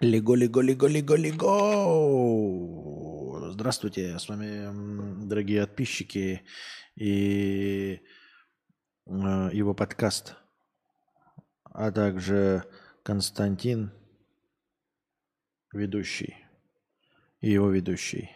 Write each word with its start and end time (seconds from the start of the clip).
Лего, 0.00 0.34
лего, 0.34 0.62
лего, 0.62 0.86
лего, 0.86 1.14
лего. 1.14 1.50
Здравствуйте, 3.52 4.18
с 4.18 4.30
вами, 4.30 5.26
дорогие 5.26 5.60
подписчики 5.66 6.42
и 6.96 8.00
э, 9.04 9.50
его 9.52 9.74
подкаст, 9.74 10.36
а 11.64 11.92
также 11.92 12.64
Константин, 13.02 13.92
ведущий, 15.70 16.34
и 17.42 17.50
его 17.50 17.68
ведущий. 17.68 18.30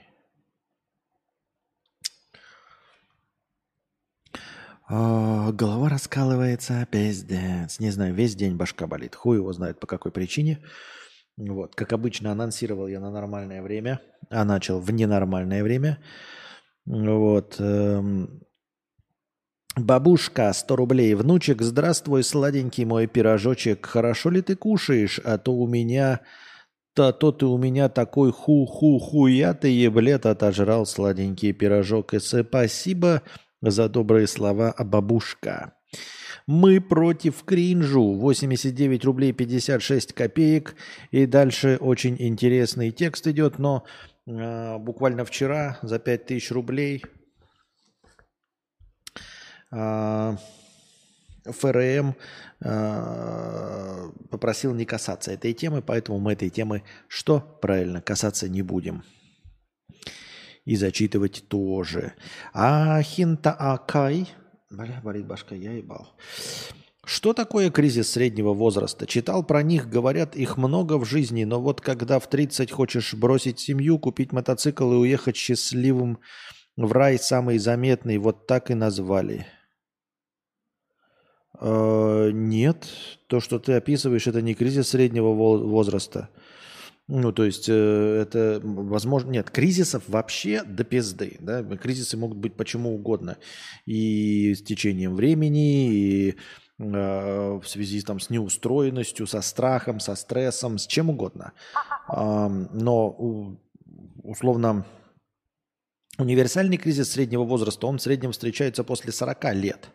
А, 4.87 5.51
голова 5.53 5.89
раскалывается, 5.89 6.87
пиздец. 6.93 7.81
Не 7.81 7.91
знаю, 7.91 8.13
весь 8.15 8.35
день 8.37 8.55
башка 8.55 8.87
болит. 8.87 9.15
Хуй 9.15 9.39
его 9.39 9.51
знает 9.55 9.81
по 9.81 9.87
какой 9.87 10.13
причине. 10.13 10.63
Вот, 11.37 11.75
как 11.75 11.93
обычно, 11.93 12.31
анонсировал 12.31 12.87
я 12.87 13.01
на 13.01 13.11
нормальное 13.11 13.61
время, 13.61 14.01
а 14.31 14.45
начал 14.45 14.79
в 14.79 14.91
ненормальное 14.93 15.65
время. 15.65 15.99
Вот. 16.87 17.57
Эм, 17.59 18.43
бабушка, 19.77 20.53
100 20.53 20.77
рублей. 20.77 21.15
Внучек, 21.15 21.61
здравствуй, 21.63 22.23
сладенький 22.23 22.85
мой 22.85 23.09
пирожочек. 23.09 23.85
Хорошо 23.87 24.31
ли 24.31 24.43
ты 24.43 24.55
кушаешь? 24.55 25.21
А 25.25 25.39
то 25.39 25.55
у 25.55 25.67
меня... 25.67 26.21
То, 26.95 27.11
то 27.11 27.33
ты 27.33 27.47
у 27.47 27.59
меня 27.59 27.89
такой 27.89 28.31
ху-ху-хуя 28.31 29.55
ты 29.55 29.67
еблет 29.67 30.27
отожрал 30.27 30.87
сладенький 30.87 31.53
пирожок. 31.53 32.15
И 32.15 32.21
спасибо 32.21 33.23
за 33.61 33.89
добрые 33.89 34.29
слова, 34.29 34.71
а 34.71 34.85
бабушка. 34.85 35.73
Мы 36.47 36.81
против 36.81 37.43
кринжу. 37.45 38.15
89 38.15 39.05
рублей 39.05 39.33
56 39.33 40.13
копеек. 40.13 40.77
И 41.11 41.27
дальше 41.27 41.79
очень 41.81 42.17
интересный 42.19 42.91
текст 42.91 43.27
идет, 43.27 43.59
но 43.59 43.85
э, 44.27 44.79
буквально 44.79 45.25
вчера 45.25 45.79
за 45.83 45.99
5000 45.99 46.51
рублей 46.51 47.03
э, 49.73 50.37
ФРМ 51.45 52.15
э, 52.61 54.11
попросил 54.31 54.75
не 54.75 54.85
касаться 54.85 55.33
этой 55.33 55.53
темы, 55.53 55.83
поэтому 55.83 56.19
мы 56.19 56.33
этой 56.33 56.51
темы 56.51 56.83
что? 57.09 57.41
Правильно, 57.61 58.01
касаться 58.01 58.49
не 58.49 58.63
будем. 58.63 59.03
И 60.65 60.77
зачитывать 60.77 61.45
тоже. 61.49 62.15
А 62.55 63.01
Хинта 63.03 63.53
Акай 63.53 64.29
Бля, 64.75 65.01
болит 65.05 65.27
башка, 65.27 65.55
я 65.55 65.73
ебал. 65.73 66.09
Что 67.05 67.33
такое 67.33 67.71
кризис 67.71 68.11
среднего 68.11 68.55
возраста? 68.55 69.07
Читал 69.07 69.45
про 69.45 69.63
них, 69.63 69.89
говорят, 69.89 70.37
их 70.37 70.57
много 70.57 70.99
в 70.99 71.05
жизни, 71.05 71.45
но 71.45 71.61
вот 71.61 71.81
когда 71.81 72.19
в 72.19 72.29
30 72.29 72.73
хочешь 72.73 73.15
бросить 73.15 73.61
семью, 73.61 73.99
купить 73.99 74.33
мотоцикл 74.33 74.91
и 74.93 74.97
уехать 74.97 75.37
счастливым 75.37 76.19
в 76.77 76.91
рай, 76.93 77.19
самый 77.19 77.59
заметный, 77.59 78.19
вот 78.19 78.47
так 78.47 78.71
и 78.71 78.75
назвали. 78.75 79.47
Э, 81.61 82.31
нет, 82.33 82.89
то, 83.29 83.41
что 83.41 83.59
ты 83.59 83.75
описываешь, 83.75 84.27
это 84.27 84.43
не 84.43 84.55
кризис 84.55 84.89
среднего 84.89 85.33
возраста. 85.35 86.31
Ну, 87.07 87.33
то 87.33 87.45
есть 87.45 87.69
э, 87.69 87.73
это 88.23 88.61
возможно... 88.63 89.31
Нет, 89.31 89.51
кризисов 89.51 90.05
вообще 90.09 90.63
до 90.65 90.85
пизды. 90.85 91.37
Да? 91.41 91.63
Кризисы 91.63 92.17
могут 92.17 92.39
быть 92.39 92.57
почему 92.57 92.95
угодно. 92.95 93.37
И 93.85 94.55
с 94.55 94.63
течением 94.63 95.15
времени, 95.15 95.93
и 95.93 96.31
э, 96.31 96.35
в 96.79 97.65
связи 97.67 98.01
там, 98.01 98.21
с 98.21 98.31
неустроенностью, 98.31 99.27
со 99.27 99.43
страхом, 99.43 100.01
со 100.01 100.15
стрессом, 100.15 100.79
с 100.79 100.87
чем 100.87 101.11
угодно. 101.11 101.53
Э, 102.09 102.49
но 102.49 103.59
условно 104.23 104.87
универсальный 106.17 106.79
кризис 106.79 107.13
среднего 107.13 107.45
возраста, 107.45 107.87
он 107.87 107.99
в 107.99 108.03
среднем 108.03 108.33
встречается 108.33 108.83
после 108.83 109.13
40 109.13 109.55
лет. 109.55 109.91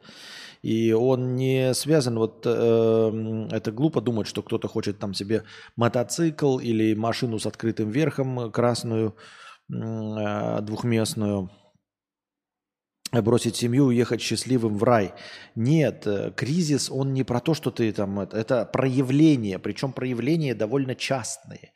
И 0.62 0.92
он 0.92 1.36
не 1.36 1.74
связан, 1.74 2.18
вот 2.18 2.44
э, 2.46 3.48
это 3.52 3.72
глупо 3.72 4.02
думать, 4.02 4.28
что 4.28 4.44
кто-то 4.44 4.68
хочет 4.68 5.00
там 5.00 5.14
себе 5.14 5.44
мотоцикл 5.78 6.60
или 6.60 6.94
машину 6.96 7.40
с 7.40 7.46
открытым 7.46 7.90
верхом 7.90 8.52
красную, 8.52 9.16
э, 9.72 10.60
двухместную, 10.62 11.50
бросить 13.14 13.56
семью, 13.56 13.86
уехать 13.86 14.20
счастливым 14.20 14.78
в 14.78 14.84
рай. 14.84 15.14
Нет, 15.56 16.06
э, 16.06 16.34
кризис, 16.36 16.92
он 16.92 17.14
не 17.14 17.24
про 17.24 17.40
то, 17.40 17.54
что 17.54 17.72
ты 17.72 17.94
там, 17.94 18.20
это, 18.20 18.38
это 18.38 18.66
проявление, 18.66 19.60
причем 19.60 19.94
проявления 19.94 20.56
довольно 20.56 20.94
частные. 20.94 21.72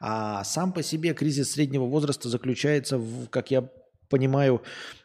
А 0.00 0.42
сам 0.42 0.72
по 0.72 0.82
себе 0.82 1.14
кризис 1.14 1.52
среднего 1.52 1.84
возраста 1.84 2.28
заключается, 2.28 2.98
в, 2.98 3.28
как 3.28 3.52
я 3.52 3.70
понимаю, 4.10 4.62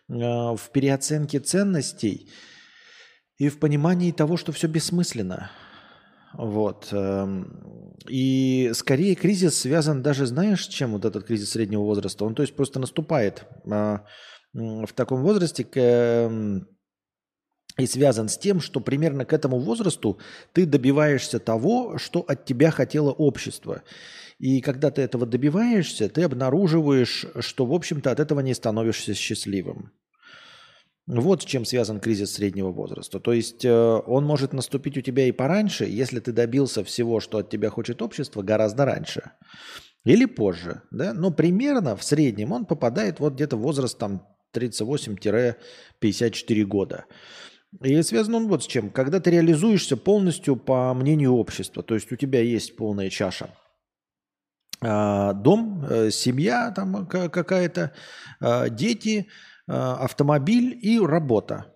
э, 0.10 0.14
в 0.14 0.72
переоценке 0.74 1.40
ценностей– 1.40 2.28
и 3.42 3.50
в 3.50 3.58
понимании 3.58 4.12
того, 4.12 4.38
что 4.38 4.52
все 4.52 4.68
бессмысленно. 4.68 5.50
Вот. 6.34 6.90
Эм, 6.92 7.98
и 8.08 8.70
скорее 8.76 9.16
кризис 9.16 9.58
связан 9.58 10.04
даже, 10.04 10.28
знаешь, 10.28 10.68
чем 10.68 10.92
вот 10.92 11.06
этот 11.06 11.26
кризис 11.26 11.50
среднего 11.50 11.82
возраста? 11.82 12.24
Он 12.24 12.36
то 12.36 12.44
есть 12.44 12.56
просто 12.56 12.80
наступает 12.80 13.46
а, 13.68 14.06
в 14.54 14.94
таком 14.94 15.24
возрасте 15.24 15.68
эм, 15.74 16.68
и 17.80 17.88
связан 17.88 18.30
с 18.30 18.38
тем, 18.38 18.62
что 18.62 18.80
примерно 18.80 19.26
к 19.26 19.34
этому 19.34 19.58
возрасту 19.58 20.20
ты 20.54 20.68
добиваешься 20.68 21.40
того, 21.40 21.98
что 21.98 22.20
от 22.20 22.46
тебя 22.46 22.70
хотело 22.70 23.10
общество. 23.10 23.82
И 24.38 24.62
когда 24.62 24.92
ты 24.92 25.02
этого 25.02 25.26
добиваешься, 25.26 26.10
ты 26.10 26.22
обнаруживаешь, 26.22 27.26
что, 27.40 27.66
в 27.66 27.74
общем-то, 27.74 28.12
от 28.12 28.20
этого 28.20 28.42
не 28.42 28.54
становишься 28.54 29.16
счастливым. 29.16 29.92
Вот 31.08 31.42
с 31.42 31.46
чем 31.46 31.66
связан 31.66 32.00
кризис 32.00 32.34
среднего 32.34 32.72
возраста. 32.72 33.20
То 33.20 33.34
есть 33.34 33.66
э, 33.66 33.72
он 33.72 34.24
может 34.24 34.54
наступить 34.54 34.98
у 34.98 35.02
тебя 35.02 35.28
и 35.28 35.32
пораньше, 35.32 35.86
если 35.86 36.20
ты 36.20 36.32
добился 36.32 36.84
всего, 36.84 37.20
что 37.20 37.40
от 37.40 37.50
тебя 37.50 37.70
хочет 37.70 38.02
общество, 38.02 38.44
гораздо 38.44 38.86
раньше. 38.86 39.32
Или 40.06 40.26
позже. 40.26 40.84
Да? 40.92 41.14
Но 41.14 41.32
примерно 41.32 41.96
в 41.96 42.04
среднем 42.04 42.52
он 42.52 42.66
попадает 42.66 43.20
вот 43.20 43.34
где-то 43.34 43.58
в 43.58 43.62
возраст 43.62 43.98
там 43.98 44.28
38-54 44.56 46.64
года. 46.66 47.06
И 47.82 48.02
связан 48.04 48.36
он 48.36 48.48
вот 48.48 48.64
с 48.64 48.68
чем. 48.68 48.92
Когда 48.92 49.20
ты 49.20 49.32
реализуешься 49.32 49.98
полностью 49.98 50.56
по 50.56 50.94
мнению 50.94 51.34
общества, 51.34 51.84
то 51.84 51.96
есть 51.96 52.12
у 52.12 52.16
тебя 52.16 52.42
есть 52.42 52.76
полная 52.76 53.10
чаша. 53.10 53.50
А, 54.84 55.34
дом, 55.34 55.86
э, 55.90 56.12
семья 56.12 56.72
там 56.72 57.08
какая-то, 57.08 57.94
а, 58.40 58.70
дети– 58.70 59.28
Э, 59.38 59.51
автомобиль 59.68 60.78
и 60.82 61.00
работа. 61.00 61.74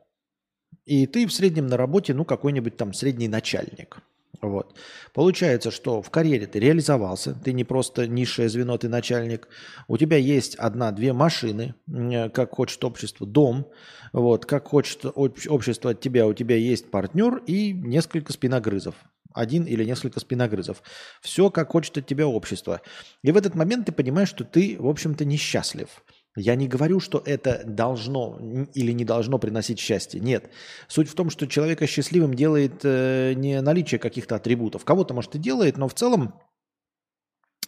И 0.86 1.08
ты 1.08 1.26
в 1.26 1.34
среднем 1.34 1.68
на 1.68 1.78
работе, 1.78 2.14
ну, 2.14 2.26
какой-нибудь 2.26 2.78
там 2.78 2.94
средний 2.94 3.28
начальник. 3.28 3.98
Вот. 4.42 4.78
Получается, 5.14 5.72
что 5.72 6.02
в 6.02 6.10
карьере 6.10 6.46
ты 6.46 6.60
реализовался, 6.60 7.34
ты 7.34 7.54
не 7.54 7.64
просто 7.64 8.08
низшее 8.08 8.50
звено, 8.50 8.78
ты 8.78 8.90
начальник. 8.90 9.48
У 9.88 9.98
тебя 9.98 10.18
есть 10.18 10.56
одна-две 10.56 11.14
машины, 11.14 11.76
э, 11.88 12.30
как 12.30 12.52
хочет 12.52 12.84
общество, 12.84 13.26
дом. 13.26 13.68
Вот, 14.14 14.46
как 14.46 14.68
хочет 14.68 15.06
общество 15.06 15.92
от 15.92 16.00
тебя, 16.00 16.28
у 16.28 16.34
тебя 16.34 16.56
есть 16.56 16.90
партнер 16.92 17.42
и 17.48 17.74
несколько 17.74 18.34
спиногрызов. 18.34 18.96
Один 19.34 19.64
или 19.64 19.84
несколько 19.84 20.20
спиногрызов. 20.20 20.82
Все, 21.22 21.50
как 21.50 21.72
хочет 21.72 21.98
от 21.98 22.08
тебя 22.08 22.28
общество. 22.28 22.82
И 23.22 23.32
в 23.32 23.38
этот 23.38 23.56
момент 23.56 23.88
ты 23.88 23.92
понимаешь, 23.92 24.30
что 24.30 24.46
ты, 24.46 24.78
в 24.80 24.88
общем-то, 24.88 25.26
несчастлив. 25.26 25.90
Я 26.36 26.56
не 26.56 26.68
говорю, 26.68 27.00
что 27.00 27.22
это 27.26 27.64
должно 27.66 28.38
или 28.74 28.92
не 28.92 29.06
должно 29.06 29.40
приносить 29.40 29.80
счастье. 29.80 30.20
Нет. 30.20 30.50
Суть 30.88 31.10
в 31.10 31.16
том, 31.16 31.30
что 31.30 31.48
человека 31.48 31.88
счастливым 31.88 32.34
делает 32.34 32.82
э, 32.84 33.34
не 33.36 33.62
наличие 33.62 34.00
каких-то 34.00 34.36
атрибутов. 34.36 34.84
Кого-то, 34.84 35.14
может, 35.14 35.36
и 35.36 35.40
делает, 35.40 35.78
но 35.78 35.88
в 35.88 35.94
целом 35.94 36.36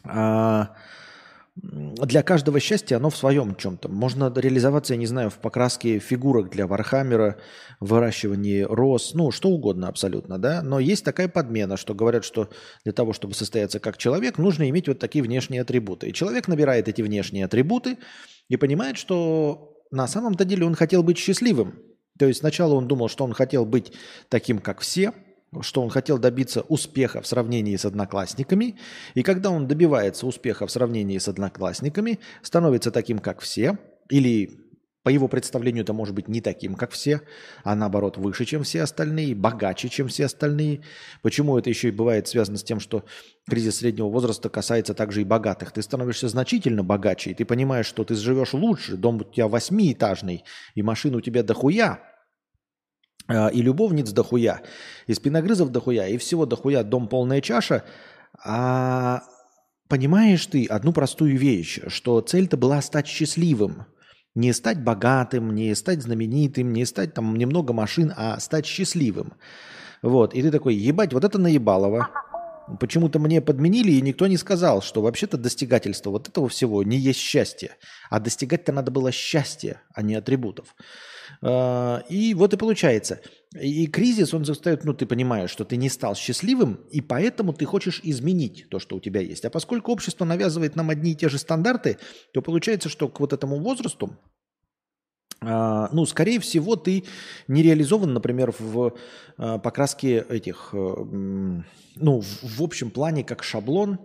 э, 0.03 0.65
для 1.55 2.23
каждого 2.23 2.59
счастья 2.59 2.97
оно 2.97 3.09
в 3.09 3.15
своем 3.15 3.55
чем-то. 3.55 3.87
Можно 3.87 4.33
реализоваться, 4.35 4.95
я 4.95 4.99
не 4.99 5.07
знаю, 5.07 5.29
в 5.29 5.37
покраске 5.37 5.99
фигурок 5.99 6.49
для 6.49 6.67
Вархаммера, 6.67 7.37
выращивании 7.79 8.63
роз, 8.63 9.13
ну, 9.13 9.31
что 9.31 9.47
угодно 9.47 9.87
абсолютно, 9.87 10.37
да. 10.39 10.61
Но 10.61 10.81
есть 10.81 11.05
такая 11.05 11.29
подмена, 11.29 11.77
что 11.77 11.93
говорят, 11.95 12.25
что 12.25 12.49
для 12.83 12.91
того, 12.91 13.13
чтобы 13.13 13.33
состояться 13.33 13.79
как 13.79 13.95
человек, 13.95 14.37
нужно 14.37 14.69
иметь 14.69 14.89
вот 14.89 14.99
такие 14.99 15.23
внешние 15.23 15.61
атрибуты. 15.61 16.09
И 16.09 16.13
человек 16.13 16.49
набирает 16.49 16.89
эти 16.89 17.01
внешние 17.01 17.45
атрибуты– 17.45 17.97
и 18.49 18.57
понимает, 18.57 18.97
что 18.97 19.73
на 19.91 20.07
самом-то 20.07 20.45
деле 20.45 20.65
он 20.65 20.75
хотел 20.75 21.03
быть 21.03 21.17
счастливым. 21.17 21.79
То 22.17 22.25
есть 22.25 22.39
сначала 22.39 22.73
он 22.73 22.87
думал, 22.87 23.09
что 23.09 23.23
он 23.23 23.33
хотел 23.33 23.65
быть 23.65 23.93
таким, 24.29 24.59
как 24.59 24.81
все, 24.81 25.13
что 25.61 25.81
он 25.81 25.89
хотел 25.89 26.17
добиться 26.17 26.61
успеха 26.61 27.21
в 27.21 27.27
сравнении 27.27 27.75
с 27.75 27.85
одноклассниками, 27.85 28.77
и 29.13 29.23
когда 29.23 29.49
он 29.49 29.67
добивается 29.67 30.27
успеха 30.27 30.67
в 30.67 30.71
сравнении 30.71 31.17
с 31.17 31.27
одноклассниками, 31.27 32.19
становится 32.41 32.91
таким, 32.91 33.19
как 33.19 33.39
все, 33.39 33.77
или 34.09 34.66
По 35.07 35.09
его 35.09 35.29
представлению 35.29 35.83
это 35.83 35.93
может 35.93 36.13
быть 36.13 36.27
не 36.27 36.41
таким, 36.41 36.75
как 36.75 36.91
все, 36.91 37.21
а 37.63 37.75
наоборот 37.75 38.17
выше, 38.17 38.43
чем 38.43 38.63
все 38.63 38.81
остальные, 38.81 39.35
богаче, 39.35 39.87
чем 39.87 40.09
все 40.09 40.25
остальные. 40.25 40.81
Почему 41.21 41.57
это 41.57 41.69
еще 41.69 41.87
и 41.87 41.91
бывает 41.91 42.27
связано 42.27 42.57
с 42.57 42.63
тем, 42.65 42.81
что 42.81 43.05
кризис 43.49 43.77
среднего 43.77 44.09
возраста 44.09 44.49
касается 44.49 44.93
также 44.93 45.21
и 45.21 45.23
богатых? 45.23 45.71
Ты 45.71 45.81
становишься 45.81 46.27
значительно 46.27 46.83
богаче, 46.83 47.31
и 47.31 47.33
ты 47.33 47.45
понимаешь, 47.45 47.85
что 47.85 48.03
ты 48.03 48.15
живешь 48.15 48.51
лучше, 48.51 48.97
дом 48.97 49.21
у 49.21 49.23
тебя 49.23 49.47
восьмиэтажный, 49.47 50.43
и 50.75 50.81
машина 50.81 51.19
у 51.19 51.21
тебя 51.21 51.41
дохуя, 51.41 52.01
а, 53.29 53.47
и 53.47 53.61
любовниц 53.61 54.11
дохуя, 54.11 54.61
и 55.05 55.13
спиногрызов 55.13 55.71
дохуя, 55.71 56.09
и 56.09 56.17
всего 56.17 56.45
дохуя, 56.45 56.83
дом 56.83 57.07
полная 57.07 57.39
чаша. 57.39 57.85
А 58.43 59.23
понимаешь 59.87 60.45
ты 60.47 60.65
одну 60.65 60.91
простую 60.91 61.37
вещь, 61.37 61.79
что 61.87 62.19
цель-то 62.19 62.57
была 62.57 62.81
стать 62.81 63.07
счастливым– 63.07 63.85
не 64.37 64.53
стать 64.53 64.83
богатым, 64.83 65.53
не 65.55 65.73
стать 65.75 66.03
знаменитым, 66.03 66.71
не 66.71 66.85
стать 66.85 67.13
там 67.13 67.35
немного 67.35 67.73
машин, 67.73 68.13
а 68.15 68.39
стать 68.39 68.67
счастливым. 68.67 69.33
Вот. 70.03 70.35
И 70.35 70.41
ты 70.43 70.51
такой, 70.51 70.75
ебать, 70.75 71.11
вот 71.11 71.23
это 71.23 71.39
наебалово. 71.39 72.07
Почему-то 72.79 73.19
мне 73.19 73.41
подменили, 73.41 73.91
и 73.93 74.01
никто 74.01 74.27
не 74.27 74.37
сказал, 74.37 74.81
что 74.81 75.01
вообще-то 75.01 75.37
достигательство 75.37 76.09
вот 76.09 76.27
этого 76.27 76.49
всего 76.49 76.83
не 76.83 76.97
есть 76.97 77.19
счастье. 77.19 77.77
А 78.09 78.19
достигать-то 78.19 78.73
надо 78.73 78.91
было 78.91 79.11
счастье, 79.11 79.81
а 79.93 80.01
не 80.01 80.15
атрибутов. 80.15 80.75
А, 81.41 82.03
и 82.09 82.33
вот 82.33 82.53
и 82.53 82.57
получается. 82.57 83.21
И 83.53 83.87
кризис, 83.87 84.33
он 84.33 84.43
заставит, 84.43 84.83
ну, 84.83 84.93
ты 84.93 85.05
понимаешь, 85.05 85.49
что 85.49 85.63
ты 85.63 85.77
не 85.77 85.89
стал 85.89 86.15
счастливым, 86.15 86.81
и 86.91 86.99
поэтому 86.99 87.53
ты 87.53 87.65
хочешь 87.65 88.01
изменить 88.03 88.67
то, 88.69 88.79
что 88.79 88.97
у 88.97 88.99
тебя 88.99 89.21
есть. 89.21 89.45
А 89.45 89.49
поскольку 89.49 89.93
общество 89.93 90.25
навязывает 90.25 90.75
нам 90.75 90.89
одни 90.89 91.13
и 91.13 91.15
те 91.15 91.29
же 91.29 91.37
стандарты, 91.37 91.97
то 92.33 92.41
получается, 92.41 92.89
что 92.89 93.07
к 93.07 93.21
вот 93.21 93.31
этому 93.31 93.59
возрасту, 93.59 94.17
ну, 95.41 96.05
скорее 96.05 96.39
всего, 96.39 96.75
ты 96.75 97.03
не 97.47 97.61
реализован, 97.61 98.13
например, 98.13 98.53
в 98.57 98.93
а, 99.37 99.59
покраске 99.59 100.25
этих, 100.29 100.69
э, 100.73 100.77
ну, 100.77 102.21
в 102.21 102.61
общем 102.61 102.89
плане, 102.89 103.23
как 103.23 103.43
шаблон, 103.43 103.99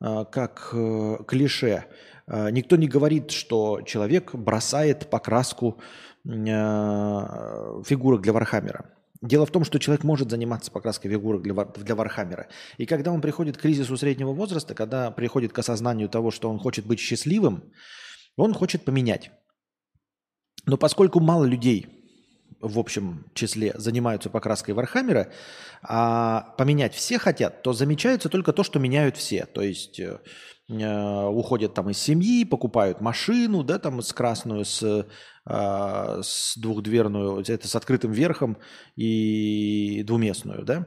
как 0.00 0.70
э, 0.72 1.18
клише. 1.28 1.84
Никто 2.26 2.76
не 2.76 2.88
говорит, 2.88 3.30
что 3.30 3.82
человек 3.82 4.34
бросает 4.34 5.08
покраску 5.10 5.78
фигурок 6.24 8.22
для 8.22 8.32
Вархаммера. 8.32 8.86
Дело 9.22 9.46
в 9.46 9.52
том, 9.52 9.64
что 9.64 9.78
человек 9.78 10.02
может 10.02 10.30
заниматься 10.30 10.72
покраской 10.72 11.08
фигурок 11.08 11.42
для, 11.42 11.54
для 11.54 11.94
Вархаммера. 11.94 12.48
И 12.76 12.86
когда 12.86 13.12
он 13.12 13.20
приходит 13.20 13.56
к 13.56 13.60
кризису 13.60 13.96
среднего 13.96 14.32
возраста, 14.32 14.74
когда 14.74 15.12
приходит 15.12 15.52
к 15.52 15.58
осознанию 15.58 16.08
того, 16.08 16.32
что 16.32 16.50
он 16.50 16.58
хочет 16.58 16.86
быть 16.86 16.98
счастливым, 16.98 17.62
он 18.36 18.52
хочет 18.54 18.84
поменять. 18.84 19.30
Но 20.66 20.76
поскольку 20.76 21.20
мало 21.20 21.44
людей 21.44 21.86
в 22.60 22.78
общем 22.78 23.26
числе 23.34 23.72
занимаются 23.74 24.30
покраской 24.30 24.72
Вархаммера, 24.72 25.32
а 25.82 26.54
поменять 26.56 26.94
все 26.94 27.18
хотят, 27.18 27.62
то 27.62 27.72
замечается 27.72 28.28
только 28.28 28.52
то, 28.52 28.62
что 28.62 28.78
меняют 28.78 29.16
все. 29.16 29.46
То 29.46 29.62
есть 29.62 29.98
э, 29.98 30.20
э 30.68 31.24
уходят 31.26 31.74
там 31.74 31.90
из 31.90 31.98
семьи, 31.98 32.44
покупают 32.44 33.00
машину, 33.00 33.64
да, 33.64 33.80
там 33.80 34.00
с 34.00 34.12
красную, 34.12 34.64
с 34.64 35.06
а, 35.44 36.20
с 36.22 36.56
двухдверную, 36.56 37.40
это 37.40 37.66
с 37.66 37.74
открытым 37.74 38.12
верхом 38.12 38.58
и 38.94 40.04
двуместную, 40.06 40.64
да, 40.64 40.86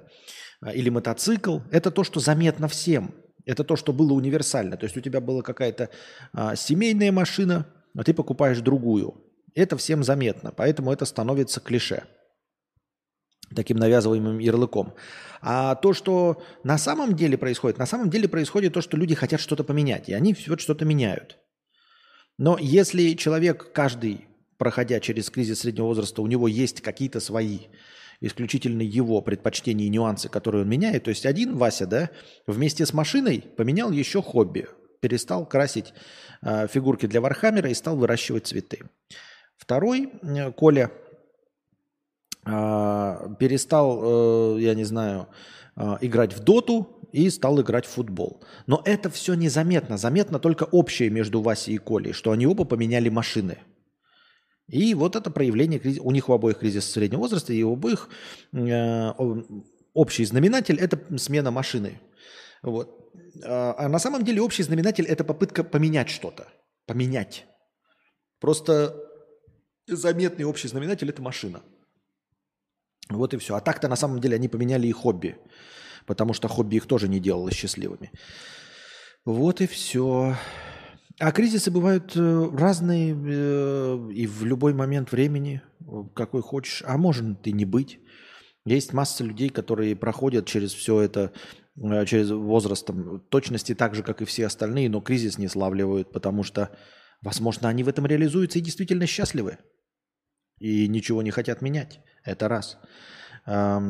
или 0.73 0.89
мотоцикл, 0.89 1.59
это 1.71 1.91
то, 1.91 2.03
что 2.05 2.19
заметно 2.19 2.67
всем. 2.67 3.13
Это 3.45 3.63
то, 3.63 3.75
что 3.75 3.93
было 3.93 4.13
универсально. 4.13 4.75
То 4.75 4.85
есть 4.85 4.97
у 4.97 5.01
тебя 5.01 5.21
была 5.21 5.43
какая-то 5.43 5.89
а, 6.33 6.55
семейная 6.55 7.11
машина, 7.11 7.67
а 7.95 8.03
ты 8.03 8.11
покупаешь 8.13 8.59
другую. 8.59 9.21
Это 9.55 9.77
всем 9.77 10.03
заметно, 10.03 10.51
поэтому 10.55 10.91
это 10.91 11.05
становится 11.05 11.59
клише 11.59 12.03
таким 13.55 13.77
навязываемым 13.77 14.39
ярлыком. 14.39 14.95
А 15.41 15.75
то, 15.75 15.93
что 15.93 16.43
на 16.63 16.77
самом 16.77 17.15
деле 17.15 17.37
происходит, 17.37 17.77
на 17.77 17.85
самом 17.85 18.09
деле 18.09 18.27
происходит 18.27 18.73
то, 18.73 18.81
что 18.81 18.97
люди 18.97 19.15
хотят 19.15 19.39
что-то 19.39 19.63
поменять, 19.63 20.09
и 20.09 20.13
они 20.13 20.35
вот 20.47 20.59
что-то 20.59 20.83
меняют. 20.83 21.37
Но 22.37 22.57
если 22.59 23.13
человек 23.13 23.71
каждый 23.71 24.27
проходя 24.57 24.99
через 24.99 25.29
кризис 25.29 25.59
среднего 25.59 25.85
возраста, 25.85 26.21
у 26.21 26.27
него 26.27 26.47
есть 26.47 26.81
какие-то 26.81 27.19
свои 27.19 27.59
исключительно 28.21 28.81
его 28.81 29.21
предпочтения 29.21 29.87
и 29.87 29.89
нюансы, 29.89 30.29
которые 30.29 30.63
он 30.63 30.69
меняет. 30.69 31.03
То 31.03 31.09
есть 31.09 31.25
один 31.25 31.57
Вася, 31.57 31.85
да, 31.85 32.09
вместе 32.47 32.85
с 32.85 32.93
машиной 32.93 33.43
поменял 33.57 33.91
еще 33.91 34.21
хобби. 34.21 34.67
Перестал 35.01 35.45
красить 35.45 35.93
э, 36.41 36.67
фигурки 36.67 37.05
для 37.05 37.21
Warhammer 37.21 37.64
а 37.64 37.69
и 37.69 37.73
стал 37.73 37.97
выращивать 37.97 38.47
цветы. 38.47 38.83
Второй, 39.57 40.11
э, 40.21 40.51
Коля, 40.51 40.91
э, 42.45 43.35
перестал, 43.39 44.57
э, 44.57 44.61
я 44.61 44.75
не 44.75 44.83
знаю, 44.83 45.27
э, 45.75 45.97
играть 46.01 46.33
в 46.33 46.43
доту 46.43 46.87
и 47.11 47.29
стал 47.29 47.61
играть 47.61 47.85
в 47.85 47.89
футбол. 47.89 48.43
Но 48.67 48.81
это 48.85 49.09
все 49.09 49.33
незаметно. 49.33 49.97
Заметно 49.97 50.39
только 50.39 50.63
общее 50.63 51.09
между 51.09 51.41
Васей 51.41 51.75
и 51.75 51.77
Колей, 51.77 52.13
что 52.13 52.31
они 52.31 52.45
оба 52.45 52.65
поменяли 52.65 53.09
машины– 53.09 53.57
и 54.67 54.95
вот 54.95 55.15
это 55.15 55.29
проявление, 55.29 55.79
у 55.99 56.11
них 56.11 56.29
у 56.29 56.33
обоих 56.33 56.59
кризис 56.59 56.89
среднего 56.91 57.21
возраста, 57.21 57.53
и 57.53 57.61
у 57.61 57.73
обоих 57.73 58.09
э, 58.53 59.11
общий 59.93 60.25
знаменатель– 60.25 60.79
это 60.79 60.99
смена 61.17 61.51
машины. 61.51 61.99
Вот. 62.63 63.11
А, 63.43 63.75
а 63.77 63.89
на 63.89 63.99
самом 63.99 64.23
деле 64.23 64.41
общий 64.41 64.63
знаменатель– 64.63 65.05
это 65.07 65.23
попытка 65.23 65.63
поменять 65.63 66.09
что-то. 66.09 66.47
Поменять. 66.87 67.45
Просто 68.39 68.95
заметный 69.87 70.45
общий 70.45 70.67
знаменатель– 70.67 71.09
это 71.09 71.21
машина. 71.21 71.61
Вот 73.09 73.33
и 73.33 73.37
все. 73.37 73.55
А 73.55 73.61
так-то 73.61 73.87
на 73.87 73.95
самом 73.95 74.19
деле 74.19 74.35
они 74.35 74.47
поменяли 74.47 74.87
и 74.87 74.91
хобби, 74.91 75.37
потому 76.05 76.33
что 76.33 76.47
хобби 76.47 76.77
их 76.77 76.87
тоже 76.87 77.07
не 77.07 77.19
делало 77.19 77.51
счастливыми. 77.51 78.11
Вот 79.25 79.61
и 79.61 79.67
все. 79.67 80.35
А 81.19 81.31
кризисы 81.31 81.71
бывают 81.71 82.11
э, 82.15 82.49
разные 82.53 83.15
э, 83.15 84.09
и 84.13 84.27
в 84.27 84.43
любой 84.43 84.73
момент 84.73 85.11
времени, 85.11 85.61
какой 86.13 86.41
хочешь, 86.41 86.83
а 86.85 86.97
может 86.97 87.47
и 87.47 87.53
не 87.53 87.63
быть. 87.63 87.99
Есть 88.65 88.93
масса 88.93 89.23
людей, 89.23 89.49
которые 89.49 89.95
проходят 89.95 90.45
через 90.45 90.73
все 90.73 90.99
это, 90.99 91.31
э, 91.77 92.05
через 92.05 92.31
возрастом, 92.31 93.21
точности 93.29 93.73
так 93.73 93.95
же, 93.95 94.03
как 94.03 94.21
и 94.21 94.25
все 94.25 94.45
остальные, 94.45 94.89
но 94.89 94.99
кризис 94.99 95.37
не 95.37 95.47
славливают, 95.47 96.11
потому 96.11 96.43
что, 96.43 96.75
возможно, 97.21 97.69
они 97.69 97.83
в 97.83 97.87
этом 97.87 98.05
реализуются 98.05 98.59
и 98.59 98.63
действительно 98.63 99.05
счастливы. 99.05 99.59
И 100.59 100.87
ничего 100.87 101.21
не 101.21 101.31
хотят 101.31 101.61
менять. 101.61 101.99
Это 102.23 102.47
раз. 102.47 102.77
А, 103.45 103.81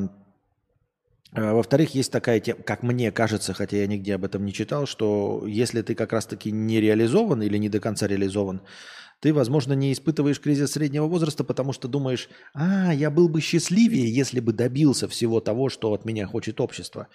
во-вторых, 1.53 1.95
есть 1.95 2.11
такая 2.11 2.39
тема, 2.39 2.61
как 2.63 2.81
мне 2.81 3.11
кажется, 3.11 3.53
хотя 3.53 3.77
я 3.77 3.87
нигде 3.87 4.15
об 4.15 4.23
этом 4.23 4.45
не 4.45 4.53
читал, 4.53 4.85
что 4.85 5.43
если 5.45 5.81
ты 5.81 5.93
как 5.93 6.13
раз-таки 6.13 6.51
не 6.51 6.79
реализован 6.79 7.41
или 7.41 7.57
не 7.57 7.67
до 7.67 7.79
конца 7.79 8.07
реализован, 8.07 8.61
ты, 9.19 9.33
возможно, 9.33 9.73
не 9.73 9.91
испытываешь 9.91 10.39
кризис 10.39 10.73
среднего 10.73 11.07
возраста, 11.07 11.43
потому 11.43 11.73
что 11.73 11.87
думаешь, 11.87 12.29
а, 12.53 12.93
я 12.93 13.09
был 13.09 13.27
бы 13.27 13.41
счастливее, 13.41 14.13
если 14.13 14.39
бы 14.39 14.53
добился 14.53 15.07
всего 15.07 15.39
того, 15.39 15.69
что 15.69 15.93
от 15.93 16.05
меня 16.05 16.27
хочет 16.27 16.61
общество. 16.61 17.07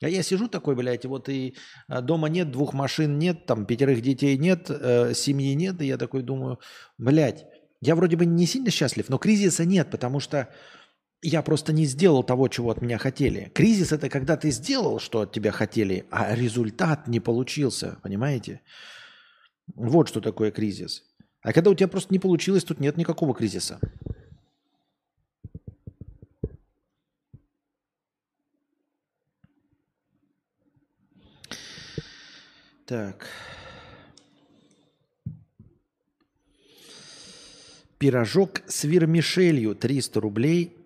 А 0.00 0.08
я 0.08 0.22
сижу 0.22 0.48
такой, 0.48 0.74
блядь, 0.74 1.04
вот 1.06 1.28
и 1.28 1.54
а, 1.88 2.00
дома 2.02 2.28
нет, 2.28 2.50
двух 2.50 2.72
машин 2.72 3.18
нет, 3.18 3.46
там 3.46 3.66
пятерых 3.66 4.00
детей 4.00 4.36
нет, 4.38 4.66
э, 4.70 5.12
семьи 5.14 5.54
нет, 5.54 5.80
и 5.80 5.86
я 5.86 5.96
такой 5.96 6.22
думаю, 6.22 6.60
блядь, 6.98 7.46
я 7.80 7.94
вроде 7.94 8.16
бы 8.16 8.26
не 8.26 8.46
сильно 8.46 8.70
счастлив, 8.70 9.08
но 9.08 9.18
кризиса 9.18 9.64
нет, 9.64 9.90
потому 9.90 10.20
что 10.20 10.48
я 11.22 11.42
просто 11.42 11.72
не 11.72 11.86
сделал 11.86 12.22
того, 12.22 12.48
чего 12.48 12.70
от 12.70 12.82
меня 12.82 12.98
хотели. 12.98 13.50
Кризис 13.54 13.92
это 13.92 14.08
когда 14.08 14.36
ты 14.36 14.50
сделал, 14.50 14.98
что 14.98 15.20
от 15.20 15.32
тебя 15.32 15.50
хотели, 15.50 16.06
а 16.10 16.34
результат 16.34 17.08
не 17.08 17.20
получился, 17.20 17.98
понимаете? 18.02 18.60
Вот 19.74 20.08
что 20.08 20.20
такое 20.20 20.50
кризис. 20.50 21.02
А 21.42 21.52
когда 21.52 21.70
у 21.70 21.74
тебя 21.74 21.88
просто 21.88 22.12
не 22.12 22.18
получилось, 22.18 22.64
тут 22.64 22.80
нет 22.80 22.96
никакого 22.96 23.34
кризиса. 23.34 23.80
Так. 32.86 33.26
Пирожок 37.98 38.60
с 38.66 38.84
вермишелью 38.84 39.74
300 39.74 40.20
рублей 40.20 40.76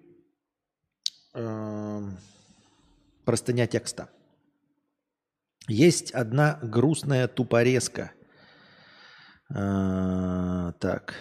э, 1.35 2.02
простыня 3.25 3.67
текста. 3.67 4.09
Есть 5.67 6.12
одна 6.12 6.61
грустная 6.62 7.26
тупорезка. 7.26 8.12
Э, 9.52 10.73
так. 10.79 11.14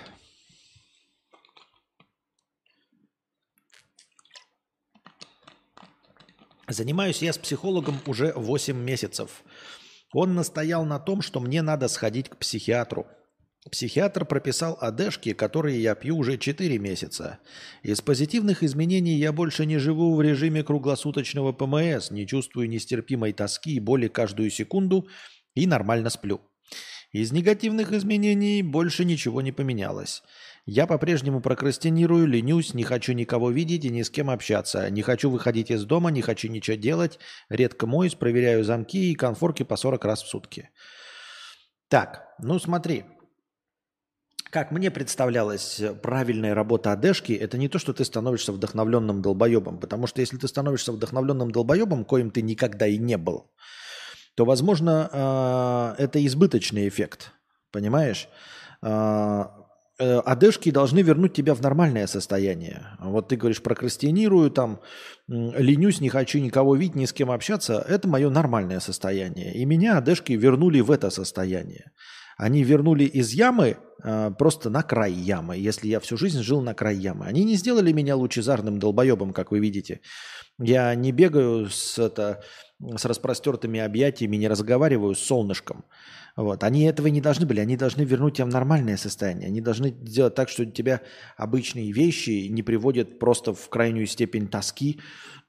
Занимаюсь 6.68 7.24
я 7.24 7.34
с 7.34 7.38
психологом 7.40 8.00
уже 8.06 8.32
8 8.36 8.78
месяцев. 8.78 9.44
Он 10.14 10.36
настоял 10.36 10.86
на 10.86 11.00
том, 11.00 11.24
что 11.24 11.40
мне 11.40 11.64
надо 11.64 11.88
сходить 11.88 12.30
к 12.30 12.38
психиатру. 12.38 13.08
Психиатр 13.70 14.26
прописал 14.26 14.78
одежки, 14.80 15.34
которые 15.34 15.82
я 15.82 15.94
пью 15.94 16.18
уже 16.18 16.38
4 16.38 16.78
месяца. 16.80 17.40
Из 17.84 18.00
позитивных 18.02 18.64
изменений 18.64 19.18
я 19.18 19.34
больше 19.34 19.66
не 19.66 19.78
живу 19.78 20.16
в 20.16 20.22
режиме 20.22 20.64
круглосуточного 20.64 21.52
ПМС, 21.52 22.10
не 22.10 22.26
чувствую 22.26 22.70
нестерпимой 22.70 23.34
тоски 23.34 23.76
и 23.76 23.80
боли 23.80 24.08
каждую 24.08 24.50
секунду 24.50 25.08
и 25.56 25.68
нормально 25.68 26.10
сплю. 26.10 26.42
Из 27.12 27.32
негативных 27.32 27.92
изменений 27.92 28.64
больше 28.64 29.04
ничего 29.04 29.42
не 29.42 29.52
поменялось. 29.52 30.24
Я 30.66 30.88
по-прежнему 30.88 31.42
прокрастинирую, 31.42 32.28
ленюсь, 32.28 32.74
не 32.74 32.84
хочу 32.84 33.14
никого 33.14 33.50
видеть 33.50 33.84
и 33.84 33.90
ни 33.90 34.04
с 34.04 34.10
кем 34.10 34.30
общаться. 34.30 34.90
Не 34.90 35.02
хочу 35.02 35.30
выходить 35.30 35.72
из 35.72 35.84
дома, 35.84 36.12
не 36.12 36.22
хочу 36.22 36.48
ничего 36.48 36.78
делать. 36.78 37.20
Редко 37.50 37.88
моюсь, 37.88 38.16
проверяю 38.16 38.64
замки 38.64 39.12
и 39.12 39.16
конфорки 39.16 39.64
по 39.64 39.76
40 39.76 40.06
раз 40.06 40.24
в 40.24 40.28
сутки. 40.28 40.70
Так, 41.90 42.28
ну 42.40 42.60
смотри. 42.60 43.04
Как 44.50 44.72
мне 44.72 44.90
представлялась 44.90 45.82
правильная 46.02 46.56
работа 46.56 46.92
одежки, 46.92 47.34
это 47.34 47.58
не 47.58 47.68
то, 47.68 47.78
что 47.78 47.94
ты 47.94 48.04
становишься 48.04 48.52
вдохновленным 48.52 49.22
долбоебом. 49.22 49.78
Потому 49.78 50.08
что 50.08 50.22
если 50.22 50.38
ты 50.38 50.48
становишься 50.48 50.92
вдохновленным 50.92 51.52
долбоебом, 51.52 52.04
коим 52.04 52.32
ты 52.32 52.42
никогда 52.42 52.88
и 52.88 52.98
не 52.98 53.18
был, 53.18 53.52
то, 54.36 54.46
возможно, 54.46 55.10
а, 55.12 55.96
это 55.98 56.26
избыточный 56.26 56.88
эффект. 56.88 57.32
Понимаешь? 57.72 58.28
Э, 60.02 60.20
одежки 60.20 60.72
должны 60.72 61.02
вернуть 61.02 61.34
тебя 61.34 61.54
в 61.54 61.62
нормальное 61.62 62.08
состояние. 62.08 62.88
Вот 63.00 63.28
ты 63.28 63.36
говоришь, 63.36 63.62
прокрастинирую, 63.62 64.50
там, 64.50 64.80
ленюсь, 65.28 66.00
не 66.00 66.08
хочу 66.08 66.40
никого 66.40 66.76
видеть, 66.76 66.96
ни 66.96 67.06
с 67.06 67.12
кем 67.12 67.30
общаться. 67.30 67.86
Это 67.88 68.08
мое 68.08 68.30
нормальное 68.30 68.80
состояние. 68.80 69.54
И 69.56 69.66
меня 69.66 69.98
одежки 69.98 70.32
вернули 70.32 70.80
в 70.80 70.90
это 70.90 71.10
состояние. 71.10 71.92
Они 72.40 72.64
вернули 72.64 73.04
из 73.04 73.34
ямы 73.34 73.76
э, 74.02 74.32
просто 74.40 74.70
на 74.70 74.82
край 74.82 75.12
ямы, 75.12 75.58
если 75.58 75.90
я 75.90 76.00
всю 76.00 76.16
жизнь 76.16 76.42
жил 76.42 76.62
на 76.62 76.74
край 76.74 76.96
ямы. 76.96 77.26
Они 77.26 77.44
не 77.44 77.56
сделали 77.56 77.92
меня 77.92 78.16
лучезарным 78.16 78.80
долбоебом, 78.80 79.34
как 79.34 79.52
вы 79.52 79.60
видите. 79.60 80.00
Я 80.58 80.96
не 80.96 81.12
бегаю 81.12 81.70
с, 81.70 82.00
это, 82.00 82.42
с 82.80 83.04
распростертыми 83.04 83.82
объятиями, 83.82 84.38
не 84.38 84.48
разговариваю 84.48 85.16
с 85.16 85.20
солнышком. 85.20 85.84
Вот. 86.38 86.64
Они 86.64 86.84
этого 86.84 87.08
не 87.08 87.20
должны 87.20 87.46
были, 87.46 87.60
они 87.60 87.76
должны 87.76 88.04
вернуть 88.04 88.38
тебя 88.38 88.46
в 88.46 88.54
нормальное 88.54 88.96
состояние. 88.96 89.48
Они 89.48 89.60
должны 89.60 89.90
сделать 90.06 90.36
так, 90.36 90.48
что 90.48 90.66
тебя 90.66 91.02
обычные 91.36 91.92
вещи 91.92 92.48
не 92.48 92.64
приводят 92.64 93.20
просто 93.20 93.54
в 93.54 93.68
крайнюю 93.68 94.08
степень 94.08 94.48
тоски 94.48 95.02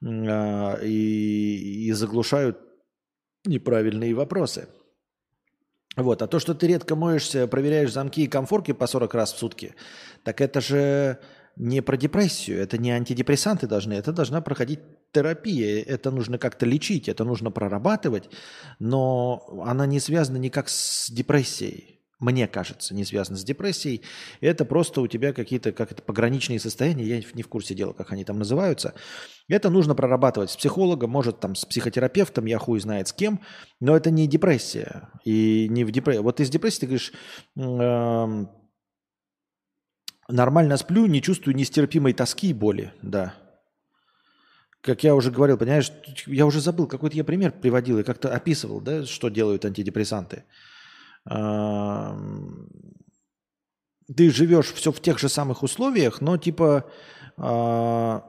э, 0.02 0.86
и, 0.86 1.86
и 1.86 1.92
заглушают 1.92 2.58
неправильные 3.44 4.12
вопросы. 4.12 4.66
Вот. 5.96 6.22
А 6.22 6.26
то, 6.26 6.38
что 6.38 6.54
ты 6.54 6.66
редко 6.68 6.94
моешься, 6.96 7.46
проверяешь 7.46 7.92
замки 7.92 8.24
и 8.24 8.28
комфорки 8.28 8.72
по 8.72 8.86
40 8.86 9.14
раз 9.14 9.32
в 9.32 9.38
сутки, 9.38 9.74
так 10.22 10.40
это 10.40 10.60
же 10.60 11.18
не 11.56 11.82
про 11.82 11.96
депрессию, 11.96 12.60
это 12.60 12.78
не 12.78 12.90
антидепрессанты 12.90 13.66
должны, 13.66 13.94
это 13.94 14.12
должна 14.12 14.40
проходить 14.40 14.80
терапия, 15.12 15.82
это 15.82 16.10
нужно 16.10 16.38
как-то 16.38 16.64
лечить, 16.64 17.08
это 17.08 17.24
нужно 17.24 17.50
прорабатывать, 17.50 18.30
но 18.78 19.62
она 19.66 19.86
не 19.86 20.00
связана 20.00 20.36
никак 20.38 20.68
с 20.68 21.10
депрессией. 21.10 21.99
Мне 22.20 22.46
кажется, 22.46 22.94
не 22.94 23.04
связана 23.04 23.36
с 23.36 23.44
депрессией. 23.44 24.02
Это 24.40 24.64
просто 24.64 25.00
у 25.00 25.08
тебя 25.08 25.32
какие-то 25.32 25.72
как 25.72 25.90
это, 25.90 26.02
пограничные 26.02 26.60
состояния, 26.60 27.04
я 27.04 27.22
не 27.34 27.42
в 27.42 27.48
курсе 27.48 27.74
дела, 27.74 27.92
как 27.92 28.12
они 28.12 28.24
там 28.24 28.38
называются. 28.38 28.94
Это 29.48 29.70
нужно 29.70 29.94
прорабатывать 29.94 30.50
с 30.50 30.56
психологом, 30.56 31.10
может 31.10 31.40
там 31.40 31.54
с 31.54 31.64
психотерапевтом, 31.64 32.44
я 32.44 32.58
хуй 32.58 32.78
знает 32.78 33.08
с 33.08 33.12
кем, 33.12 33.40
но 33.80 33.96
это 33.96 34.10
не 34.10 34.28
депрессия. 34.28 35.08
И 35.24 35.66
не 35.70 35.84
в 35.84 35.90
депрессии. 35.90 36.20
Вот 36.20 36.40
из 36.40 36.50
депрессии 36.50 36.80
ты 36.80 36.86
говоришь, 36.86 37.12
э, 37.56 38.44
Нормально 40.30 40.76
сплю, 40.76 41.06
не 41.06 41.20
чувствую 41.20 41.56
нестерпимой 41.56 42.12
тоски 42.12 42.50
и 42.50 42.54
боли, 42.54 42.92
да. 43.02 43.34
Как 44.80 45.04
я 45.04 45.14
уже 45.14 45.30
говорил, 45.30 45.58
понимаешь, 45.58 45.92
я 46.26 46.46
уже 46.46 46.60
забыл, 46.60 46.86
какой-то 46.86 47.16
я 47.16 47.24
пример 47.24 47.52
приводил 47.52 47.98
и 47.98 48.02
как-то 48.02 48.32
описывал, 48.32 48.80
да, 48.80 49.04
что 49.04 49.28
делают 49.28 49.64
антидепрессанты. 49.64 50.44
Ты 54.16 54.30
живешь 54.30 54.72
все 54.72 54.90
в 54.90 55.00
тех 55.00 55.18
же 55.20 55.28
самых 55.28 55.62
условиях, 55.62 56.20
но 56.20 56.36
типа 56.36 56.90
а, 57.36 58.24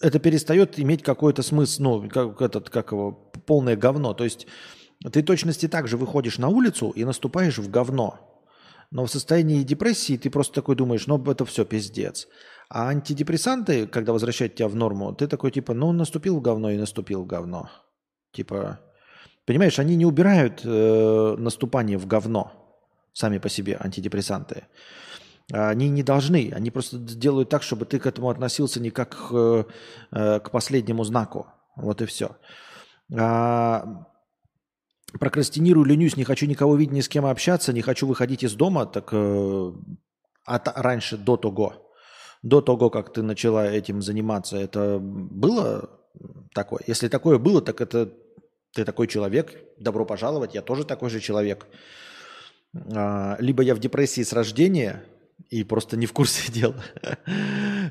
это 0.00 0.18
перестает 0.18 0.78
иметь 0.80 1.02
какой-то 1.04 1.42
смысл, 1.42 1.82
ну, 1.82 2.08
как, 2.08 2.40
этот, 2.42 2.68
как 2.68 2.90
его, 2.90 3.12
полное 3.46 3.76
говно. 3.76 4.12
То 4.14 4.24
есть 4.24 4.48
ты 5.12 5.22
точности 5.22 5.68
так 5.68 5.86
же 5.86 5.96
выходишь 5.96 6.38
на 6.38 6.48
улицу 6.48 6.90
и 6.90 7.04
наступаешь 7.04 7.58
в 7.58 7.70
говно. 7.70 8.18
Но 8.90 9.06
в 9.06 9.10
состоянии 9.10 9.62
депрессии 9.62 10.16
ты 10.16 10.30
просто 10.30 10.54
такой 10.54 10.74
думаешь, 10.74 11.06
ну 11.06 11.22
это 11.24 11.44
все 11.44 11.64
пиздец. 11.64 12.26
А 12.68 12.88
антидепрессанты, 12.88 13.86
когда 13.86 14.12
возвращают 14.12 14.56
тебя 14.56 14.68
в 14.68 14.74
норму, 14.74 15.14
ты 15.14 15.28
такой 15.28 15.52
типа, 15.52 15.74
ну 15.74 15.92
наступил 15.92 16.38
в 16.38 16.42
говно 16.42 16.70
и 16.70 16.76
наступил 16.76 17.22
в 17.22 17.26
говно. 17.26 17.70
Типа, 18.32 18.80
понимаешь, 19.50 19.80
они 19.80 19.96
не 19.96 20.06
убирают 20.06 20.60
э, 20.64 21.34
наступание 21.36 21.98
в 21.98 22.06
говно 22.06 22.52
сами 23.12 23.38
по 23.38 23.48
себе, 23.48 23.76
антидепрессанты. 23.80 24.68
Они 25.52 25.88
не 25.88 26.04
должны, 26.04 26.52
они 26.54 26.70
просто 26.70 26.98
делают 26.98 27.48
так, 27.48 27.64
чтобы 27.64 27.84
ты 27.84 27.98
к 27.98 28.06
этому 28.06 28.30
относился 28.30 28.78
не 28.78 28.90
как 28.90 29.16
э, 29.32 29.64
к 30.12 30.50
последнему 30.52 31.02
знаку. 31.02 31.48
Вот 31.74 32.00
и 32.00 32.06
все. 32.06 32.36
А 33.18 34.06
прокрастинирую, 35.18 35.84
ленюсь, 35.84 36.16
не 36.16 36.22
хочу 36.22 36.46
никого 36.46 36.76
видеть, 36.76 36.94
ни 36.94 37.00
с 37.00 37.08
кем 37.08 37.26
общаться, 37.26 37.72
не 37.72 37.82
хочу 37.82 38.06
выходить 38.06 38.44
из 38.44 38.54
дома, 38.54 38.86
так 38.86 39.08
э, 39.10 39.72
от, 40.44 40.68
раньше, 40.76 41.16
до 41.16 41.36
того, 41.36 41.90
до 42.42 42.60
того, 42.60 42.88
как 42.88 43.12
ты 43.12 43.22
начала 43.22 43.66
этим 43.66 44.00
заниматься, 44.00 44.56
это 44.56 45.00
было 45.00 45.90
такое? 46.54 46.82
Если 46.86 47.08
такое 47.08 47.38
было, 47.38 47.60
так 47.60 47.80
это 47.80 48.12
ты 48.72 48.84
такой 48.84 49.06
человек, 49.06 49.54
добро 49.78 50.04
пожаловать, 50.04 50.54
я 50.54 50.62
тоже 50.62 50.84
такой 50.84 51.10
же 51.10 51.20
человек. 51.20 51.66
А, 52.94 53.36
либо 53.40 53.62
я 53.62 53.74
в 53.74 53.80
депрессии 53.80 54.22
с 54.22 54.32
рождения 54.32 55.02
и 55.48 55.64
просто 55.64 55.96
не 55.96 56.06
в 56.06 56.12
курсе 56.12 56.52
дела, 56.52 56.82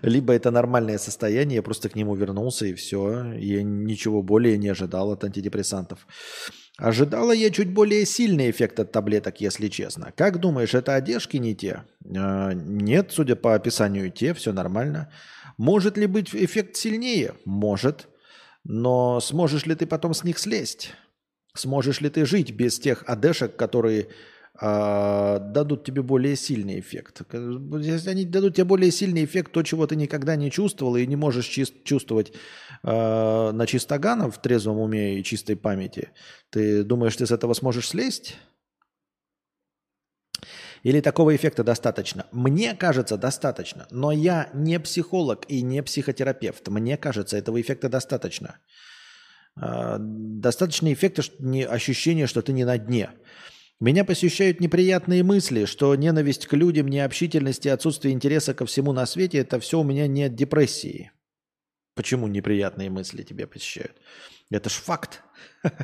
либо 0.02 0.34
это 0.34 0.52
нормальное 0.52 0.98
состояние, 0.98 1.58
я 1.58 1.64
просто 1.64 1.90
к 1.90 1.96
нему 1.96 2.16
вернулся 2.16 2.66
и 2.66 2.74
все, 2.74 3.34
я 3.34 3.64
ничего 3.64 4.22
более 4.22 4.58
не 4.58 4.70
ожидал 4.70 5.12
от 5.12 5.24
антидепрессантов. 5.24 6.08
Ожидала 6.78 7.34
я 7.34 7.50
чуть 7.50 7.74
более 7.74 8.06
сильный 8.06 8.50
эффект 8.50 8.80
от 8.80 8.94
таблеток, 8.94 9.42
если 9.42 9.68
честно. 9.68 10.14
Как 10.16 10.40
думаешь, 10.40 10.74
это 10.74 10.96
одежки 10.96 11.36
не 11.36 11.54
те? 11.54 11.84
Э, 12.06 12.54
нет, 12.54 13.12
судя 13.12 13.36
по 13.36 13.54
описанию, 13.54 14.10
те, 14.12 14.34
все 14.34 14.54
нормально. 14.54 15.12
Может 15.58 15.98
ли 15.98 16.08
быть 16.08 16.34
эффект 16.34 16.78
сильнее? 16.78 17.34
Может. 17.44 18.08
Но 18.64 19.20
сможешь 19.20 19.66
ли 19.66 19.76
ты 19.76 19.86
потом 19.86 20.14
с 20.14 20.24
них 20.24 20.38
слезть? 20.38 20.94
Сможешь 21.56 22.02
ли 22.02 22.10
ты 22.10 22.26
жить 22.26 22.52
без 22.52 22.80
тех 22.80 23.04
одежек, 23.08 23.56
которые 23.56 24.10
э, 24.62 25.40
дадут 25.42 25.84
тебе 25.84 26.02
более 26.02 26.36
сильный 26.36 26.80
эффект? 26.80 27.22
Если 27.32 28.10
они 28.10 28.26
дадут 28.26 28.56
тебе 28.56 28.66
более 28.66 28.92
сильный 28.92 29.26
эффект, 29.26 29.52
то, 29.52 29.64
чего 29.64 29.88
ты 29.88 29.96
никогда 29.96 30.36
не 30.36 30.52
чувствовал 30.52 30.96
и 30.96 31.08
не 31.08 31.16
можешь 31.16 31.48
чувствовать 31.48 32.34
э, 32.84 33.52
на 33.52 33.66
чистогана 33.66 34.30
в 34.30 34.42
трезвом 34.42 34.80
уме 34.80 35.20
и 35.20 35.24
чистой 35.24 35.56
памяти, 35.56 36.10
ты 36.50 36.84
думаешь, 36.84 37.16
ты 37.16 37.26
с 37.26 37.32
этого 37.32 37.54
сможешь 37.54 37.90
слезть? 37.90 38.38
Или 40.84 41.02
такого 41.02 41.36
эффекта 41.36 41.64
достаточно? 41.64 42.26
Мне 42.32 42.76
кажется, 42.76 43.18
достаточно. 43.18 43.88
Но 43.92 44.12
я 44.12 44.50
не 44.54 44.80
психолог 44.80 45.46
и 45.48 45.62
не 45.62 45.84
психотерапевт. 45.84 46.68
Мне 46.68 46.98
кажется, 46.98 47.38
этого 47.38 47.60
эффекта 47.60 47.90
достаточно. 47.90 48.60
Э, 49.62 49.98
достаточно 50.00 50.92
эффекта, 50.94 51.24
ощущения, 51.70 52.28
что 52.28 52.42
ты 52.42 52.54
не 52.54 52.66
на 52.66 52.78
дне. 52.78 53.10
Меня 53.80 54.04
посещают 54.04 54.60
неприятные 54.60 55.24
мысли, 55.24 55.64
что 55.66 55.96
ненависть 55.96 56.48
к 56.48 56.54
людям, 56.54 56.88
необщительность 56.88 57.66
и 57.66 57.70
отсутствие 57.70 58.14
интереса 58.14 58.54
ко 58.54 58.66
всему 58.66 58.92
на 58.92 59.06
свете– 59.06 59.38
это 59.40 59.60
все 59.60 59.80
у 59.80 59.84
меня 59.84 60.06
не 60.08 60.24
от 60.24 60.36
депрессии. 60.36 61.12
Почему 61.96 62.28
неприятные 62.28 62.90
мысли 62.90 63.24
тебя 63.24 63.48
посещают? 63.48 63.96
Это 64.52 64.70
ж 64.70 64.74
факт. 64.74 65.22
Ты 65.64 65.78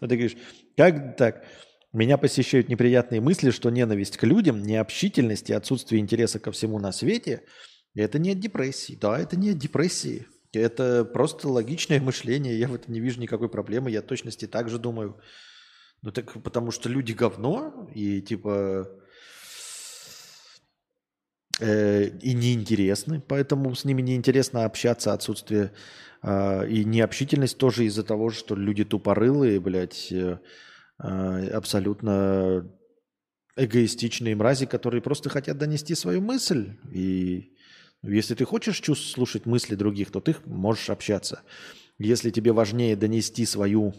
говоришь, 0.00 0.36
как 0.76 1.16
так? 1.16 1.44
Меня 1.92 2.18
посещают 2.18 2.68
неприятные 2.68 3.20
мысли, 3.20 3.50
что 3.50 3.70
ненависть 3.70 4.18
к 4.18 4.24
людям, 4.24 4.62
необщительность 4.62 5.48
и 5.48 5.54
отсутствие 5.54 6.00
интереса 6.00 6.38
ко 6.38 6.52
всему 6.52 6.78
на 6.78 6.92
свете– 6.92 7.44
это 7.94 8.18
не 8.18 8.32
от 8.32 8.40
депрессии. 8.40 8.96
Да, 9.00 9.18
это 9.18 9.36
не 9.36 9.50
от 9.50 9.58
депрессии. 9.58 10.26
Это 10.52 11.04
просто 11.04 11.48
логичное 11.48 12.00
мышление. 12.00 12.58
Я 12.58 12.68
в 12.68 12.74
этом 12.74 12.92
не 12.92 13.00
вижу 13.00 13.20
никакой 13.20 13.48
проблемы. 13.48 13.90
Я 13.90 14.02
точности 14.02 14.46
так 14.46 14.68
же 14.68 14.78
думаю. 14.78 15.20
Ну 16.02 16.12
так 16.12 16.42
потому 16.42 16.70
что 16.70 16.88
люди 16.88 17.12
говно, 17.12 17.90
и 17.92 18.22
типа 18.22 18.88
э, 21.58 22.08
и 22.08 22.34
неинтересны, 22.34 23.20
поэтому 23.20 23.74
с 23.74 23.84
ними 23.84 24.00
неинтересно 24.00 24.64
общаться, 24.64 25.12
отсутствие 25.12 25.72
э, 26.22 26.68
и 26.68 26.84
необщительность 26.84 27.58
тоже 27.58 27.84
из-за 27.86 28.04
того, 28.04 28.30
что 28.30 28.54
люди 28.54 28.84
тупорылые, 28.84 29.58
блядь, 29.58 30.12
э, 30.12 30.38
абсолютно 30.98 32.70
эгоистичные 33.56 34.36
мрази, 34.36 34.66
которые 34.66 35.02
просто 35.02 35.28
хотят 35.30 35.58
донести 35.58 35.94
свою 35.94 36.20
мысль. 36.20 36.76
И 36.92 37.56
если 38.02 38.34
ты 38.34 38.44
хочешь 38.44 38.80
чувств, 38.80 39.10
слушать 39.10 39.46
мысли 39.46 39.74
других, 39.74 40.10
то 40.10 40.20
ты 40.20 40.36
можешь 40.44 40.90
общаться. 40.90 41.42
Если 41.98 42.30
тебе 42.30 42.52
важнее 42.52 42.94
донести 42.94 43.44
свою 43.44 43.94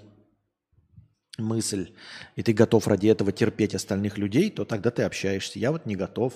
мысль, 1.38 1.94
и 2.36 2.44
ты 2.44 2.53
готов 2.53 2.88
ради 2.88 3.08
этого 3.08 3.32
терпеть 3.32 3.75
остальных 3.75 4.18
людей, 4.18 4.50
то 4.50 4.65
тогда 4.65 4.91
ты 4.91 5.03
общаешься. 5.03 5.60
Я 5.60 5.72
вот 5.72 5.86
не 5.86 5.96
готов 5.96 6.34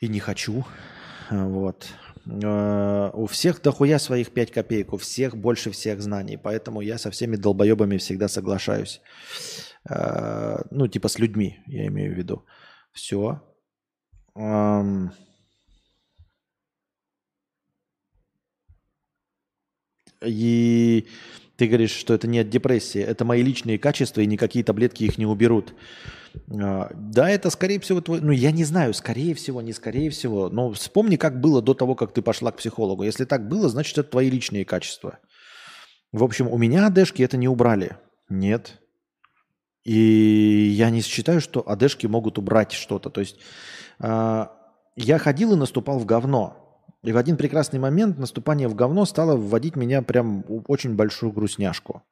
и 0.00 0.08
не 0.08 0.20
хочу. 0.20 0.64
Вот. 1.30 1.86
Э, 2.26 3.10
у 3.12 3.26
всех 3.26 3.62
дохуя 3.62 3.98
своих 3.98 4.32
5 4.32 4.50
копеек, 4.50 4.92
у 4.92 4.96
всех 4.96 5.36
больше 5.36 5.70
всех 5.70 6.00
знаний, 6.00 6.36
поэтому 6.36 6.80
я 6.80 6.98
со 6.98 7.10
всеми 7.10 7.36
долбоебами 7.36 7.98
всегда 7.98 8.28
соглашаюсь. 8.28 9.00
Э, 9.88 10.62
ну, 10.70 10.88
типа 10.88 11.08
с 11.08 11.18
людьми, 11.18 11.58
я 11.66 11.86
имею 11.86 12.14
в 12.14 12.16
виду. 12.16 12.44
Все. 12.92 13.40
И 20.22 21.06
ты 21.56 21.66
говоришь, 21.66 21.92
что 21.92 22.14
это 22.14 22.26
не 22.26 22.40
от 22.40 22.48
депрессии, 22.48 23.00
это 23.00 23.24
мои 23.24 23.42
личные 23.42 23.78
качества, 23.78 24.20
и 24.20 24.26
никакие 24.26 24.64
таблетки 24.64 25.04
их 25.04 25.18
не 25.18 25.26
уберут. 25.26 25.74
А, 26.50 26.90
да, 26.94 27.30
это 27.30 27.50
скорее 27.50 27.78
всего 27.80 28.00
твой... 28.00 28.20
Ну, 28.20 28.32
я 28.32 28.50
не 28.50 28.64
знаю, 28.64 28.92
скорее 28.94 29.34
всего, 29.34 29.62
не 29.62 29.72
скорее 29.72 30.10
всего. 30.10 30.48
Но 30.48 30.72
вспомни, 30.72 31.16
как 31.16 31.40
было 31.40 31.62
до 31.62 31.74
того, 31.74 31.94
как 31.94 32.12
ты 32.12 32.22
пошла 32.22 32.50
к 32.50 32.56
психологу. 32.56 33.04
Если 33.04 33.24
так 33.24 33.48
было, 33.48 33.68
значит, 33.68 33.98
это 33.98 34.10
твои 34.10 34.30
личные 34.30 34.64
качества. 34.64 35.18
В 36.12 36.24
общем, 36.24 36.48
у 36.48 36.58
меня 36.58 36.86
одежки 36.86 37.22
это 37.22 37.36
не 37.36 37.48
убрали. 37.48 37.96
Нет. 38.28 38.80
И 39.84 40.72
я 40.76 40.90
не 40.90 41.02
считаю, 41.02 41.40
что 41.40 41.62
одежки 41.68 42.06
могут 42.06 42.38
убрать 42.38 42.72
что-то. 42.72 43.10
То 43.10 43.20
есть 43.20 43.36
э, 44.00 44.46
я 44.96 45.18
ходил 45.18 45.52
и 45.52 45.56
наступал 45.56 45.98
в 45.98 46.06
говно. 46.06 46.63
И 47.02 47.12
в 47.12 47.16
один 47.16 47.36
прекрасный 47.36 47.78
момент 47.78 48.18
наступание 48.18 48.66
в 48.68 48.74
говно 48.74 49.04
стало 49.04 49.36
вводить 49.36 49.76
меня 49.76 50.00
прям 50.02 50.44
очень 50.68 50.94
большую 50.94 51.32
грустняшку. 51.32 52.02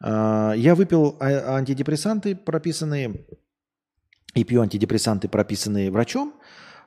А, 0.00 0.52
я 0.52 0.74
выпил 0.74 1.16
а, 1.20 1.56
антидепрессанты, 1.56 2.34
прописанные, 2.34 3.24
и 4.34 4.44
пью 4.44 4.62
антидепрессанты, 4.62 5.28
прописанные 5.28 5.90
врачом. 5.90 6.34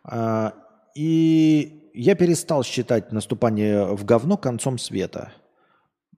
А, 0.03 0.53
и 0.96 1.91
я 1.94 2.15
перестал 2.15 2.63
считать 2.63 3.12
наступание 3.12 3.86
в 3.86 4.03
говно 4.03 4.38
концом 4.38 4.77
света. 4.77 5.32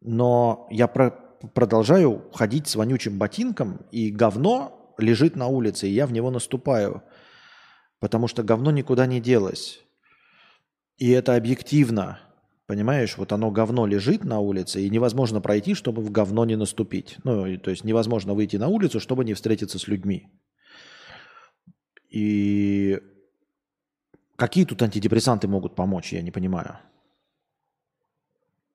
Но 0.02 0.68
я 0.72 0.88
про 0.88 1.12
продолжаю 1.54 2.30
ходить 2.34 2.68
с 2.68 2.76
вонючим 2.76 3.18
ботинком, 3.18 3.82
и 3.92 4.12
говно 4.12 4.94
лежит 4.98 5.36
на 5.36 5.48
улице, 5.48 5.88
и 5.88 5.94
я 5.94 6.06
в 6.06 6.12
него 6.12 6.32
наступаю. 6.32 7.04
Потому 8.00 8.28
что 8.28 8.44
говно 8.44 8.72
никуда 8.72 9.06
не 9.06 9.22
делось. 9.22 9.82
И 11.00 11.10
это 11.12 11.36
объективно. 11.36 12.20
Понимаешь, 12.68 13.18
вот 13.18 13.32
оно 13.32 13.50
говно 13.50 13.88
лежит 13.88 14.26
на 14.26 14.40
улице, 14.40 14.82
и 14.82 14.90
невозможно 14.90 15.42
пройти, 15.42 15.74
чтобы 15.74 16.04
в 16.04 16.12
говно 16.12 16.46
не 16.46 16.56
наступить. 16.56 17.18
Ну, 17.24 17.58
то 17.58 17.72
есть 17.72 17.84
невозможно 17.84 18.34
выйти 18.34 18.58
на 18.58 18.68
улицу, 18.68 19.00
чтобы 19.00 19.26
не 19.26 19.34
встретиться 19.34 19.80
с 19.80 19.88
людьми. 19.88 20.28
И 22.10 23.00
какие 24.36 24.66
тут 24.66 24.82
антидепрессанты 24.82 25.48
могут 25.48 25.74
помочь, 25.74 26.14
я 26.14 26.22
не 26.22 26.32
понимаю. 26.32 26.78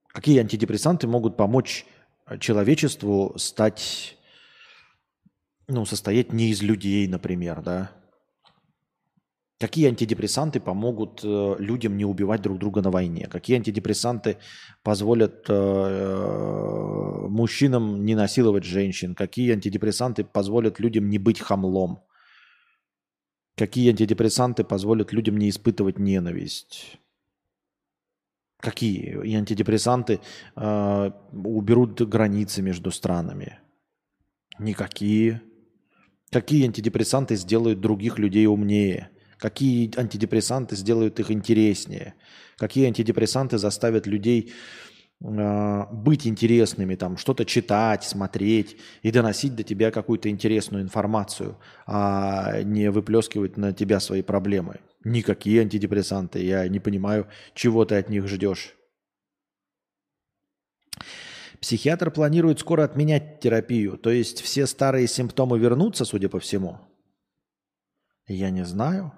Какие 0.09 0.41
антидепрессанты 0.41 1.07
могут 1.07 1.37
помочь 1.37 1.87
человечеству 2.41 3.35
стать, 3.37 4.17
ну, 5.69 5.85
состоять 5.85 6.33
не 6.33 6.51
из 6.51 6.63
людей, 6.63 7.07
например, 7.07 7.61
да? 7.61 7.93
Какие 9.65 9.89
антидепрессанты 9.89 10.61
помогут 10.61 11.21
э, 11.25 11.57
людям 11.59 11.97
не 11.97 12.05
убивать 12.05 12.43
друг 12.43 12.59
друга 12.59 12.83
на 12.83 12.91
войне? 12.91 13.29
Какие 13.29 13.57
антидепрессанты 13.57 14.37
позволят 14.83 15.47
э, 15.49 15.55
э, 15.55 17.29
мужчинам 17.29 18.05
не 18.05 18.15
насиловать 18.15 18.65
женщин? 18.65 19.15
Какие 19.15 19.55
антидепрессанты 19.55 20.23
позволят 20.23 20.81
людям 20.81 21.09
не 21.09 21.17
быть 21.17 21.41
хамлом? 21.41 22.01
Какие 23.57 23.89
антидепрессанты 23.89 24.65
позволят 24.65 25.15
людям 25.15 25.39
не 25.39 25.49
испытывать 25.49 25.99
ненависть? 25.99 26.99
Какие? 28.61 29.27
И 29.27 29.35
антидепрессанты 29.35 30.21
э, 30.57 31.11
уберут 31.33 32.03
границы 32.03 32.61
между 32.61 32.91
странами? 32.91 33.61
Никакие. 34.59 35.41
Какие 36.31 36.67
антидепрессанты 36.67 37.37
сделают 37.37 37.81
других 37.81 38.19
людей 38.19 38.47
умнее? 38.47 39.09
Какие 39.45 39.91
антидепрессанты 40.01 40.75
сделают 40.75 41.21
их 41.21 41.31
интереснее? 41.31 42.15
Какие 42.57 42.87
антидепрессанты 42.87 43.59
заставят 43.59 44.07
людей 44.07 44.55
э, 45.23 45.83
быть 45.93 46.27
интересными, 46.27 46.95
там 46.95 47.19
что-то 47.19 47.45
читать, 47.45 48.05
смотреть 48.05 48.79
и 49.03 49.11
доносить 49.11 49.55
до 49.55 49.63
тебя 49.63 49.91
какую-то 49.91 50.31
интересную 50.31 50.83
информацию, 50.83 51.59
а 51.87 52.63
не 52.63 52.91
выплескивать 52.91 53.59
на 53.59 53.75
тебя 53.75 54.01
свои 54.01 54.23
проблемы? 54.23 54.81
Никакие 55.05 55.61
антидепрессанты. 55.61 56.43
Я 56.43 56.67
не 56.67 56.81
понимаю, 56.81 57.27
чего 57.53 57.85
ты 57.85 57.97
от 57.97 58.09
них 58.09 58.27
ждешь. 58.27 58.75
Психиатр 61.61 62.11
планирует 62.11 62.61
скоро 62.61 62.85
отменять 62.85 63.41
терапию, 63.41 63.99
то 63.99 64.09
есть 64.09 64.41
все 64.41 64.67
старые 64.67 65.07
симптомы 65.07 65.59
вернутся, 65.59 66.07
судя 66.07 66.31
по 66.31 66.41
всему. 66.41 66.79
Я 68.27 68.49
не 68.49 68.65
знаю 68.65 69.13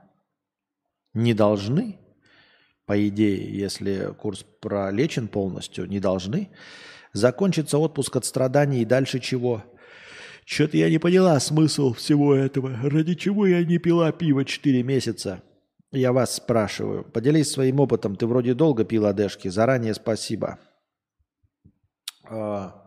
не 1.16 1.34
должны, 1.34 1.98
по 2.84 3.08
идее, 3.08 3.58
если 3.58 4.12
курс 4.14 4.44
пролечен 4.60 5.28
полностью, 5.28 5.86
не 5.86 5.98
должны, 5.98 6.50
закончится 7.12 7.78
отпуск 7.78 8.16
от 8.16 8.24
страданий 8.24 8.82
и 8.82 8.84
дальше 8.84 9.18
чего? 9.18 9.64
Что-то 10.44 10.76
я 10.76 10.88
не 10.88 10.98
поняла 10.98 11.40
смысл 11.40 11.92
всего 11.94 12.34
этого. 12.34 12.76
Ради 12.84 13.14
чего 13.14 13.46
я 13.46 13.64
не 13.64 13.78
пила 13.78 14.12
пиво 14.12 14.44
4 14.44 14.82
месяца? 14.84 15.42
Я 15.90 16.12
вас 16.12 16.36
спрашиваю. 16.36 17.02
Поделись 17.02 17.50
своим 17.50 17.80
опытом. 17.80 18.14
Ты 18.14 18.26
вроде 18.26 18.54
долго 18.54 18.84
пил 18.84 19.06
одежки. 19.06 19.48
Заранее 19.48 19.94
спасибо. 19.94 20.58
А... 22.28 22.82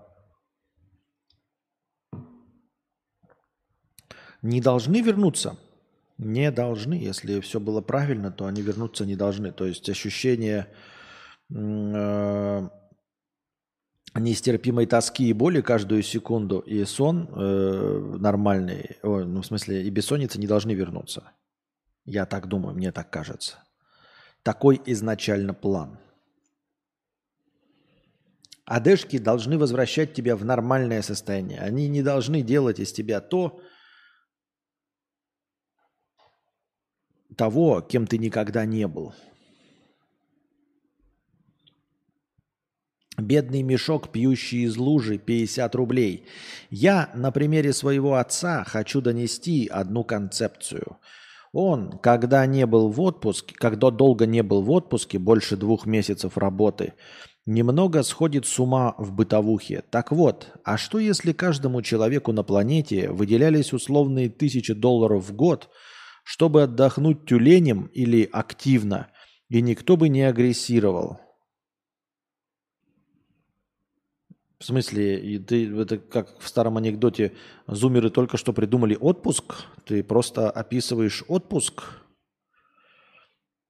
Не 4.41 4.61
должны 4.61 5.01
вернуться? 5.01 5.57
Не 6.19 6.51
должны. 6.51 6.95
Если 6.95 7.39
все 7.39 7.62
было 7.62 7.79
правильно, 7.79 8.29
то 8.29 8.45
они 8.45 8.62
вернуться 8.62 9.05
не 9.05 9.15
должны. 9.15 9.53
То 9.53 9.65
есть 9.65 9.89
ощущение 9.89 10.67
э, 11.49 12.69
нестерпимой 14.15 14.86
тоски 14.86 15.29
и 15.29 15.34
боли 15.34 15.62
каждую 15.62 16.03
секунду 16.03 16.60
и 16.60 16.84
сон 16.84 17.29
э, 17.34 18.17
нормальный, 18.19 18.97
о, 19.01 19.19
ну 19.19 19.41
в 19.41 19.45
смысле 19.45 19.82
и 19.82 19.89
бессонница 19.89 20.41
не 20.41 20.47
должны 20.47 20.73
вернуться. 20.73 21.32
Я 22.03 22.25
так 22.25 22.47
думаю, 22.47 22.75
мне 22.75 22.91
так 22.91 23.10
кажется. 23.10 23.63
Такой 24.43 24.82
изначально 24.88 25.53
план. 25.53 25.99
Одежки 28.65 29.19
должны 29.19 29.58
возвращать 29.58 30.13
тебя 30.13 30.36
в 30.36 30.43
нормальное 30.43 31.01
состояние. 31.01 31.62
Они 31.62 31.88
не 31.88 32.03
должны 32.03 32.41
делать 32.41 32.79
из 32.79 32.91
тебя 32.91 33.21
то, 33.21 33.62
того, 37.39 37.80
кем 37.80 38.06
ты 38.06 38.17
никогда 38.17 38.65
не 38.65 38.86
был. 38.86 39.13
Бедный 43.17 43.62
мешок, 43.62 44.12
пьющий 44.12 44.63
из 44.63 44.75
лужи, 44.75 45.17
50 45.17 45.73
рублей. 45.75 46.25
Я 46.69 47.10
на 47.15 47.32
примере 47.32 47.71
своего 47.71 48.15
отца 48.15 48.65
хочу 48.65 48.99
донести 48.99 49.67
одну 49.67 50.04
концепцию. 50.04 50.97
Он, 51.54 51.97
когда 51.99 52.45
не 52.45 52.65
был 52.65 52.89
в 52.89 52.99
отпуске, 52.99 53.56
когда 53.56 53.89
долго 53.89 54.25
не 54.25 54.43
был 54.43 54.62
в 54.62 54.71
отпуске, 54.71 55.17
больше 55.17 55.56
двух 55.56 55.86
месяцев 55.86 56.38
работы, 56.38 56.93
немного 57.45 58.04
сходит 58.04 58.47
с 58.47 58.60
ума 58.60 58.95
в 58.97 59.13
бытовухе. 59.13 59.84
Так 59.89 60.12
вот, 60.12 60.52
а 60.65 60.78
что 60.78 60.99
если 60.99 61.32
каждому 61.32 61.82
человеку 61.84 62.34
на 62.34 62.43
планете 62.43 63.10
выделялись 63.10 63.71
условные 63.71 64.28
тысячи 64.28 64.73
долларов 64.73 65.30
в 65.30 65.34
год– 65.34 65.69
чтобы 66.29 66.61
отдохнуть 66.61 67.25
тюленем 67.25 67.87
или 67.87 68.29
активно, 68.31 69.07
и 69.47 69.63
никто 69.63 69.97
бы 69.97 70.09
не 70.09 70.21
агрессировал. 70.21 71.19
В 74.59 74.63
смысле, 74.63 75.19
и 75.19 75.39
ты, 75.39 75.75
это 75.75 75.97
как 75.97 76.39
в 76.39 76.47
старом 76.47 76.77
анекдоте, 76.77 77.33
зумеры 77.65 78.11
только 78.11 78.37
что 78.37 78.53
придумали 78.53 78.95
отпуск, 78.95 79.55
ты 79.85 80.03
просто 80.03 80.51
описываешь 80.51 81.23
отпуск. 81.27 81.81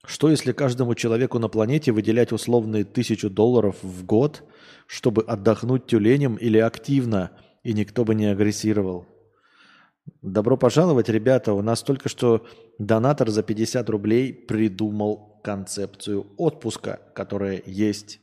Что 0.06 0.30
если 0.30 0.52
каждому 0.52 0.96
человеку 0.96 1.40
на 1.40 1.48
планете 1.48 1.94
выделять 1.94 2.34
условные 2.34 2.84
тысячу 2.84 3.30
долларов 3.30 3.78
в 3.82 4.06
год, 4.06 4.44
чтобы 4.86 5.24
отдохнуть 5.24 5.86
тюленем 5.86 6.36
или 6.36 6.58
активно, 6.58 7.32
и 7.64 7.72
никто 7.72 8.04
бы 8.04 8.16
не 8.16 8.26
агрессировал? 8.26 9.08
Добро 10.22 10.58
пожаловать, 10.58 11.10
ребята. 11.10 11.54
У 11.54 11.62
нас 11.62 11.84
только 11.84 12.10
что 12.10 12.46
донатор 12.78 13.30
за 13.30 13.44
50 13.44 13.90
рублей 13.90 14.34
придумал 14.34 15.40
концепцию 15.44 16.34
отпуска, 16.38 17.00
которая 17.14 17.62
есть 17.66 18.20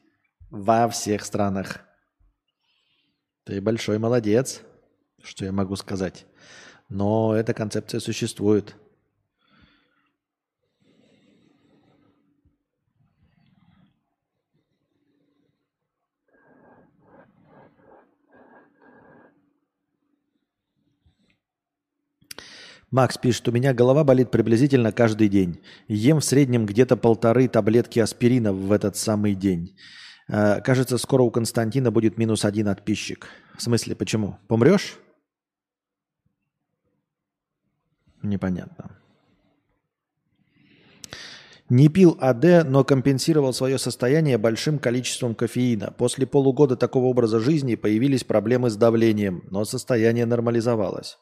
во 0.51 0.89
всех 0.89 1.25
странах. 1.25 1.81
Ты 3.45 3.61
большой 3.61 3.99
молодец, 3.99 4.63
что 5.23 5.45
я 5.45 5.53
могу 5.53 5.77
сказать. 5.77 6.27
Но 6.89 7.35
эта 7.35 7.55
концепция 7.55 8.01
существует. 8.01 8.77
Макс 22.97 23.19
пишет, 23.19 23.47
у 23.47 23.53
меня 23.53 23.75
голова 23.75 24.05
болит 24.05 24.31
приблизительно 24.31 24.91
каждый 24.91 25.29
день. 25.29 25.61
Ем 25.87 26.21
в 26.21 26.25
среднем 26.25 26.65
где-то 26.65 26.97
полторы 26.97 27.47
таблетки 27.47 27.99
аспирина 27.99 28.55
в 28.55 28.73
этот 28.73 28.97
самый 28.97 29.35
день. 29.35 29.77
Э, 30.29 30.63
кажется, 30.63 30.97
скоро 30.97 31.23
у 31.23 31.31
Константина 31.31 31.91
будет 31.91 32.17
минус 32.17 32.47
один 32.47 32.69
подписчик. 32.69 33.27
В 33.55 33.63
смысле, 33.63 33.97
почему? 33.97 34.39
Помрешь? 34.49 34.97
Непонятно. 38.23 38.99
Не 41.69 41.91
пил 41.91 42.17
АД, 42.19 42.65
но 42.65 42.83
компенсировал 42.83 43.53
свое 43.53 43.77
состояние 43.77 44.39
большим 44.39 44.79
количеством 44.79 45.35
кофеина. 45.35 45.93
После 45.99 46.27
полугода 46.27 46.77
такого 46.77 47.05
образа 47.05 47.41
жизни 47.41 47.75
появились 47.75 48.25
проблемы 48.25 48.71
с 48.71 48.77
давлением, 48.77 49.43
но 49.51 49.67
состояние 49.67 50.25
нормализовалось. 50.25 51.19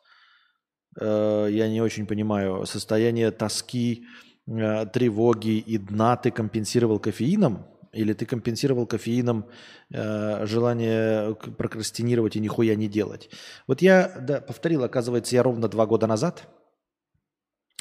Э, 1.01 1.49
я 1.51 1.69
не 1.69 1.81
очень 1.81 2.07
понимаю, 2.07 2.67
состояние 2.67 3.31
тоски, 3.31 4.07
э, 4.47 4.87
тревоги 4.87 5.59
и 5.59 5.79
дна 5.79 6.17
ты 6.17 6.31
компенсировал 6.31 6.99
кофеином? 6.99 7.67
Или 7.93 8.13
ты 8.13 8.27
компенсировал 8.27 8.87
кофеином 8.87 9.47
э, 9.91 10.47
желание 10.47 11.35
прокрастинировать 11.35 12.37
и 12.37 12.41
нихуя 12.41 12.75
не 12.75 12.89
делать? 12.89 13.31
Вот 13.69 13.83
я 13.83 14.09
да, 14.21 14.41
повторил, 14.41 14.83
оказывается, 14.83 15.37
я 15.37 15.43
ровно 15.43 15.69
два 15.69 15.87
года 15.87 16.07
назад, 16.07 16.49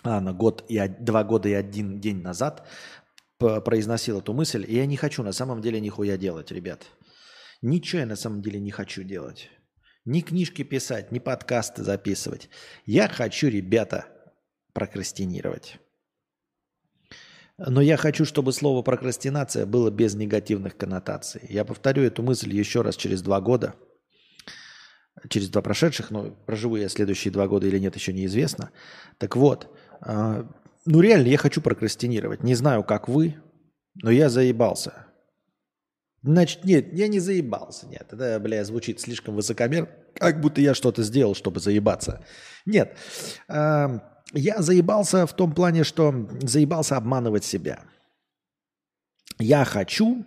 а, 0.03 0.21
на 0.21 0.33
год 0.33 0.65
и 0.67 0.79
два 0.99 1.23
года 1.23 1.49
и 1.49 1.53
один 1.53 1.99
день 1.99 2.21
назад 2.21 2.67
произносил 3.39 4.19
эту 4.19 4.33
мысль, 4.33 4.63
и 4.67 4.75
я 4.75 4.85
не 4.85 4.95
хочу 4.95 5.23
на 5.23 5.33
самом 5.33 5.61
деле 5.61 5.81
нихуя 5.81 6.17
делать, 6.17 6.51
ребят. 6.51 6.85
Ничего 7.61 8.01
я 8.01 8.05
на 8.05 8.15
самом 8.15 8.41
деле 8.41 8.59
не 8.59 8.71
хочу 8.71 9.03
делать. 9.03 9.49
Ни 10.05 10.21
книжки 10.21 10.63
писать, 10.63 11.11
ни 11.11 11.19
подкасты 11.19 11.83
записывать. 11.83 12.49
Я 12.85 13.07
хочу, 13.07 13.47
ребята, 13.47 14.07
прокрастинировать. 14.73 15.79
Но 17.57 17.81
я 17.81 17.97
хочу, 17.97 18.25
чтобы 18.25 18.51
слово 18.51 18.81
прокрастинация 18.81 19.65
было 19.65 19.89
без 19.91 20.15
негативных 20.15 20.75
коннотаций. 20.75 21.41
Я 21.49 21.63
повторю 21.63 22.03
эту 22.03 22.23
мысль 22.23 22.53
еще 22.53 22.81
раз 22.81 22.95
через 22.95 23.21
два 23.21 23.39
года. 23.39 23.75
Через 25.29 25.49
два 25.49 25.61
прошедших, 25.61 26.09
но 26.11 26.31
проживу 26.31 26.75
я 26.75 26.89
следующие 26.89 27.31
два 27.31 27.47
года 27.47 27.67
или 27.67 27.77
нет, 27.79 27.95
еще 27.95 28.11
неизвестно. 28.11 28.71
Так 29.19 29.37
вот, 29.37 29.73
а, 30.01 30.49
ну 30.85 30.99
реально 30.99 31.27
я 31.27 31.37
хочу 31.37 31.61
прокрастинировать. 31.61 32.43
Не 32.43 32.55
знаю, 32.55 32.83
как 32.83 33.07
вы, 33.07 33.35
но 33.95 34.09
я 34.09 34.27
заебался. 34.27 35.05
Значит, 36.23 36.63
нет, 36.63 36.93
я 36.93 37.09
не 37.09 37.19
заебался. 37.19 37.85
Нет, 37.87 38.07
это, 38.11 38.39
бля, 38.39 38.63
звучит 38.63 39.01
слишком 39.01 39.35
высокомер, 39.35 39.89
как 40.15 40.39
будто 40.39 40.61
я 40.61 40.73
что-то 40.73 41.03
сделал, 41.03 41.35
чтобы 41.35 41.59
заебаться. 41.59 42.25
Нет, 42.65 42.97
э, 43.49 43.99
я 44.31 44.61
заебался 44.61 45.27
в 45.27 45.33
том 45.33 45.53
плане, 45.53 45.83
что 45.83 46.29
заебался 46.41 46.95
обманывать 46.95 47.43
себя. 47.43 47.83
Я 49.37 49.65
хочу, 49.65 50.25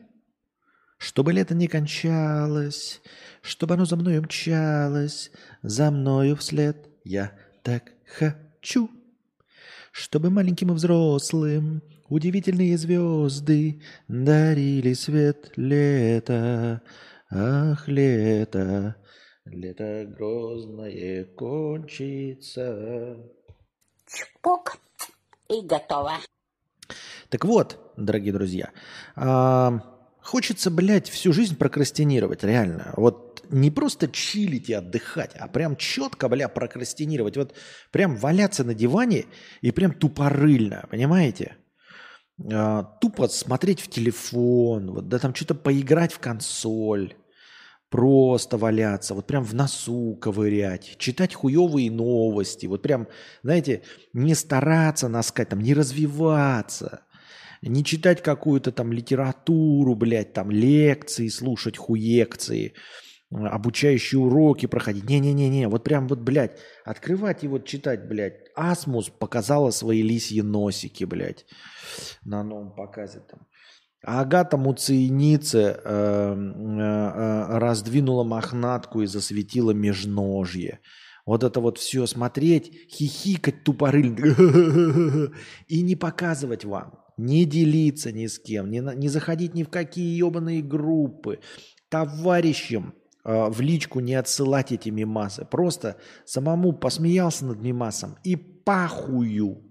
чтобы 0.98 1.32
лето 1.32 1.54
не 1.54 1.66
кончалось, 1.66 3.00
чтобы 3.40 3.74
оно 3.74 3.86
за 3.86 3.96
мной 3.96 4.20
мчалось, 4.20 5.30
за 5.62 5.90
мною 5.90 6.36
вслед. 6.36 6.90
Я 7.04 7.32
так 7.62 7.92
хочу, 8.18 8.90
чтобы 9.92 10.28
маленьким 10.28 10.72
и 10.72 10.74
взрослым 10.74 11.82
Удивительные 12.08 12.78
звезды 12.78 13.82
дарили 14.06 14.92
свет 14.92 15.52
лета. 15.56 16.82
Ах, 17.30 17.88
лето, 17.88 18.94
лето 19.44 20.06
грозное 20.16 21.24
кончится. 21.24 23.16
Чпок, 24.06 24.78
и 25.48 25.66
готово. 25.66 26.12
Так 27.28 27.44
вот, 27.44 27.92
дорогие 27.96 28.32
друзья, 28.32 28.70
а, 29.16 29.80
хочется, 30.20 30.70
блядь, 30.70 31.08
всю 31.08 31.32
жизнь 31.32 31.56
прокрастинировать, 31.56 32.44
реально. 32.44 32.94
Вот 32.96 33.44
не 33.50 33.72
просто 33.72 34.06
чилить 34.06 34.70
и 34.70 34.74
отдыхать, 34.74 35.34
а 35.34 35.48
прям 35.48 35.74
четко, 35.74 36.28
бля, 36.28 36.48
прокрастинировать. 36.48 37.36
Вот 37.36 37.54
прям 37.90 38.14
валяться 38.14 38.62
на 38.62 38.74
диване 38.74 39.24
и 39.60 39.72
прям 39.72 39.92
тупорыльно, 39.92 40.86
понимаете? 40.88 41.56
Э, 42.38 42.82
тупо 43.00 43.28
смотреть 43.28 43.80
в 43.80 43.88
телефон, 43.88 44.90
вот, 44.90 45.08
да 45.08 45.18
там 45.18 45.34
что-то 45.34 45.54
поиграть 45.54 46.12
в 46.12 46.18
консоль, 46.18 47.14
просто 47.90 48.58
валяться, 48.58 49.14
вот 49.14 49.26
прям 49.26 49.44
в 49.44 49.54
носу 49.54 50.16
ковырять, 50.20 50.96
читать 50.98 51.34
хуевые 51.34 51.90
новости, 51.90 52.66
вот 52.66 52.82
прям, 52.82 53.08
знаете, 53.42 53.82
не 54.12 54.34
стараться 54.34 55.08
наскать, 55.08 55.50
там, 55.50 55.60
не 55.60 55.74
развиваться, 55.74 57.02
не 57.62 57.84
читать 57.84 58.22
какую-то 58.22 58.72
там 58.72 58.92
литературу, 58.92 59.94
блядь, 59.94 60.32
там 60.32 60.50
лекции 60.50 61.28
слушать, 61.28 61.78
хуекции, 61.78 62.74
обучающие 63.30 64.20
уроки 64.20 64.66
проходить. 64.66 65.08
Не-не-не-не, 65.08 65.68
вот 65.68 65.84
прям 65.84 66.06
вот, 66.08 66.20
блядь, 66.20 66.58
открывать 66.84 67.44
и 67.44 67.48
вот 67.48 67.66
читать, 67.66 68.08
блядь. 68.08 68.34
Асмус 68.54 69.08
показала 69.08 69.70
свои 69.70 70.02
лисьи 70.02 70.42
носики, 70.42 71.04
блядь, 71.04 71.46
на 72.24 72.42
новом 72.42 72.74
показе 72.74 73.20
там. 73.20 73.46
Агата 74.02 74.56
Муциенице 74.56 75.80
э, 75.84 76.34
э, 76.34 76.80
э, 76.80 77.58
раздвинула 77.58 78.22
мохнатку 78.22 79.02
и 79.02 79.06
засветила 79.06 79.72
межножье. 79.72 80.78
Вот 81.24 81.42
это 81.42 81.58
вот 81.58 81.78
все 81.78 82.06
смотреть, 82.06 82.70
хихикать 82.88 83.64
тупорыльно 83.64 85.32
и 85.66 85.82
не 85.82 85.96
показывать 85.96 86.64
вам, 86.64 87.00
не 87.16 87.44
делиться 87.46 88.12
ни 88.12 88.28
с 88.28 88.38
кем, 88.38 88.70
не, 88.70 88.78
не 88.78 89.08
заходить 89.08 89.54
ни 89.54 89.64
в 89.64 89.70
какие 89.70 90.16
ебаные 90.16 90.62
группы, 90.62 91.40
товарищам 91.88 92.94
Э, 92.94 93.05
в 93.26 93.60
личку 93.60 94.00
не 94.00 94.14
отсылать 94.14 94.72
эти 94.72 94.88
мимасы. 94.90 95.44
Просто 95.44 95.96
самому 96.24 96.72
посмеялся 96.72 97.44
над 97.44 97.60
мимасом 97.60 98.16
и 98.24 98.36
пахую. 98.36 99.62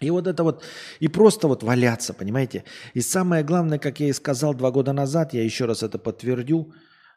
И 0.00 0.10
вот 0.10 0.26
это 0.26 0.42
вот, 0.42 0.62
и 1.00 1.08
просто 1.08 1.48
вот 1.48 1.62
валяться, 1.62 2.12
понимаете? 2.12 2.64
И 2.94 3.00
самое 3.00 3.42
главное, 3.42 3.78
как 3.78 4.00
я 4.00 4.08
и 4.08 4.12
сказал 4.12 4.54
два 4.54 4.70
года 4.70 4.92
назад, 4.92 5.32
я 5.32 5.42
еще 5.42 5.64
раз 5.64 5.82
это 5.82 5.98
подтвердю, 5.98 6.72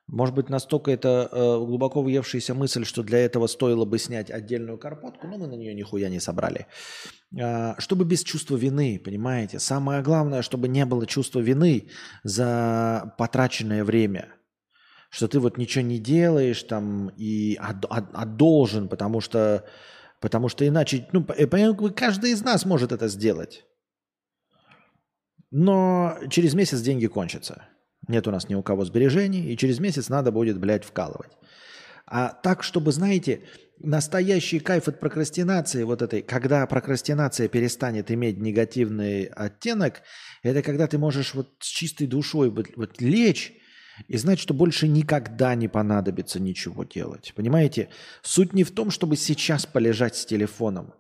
может 0.07 0.33
быть, 0.33 0.49
настолько 0.49 0.89
это 0.89 1.29
э, 1.31 1.37
глубоко 1.37 2.01
въевшаяся 2.01 2.55
мысль, 2.55 2.83
что 2.83 3.03
для 3.03 3.19
этого 3.19 3.45
стоило 3.47 3.85
бы 3.85 3.99
снять 3.99 4.31
отдельную 4.31 4.79
карпотку, 4.79 5.27
но 5.27 5.37
мы 5.37 5.45
на 5.45 5.53
нее 5.53 5.75
нихуя 5.75 6.09
не 6.09 6.19
собрали. 6.19 6.65
Э, 7.37 7.75
чтобы 7.77 8.05
без 8.05 8.23
чувства 8.23 8.55
вины, 8.55 8.99
понимаете? 9.03 9.59
Самое 9.59 10.01
главное, 10.01 10.41
чтобы 10.41 10.67
не 10.67 10.85
было 10.85 11.05
чувства 11.05 11.41
вины 11.41 11.89
за 12.23 13.13
потраченное 13.17 13.83
время– 13.83 14.33
что 15.09 15.27
ты 15.27 15.39
вот 15.39 15.57
ничего 15.57 15.83
не 15.83 15.99
делаешь 15.99 16.63
там 16.63 17.09
и 17.17 17.57
а, 17.59 17.73
а, 17.89 18.07
а 18.13 18.25
должен, 18.25 18.87
потому 18.87 19.21
что, 19.21 19.65
потому 20.19 20.49
что 20.49 20.67
иначе, 20.67 21.07
ну, 21.11 21.25
каждый 21.95 22.31
из 22.31 22.43
нас 22.43 22.65
может 22.65 22.91
это 22.91 23.07
сделать. 23.07 23.65
Но 25.51 26.15
через 26.29 26.53
месяц 26.53 26.81
деньги 26.81 27.07
кончатся. 27.07 27.67
Нет 28.07 28.27
у 28.27 28.31
нас 28.31 28.49
ни 28.49 28.55
у 28.55 28.63
кого 28.63 28.85
сбережений, 28.85 29.51
и 29.51 29.57
через 29.57 29.79
месяц 29.79 30.09
надо 30.09 30.31
будет, 30.31 30.59
блядь, 30.59 30.83
вкалывать. 30.83 31.31
А 32.05 32.29
так, 32.29 32.63
чтобы, 32.63 32.91
знаете, 32.91 33.41
настоящий 33.79 34.59
кайф 34.59 34.87
от 34.87 34.99
прокрастинации, 34.99 35.83
вот 35.83 36.01
этой, 36.01 36.21
когда 36.21 36.65
прокрастинация 36.67 37.47
перестанет 37.47 38.11
иметь 38.11 38.39
негативный 38.39 39.25
оттенок, 39.25 40.01
это 40.43 40.61
когда 40.61 40.87
ты 40.87 40.97
можешь 40.97 41.33
вот 41.33 41.49
с 41.59 41.67
чистой 41.67 42.07
душой 42.07 42.49
вот, 42.49 42.67
вот 42.75 43.01
лечь 43.01 43.53
и 44.07 44.17
знать, 44.17 44.39
что 44.39 44.53
больше 44.53 44.87
никогда 44.87 45.55
не 45.55 45.67
понадобится 45.67 46.39
ничего 46.39 46.83
делать. 46.83 47.33
Понимаете? 47.35 47.89
Суть 48.21 48.53
не 48.53 48.63
в 48.63 48.71
том, 48.71 48.91
чтобы 48.91 49.17
сейчас 49.17 49.65
полежать 49.65 50.15
с 50.15 50.25
телефоном, 50.25 50.93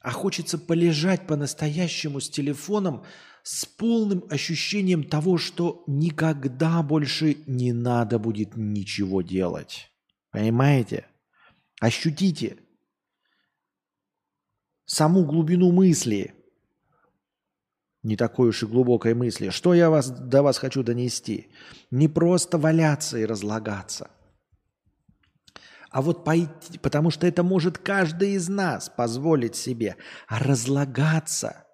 а 0.00 0.10
хочется 0.12 0.58
полежать 0.58 1.26
по-настоящему 1.26 2.20
с 2.20 2.30
телефоном 2.30 3.04
с 3.42 3.64
полным 3.64 4.24
ощущением 4.28 5.04
того, 5.04 5.38
что 5.38 5.84
никогда 5.86 6.82
больше 6.82 7.38
не 7.46 7.72
надо 7.72 8.18
будет 8.18 8.56
ничего 8.56 9.22
делать. 9.22 9.90
Понимаете? 10.30 11.06
Ощутите. 11.80 12.56
саму 14.84 15.24
глубину 15.24 15.72
мысли, 15.72 16.35
не 18.06 18.16
такой 18.16 18.50
уж 18.50 18.62
и 18.62 18.66
глубокой 18.66 19.14
мысли. 19.14 19.50
Что 19.50 19.74
я 19.74 19.90
вас, 19.90 20.08
до 20.08 20.42
вас 20.42 20.58
хочу 20.58 20.82
донести? 20.82 21.48
Не 21.90 22.08
просто 22.08 22.56
валяться 22.56 23.18
и 23.18 23.24
разлагаться, 23.24 24.10
а 25.90 26.02
вот 26.02 26.24
пойти, 26.24 26.78
потому 26.78 27.10
что 27.10 27.26
это 27.26 27.42
может 27.42 27.78
каждый 27.78 28.32
из 28.32 28.48
нас 28.48 28.88
позволить 28.88 29.56
себе 29.56 29.96
разлагаться 30.28 31.64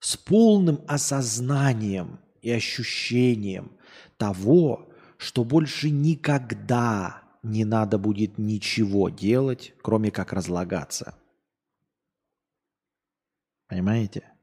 с 0.00 0.16
полным 0.16 0.80
осознанием 0.88 2.20
и 2.42 2.50
ощущением 2.50 3.78
того, 4.16 4.90
что 5.18 5.44
больше 5.44 5.90
никогда 5.90 7.22
не 7.42 7.64
надо 7.64 7.98
будет 7.98 8.38
ничего 8.38 9.08
делать, 9.08 9.74
кроме 9.82 10.10
как 10.10 10.32
разлагаться. 10.32 11.14
Понимаете? 13.68 14.33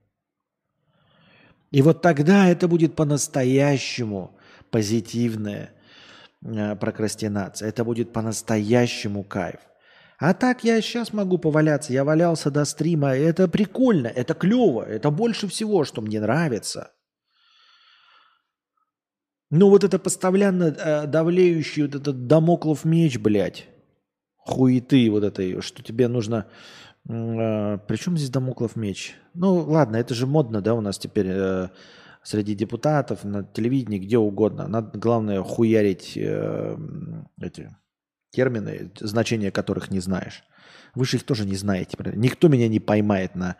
И 1.71 1.81
вот 1.81 2.01
тогда 2.01 2.49
это 2.49 2.67
будет 2.67 2.95
по-настоящему 2.95 4.37
позитивная 4.71 5.71
э, 6.43 6.75
прокрастинация. 6.75 7.69
Это 7.69 7.85
будет 7.85 8.11
по-настоящему 8.11 9.23
кайф. 9.23 9.59
А 10.19 10.33
так 10.33 10.63
я 10.63 10.79
сейчас 10.81 11.13
могу 11.13 11.37
поваляться. 11.37 11.93
Я 11.93 12.03
валялся 12.03 12.51
до 12.51 12.65
стрима. 12.65 13.15
Это 13.15 13.47
прикольно, 13.47 14.07
это 14.07 14.33
клево. 14.33 14.83
Это 14.83 15.09
больше 15.09 15.47
всего, 15.47 15.85
что 15.85 16.01
мне 16.01 16.19
нравится. 16.19 16.91
Ну 19.49 19.69
вот 19.69 19.83
это 19.83 19.97
постоянно 19.97 20.65
э, 20.65 21.07
давлеющий 21.07 21.83
вот 21.83 21.95
этот 21.95 22.27
домоклов 22.27 22.85
меч, 22.85 23.17
блядь. 23.17 23.65
Хуеты 24.37 25.09
вот 25.09 25.23
этой, 25.23 25.61
что 25.61 25.83
тебе 25.83 26.07
нужно 26.07 26.47
Причем 27.05 28.17
здесь 28.17 28.29
Дамоклов 28.29 28.75
меч? 28.75 29.15
Ну, 29.33 29.55
ладно, 29.55 29.97
это 29.97 30.13
же 30.13 30.27
модно, 30.27 30.61
да, 30.61 30.75
у 30.75 30.81
нас 30.81 30.97
теперь 30.97 31.27
э, 31.29 31.69
среди 32.23 32.53
депутатов, 32.53 33.23
на 33.23 33.43
телевидении, 33.43 33.99
где 33.99 34.17
угодно. 34.17 34.67
Надо, 34.67 34.97
главное, 34.97 35.41
хуярить 35.41 36.13
э, 36.15 36.77
эти 37.39 37.75
термины, 38.31 38.91
значения 38.99 39.51
которых 39.51 39.91
не 39.91 39.99
знаешь. 39.99 40.43
Вы 40.93 41.05
же 41.05 41.17
их 41.17 41.23
тоже 41.23 41.45
не 41.45 41.55
знаете. 41.55 41.97
Никто 42.15 42.49
меня 42.49 42.67
не 42.67 42.79
поймает 42.79 43.35
на 43.35 43.55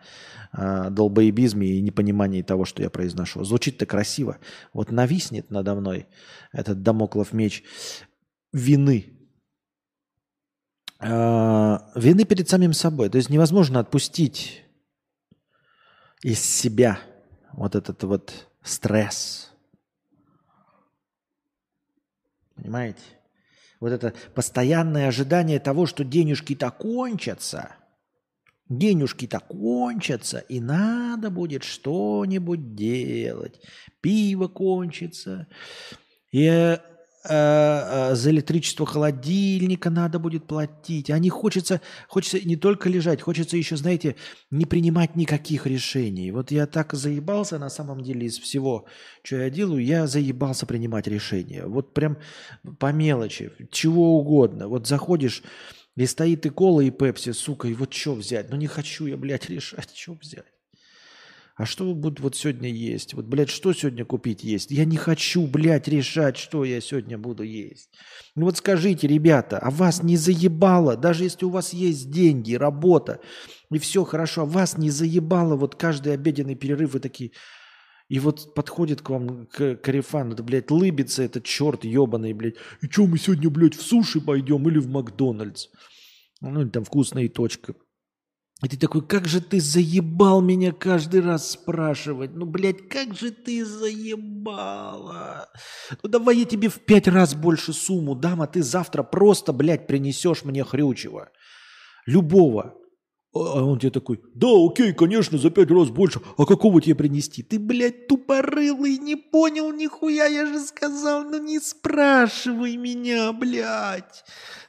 э, 0.52 0.90
долбоебизме 0.90 1.66
и 1.66 1.80
непонимании 1.80 2.42
того, 2.42 2.64
что 2.64 2.82
я 2.82 2.90
произношу. 2.90 3.42
Звучит-то 3.42 3.86
красиво. 3.86 4.38
Вот 4.72 4.90
нависнет 4.90 5.50
надо 5.50 5.74
мной 5.74 6.06
этот 6.52 6.82
Дамоклов 6.82 7.32
меч 7.32 7.64
вины 8.52 9.21
вины 11.02 12.24
перед 12.24 12.48
самим 12.48 12.72
собой. 12.72 13.08
То 13.08 13.18
есть 13.18 13.30
невозможно 13.30 13.80
отпустить 13.80 14.62
из 16.22 16.40
себя 16.40 17.00
вот 17.52 17.74
этот 17.74 18.02
вот 18.04 18.48
стресс. 18.62 19.50
Понимаете? 22.54 23.02
Вот 23.80 23.90
это 23.90 24.14
постоянное 24.34 25.08
ожидание 25.08 25.58
того, 25.58 25.86
что 25.86 26.04
денежки-то 26.04 26.70
кончатся. 26.70 27.74
Денежки-то 28.68 29.40
кончатся, 29.40 30.38
и 30.38 30.60
надо 30.60 31.30
будет 31.30 31.64
что-нибудь 31.64 32.74
делать. 32.74 33.60
Пиво 34.00 34.46
кончится. 34.48 35.48
И 36.30 36.46
Э, 36.46 36.74
э, 36.74 36.91
за 37.24 38.30
электричество 38.30 38.84
холодильника 38.84 39.90
надо 39.90 40.18
будет 40.18 40.46
платить. 40.46 41.10
А 41.10 41.18
не 41.18 41.30
хочется, 41.30 41.80
хочется 42.08 42.40
не 42.40 42.56
только 42.56 42.88
лежать, 42.88 43.22
хочется 43.22 43.56
еще, 43.56 43.76
знаете, 43.76 44.16
не 44.50 44.66
принимать 44.66 45.14
никаких 45.14 45.66
решений. 45.66 46.30
Вот 46.32 46.50
я 46.50 46.66
так 46.66 46.94
заебался 46.94 47.58
на 47.58 47.70
самом 47.70 48.02
деле 48.02 48.26
из 48.26 48.38
всего, 48.38 48.86
что 49.22 49.36
я 49.36 49.50
делаю, 49.50 49.84
я 49.84 50.06
заебался 50.06 50.66
принимать 50.66 51.06
решения. 51.06 51.64
Вот 51.66 51.94
прям 51.94 52.18
по 52.78 52.92
мелочи, 52.92 53.52
чего 53.70 54.18
угодно. 54.18 54.68
Вот 54.68 54.86
заходишь, 54.86 55.42
и 55.94 56.06
стоит 56.06 56.46
и 56.46 56.50
кола, 56.50 56.80
и 56.80 56.90
пепси, 56.90 57.32
сука, 57.32 57.68
и 57.68 57.74
вот 57.74 57.92
что 57.92 58.14
взять? 58.14 58.50
Ну 58.50 58.56
не 58.56 58.66
хочу 58.66 59.06
я, 59.06 59.16
блядь, 59.16 59.48
решать, 59.50 59.94
что 59.94 60.14
взять. 60.14 60.51
А 61.62 61.64
что 61.64 61.94
будет 61.94 62.18
вот 62.18 62.34
сегодня 62.34 62.68
есть? 62.68 63.14
Вот, 63.14 63.26
блядь, 63.26 63.48
что 63.48 63.72
сегодня 63.72 64.04
купить 64.04 64.42
есть? 64.42 64.72
Я 64.72 64.84
не 64.84 64.96
хочу, 64.96 65.46
блядь, 65.46 65.86
решать, 65.86 66.36
что 66.36 66.64
я 66.64 66.80
сегодня 66.80 67.16
буду 67.16 67.44
есть. 67.44 67.88
Ну 68.34 68.46
вот 68.46 68.56
скажите, 68.56 69.06
ребята, 69.06 69.60
а 69.60 69.70
вас 69.70 70.02
не 70.02 70.16
заебало, 70.16 70.96
даже 70.96 71.22
если 71.22 71.44
у 71.44 71.50
вас 71.50 71.72
есть 71.72 72.10
деньги, 72.10 72.54
работа, 72.54 73.20
и 73.70 73.78
все 73.78 74.02
хорошо, 74.02 74.42
а 74.42 74.44
вас 74.44 74.76
не 74.76 74.90
заебало 74.90 75.54
вот 75.54 75.76
каждый 75.76 76.14
обеденный 76.14 76.56
перерыв, 76.56 76.94
вы 76.94 76.98
такие... 76.98 77.30
И 78.08 78.18
вот 78.18 78.56
подходит 78.56 79.00
к 79.00 79.10
вам 79.10 79.46
к, 79.46 79.76
Карифан, 79.76 80.32
это, 80.32 80.42
блядь, 80.42 80.72
лыбится 80.72 81.22
этот 81.22 81.44
черт 81.44 81.84
ебаный, 81.84 82.32
блядь. 82.32 82.56
И 82.80 82.86
что, 82.90 83.06
мы 83.06 83.18
сегодня, 83.18 83.48
блядь, 83.50 83.76
в 83.76 83.82
суши 83.82 84.20
пойдем 84.20 84.68
или 84.68 84.80
в 84.80 84.88
Макдональдс? 84.88 85.68
Ну, 86.40 86.68
там 86.70 86.82
вкусная 86.82 87.28
точка. 87.28 87.74
И 88.62 88.68
ты 88.68 88.76
такой, 88.76 89.04
как 89.04 89.26
же 89.26 89.40
ты 89.40 89.60
заебал 89.60 90.40
меня 90.40 90.70
каждый 90.70 91.20
раз 91.20 91.50
спрашивать. 91.50 92.30
Ну, 92.34 92.46
блядь, 92.46 92.88
как 92.88 93.12
же 93.14 93.32
ты 93.32 93.64
заебала. 93.64 95.48
Ну, 96.00 96.08
давай 96.08 96.38
я 96.38 96.44
тебе 96.44 96.68
в 96.68 96.78
пять 96.78 97.08
раз 97.08 97.34
больше 97.34 97.72
сумму 97.72 98.14
дам, 98.14 98.40
а 98.40 98.46
ты 98.46 98.62
завтра 98.62 99.02
просто, 99.02 99.52
блядь, 99.52 99.88
принесешь 99.88 100.44
мне 100.44 100.62
хрючего. 100.62 101.30
Любого. 102.06 102.76
А 103.34 103.64
он 103.64 103.78
тебе 103.78 103.90
такой, 103.90 104.20
да, 104.34 104.48
окей, 104.50 104.92
конечно, 104.92 105.38
за 105.38 105.48
пять 105.50 105.70
раз 105.70 105.88
больше. 105.88 106.20
А 106.36 106.44
какого 106.44 106.82
тебе 106.82 106.94
принести? 106.94 107.42
Ты, 107.42 107.58
блядь, 107.58 108.06
тупорылый, 108.06 108.98
не 108.98 109.16
понял 109.16 109.72
нихуя, 109.72 110.26
я 110.26 110.44
же 110.46 110.60
сказал, 110.60 111.24
ну 111.24 111.42
не 111.42 111.58
спрашивай 111.58 112.76
меня, 112.76 113.32
блядь. 113.32 114.24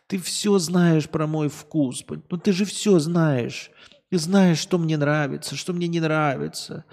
Ты 0.08 0.18
все 0.18 0.58
знаешь 0.60 1.10
про 1.10 1.28
мой 1.28 1.50
вкус. 1.50 2.04
Ну 2.30 2.38
ты 2.38 2.52
же 2.52 2.66
все 2.66 3.00
знаешь. 3.00 3.72
Ты 4.10 4.18
знаешь, 4.20 4.60
что 4.60 4.78
мне 4.78 4.98
нравится, 4.98 5.56
что 5.56 5.74
мне 5.74 5.88
не 5.88 6.00
нравится. 6.00 6.86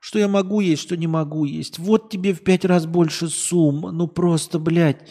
Что 0.00 0.18
я 0.18 0.28
могу 0.28 0.60
есть, 0.60 0.82
что 0.82 0.96
не 0.96 1.06
могу 1.06 1.44
есть. 1.44 1.78
Вот 1.78 2.10
тебе 2.10 2.32
в 2.32 2.42
пять 2.42 2.64
раз 2.64 2.86
больше 2.86 3.28
сумма. 3.28 3.90
Ну 3.90 4.06
просто, 4.06 4.58
блядь, 4.58 5.08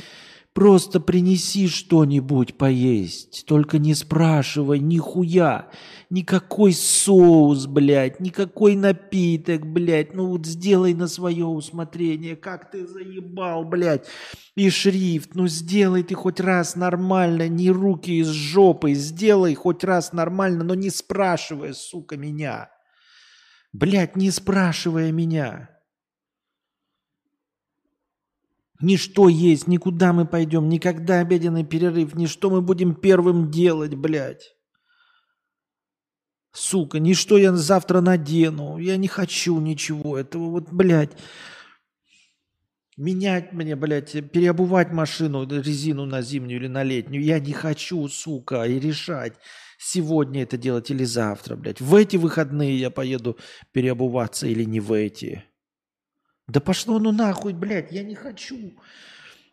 Просто 0.55 1.01
принеси 1.01 1.67
что-нибудь 1.67 2.57
поесть. 2.57 3.43
Только 3.45 3.77
не 3.77 3.93
спрашивай 3.93 4.79
нихуя. 4.79 5.67
Никакой 6.09 6.71
соус, 6.71 7.67
блядь, 7.67 8.21
никакой 8.21 8.77
напиток, 8.77 9.67
блядь. 9.67 10.13
Ну 10.13 10.27
вот 10.27 10.45
сделай 10.45 10.93
на 10.93 11.09
свое 11.09 11.43
усмотрение. 11.43 12.37
Как 12.37 12.71
ты 12.71 12.87
заебал, 12.87 13.65
блядь. 13.65 14.07
И 14.55 14.69
шрифт. 14.69 15.35
Ну 15.35 15.47
сделай 15.47 16.03
ты 16.03 16.15
хоть 16.15 16.39
раз 16.39 16.77
нормально. 16.77 17.49
Не 17.49 17.69
руки 17.69 18.11
из 18.19 18.29
жопы. 18.29 18.93
Сделай 18.93 19.55
хоть 19.55 19.83
раз 19.83 20.13
нормально, 20.13 20.63
но 20.63 20.73
не 20.73 20.89
спрашивая, 20.89 21.73
сука, 21.73 22.15
меня. 22.15 22.69
Блядь, 23.73 24.15
не 24.15 24.31
спрашивая 24.31 25.11
меня. 25.11 25.74
Ничто 28.85 29.29
есть, 29.29 29.67
никуда 29.67 30.13
мы 30.13 30.27
пойдем, 30.27 30.69
никогда 30.69 31.19
обеденный 31.19 31.63
перерыв, 31.63 32.13
ничто 32.13 32.51
мы 32.51 32.61
будем 32.61 32.93
первым 32.93 33.49
делать, 33.49 33.95
блядь. 33.95 34.53
Сука, 36.53 36.99
ничто 36.99 37.39
я 37.39 37.51
завтра 37.55 37.99
надену, 37.99 38.77
я 38.77 38.97
не 38.97 39.07
хочу 39.07 39.59
ничего 39.59 40.19
этого, 40.19 40.51
вот, 40.51 40.71
блядь. 40.71 41.17
Менять 42.95 43.53
мне, 43.53 43.75
блядь, 43.75 44.11
переобувать 44.31 44.91
машину, 44.91 45.47
резину 45.49 46.05
на 46.05 46.21
зимнюю 46.21 46.59
или 46.59 46.67
на 46.67 46.83
летнюю, 46.83 47.23
я 47.23 47.39
не 47.39 47.53
хочу, 47.53 48.07
сука, 48.07 48.65
и 48.65 48.79
решать, 48.79 49.33
сегодня 49.79 50.43
это 50.43 50.57
делать 50.57 50.91
или 50.91 51.05
завтра, 51.05 51.55
блядь. 51.55 51.81
В 51.81 51.95
эти 51.95 52.17
выходные 52.17 52.77
я 52.77 52.91
поеду 52.91 53.35
переобуваться 53.71 54.45
или 54.45 54.63
не 54.63 54.79
в 54.79 54.93
эти. 54.93 55.43
Да 56.47 56.59
пошло 56.59 56.99
ну 56.99 57.11
нахуй, 57.11 57.53
блядь, 57.53 57.91
я 57.91 58.03
не 58.03 58.15
хочу 58.15 58.73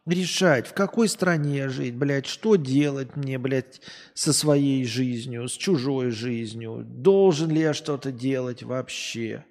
решать, 0.05 0.67
в 0.67 0.75
какой 0.75 1.09
стране 1.09 1.69
жить, 1.69 1.95
блядь, 1.95 2.27
что 2.27 2.57
делать 2.57 3.17
мне, 3.17 3.39
блядь, 3.39 3.81
со 4.15 4.33
своей 4.33 4.85
жизнью, 4.85 5.49
с 5.49 5.53
чужой 5.53 6.11
жизнью, 6.11 6.85
должен 6.85 7.51
ли 7.51 7.61
я 7.61 7.73
что-то 7.73 8.13
делать 8.13 8.63
вообще, 8.63 9.45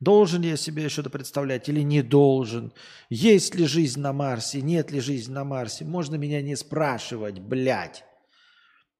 должен 0.00 0.42
ли 0.42 0.50
я 0.50 0.56
себе 0.56 0.88
что-то 0.88 1.08
представлять 1.08 1.68
или 1.68 1.80
не 1.80 2.02
должен, 2.02 2.72
есть 3.08 3.54
ли 3.54 3.64
жизнь 3.64 4.00
на 4.00 4.12
Марсе, 4.12 4.60
нет 4.60 4.90
ли 4.90 5.00
жизни 5.00 5.32
на 5.32 5.44
Марсе, 5.44 5.84
можно 5.84 6.16
меня 6.16 6.42
не 6.42 6.56
спрашивать, 6.56 7.38
блядь. 7.38 8.04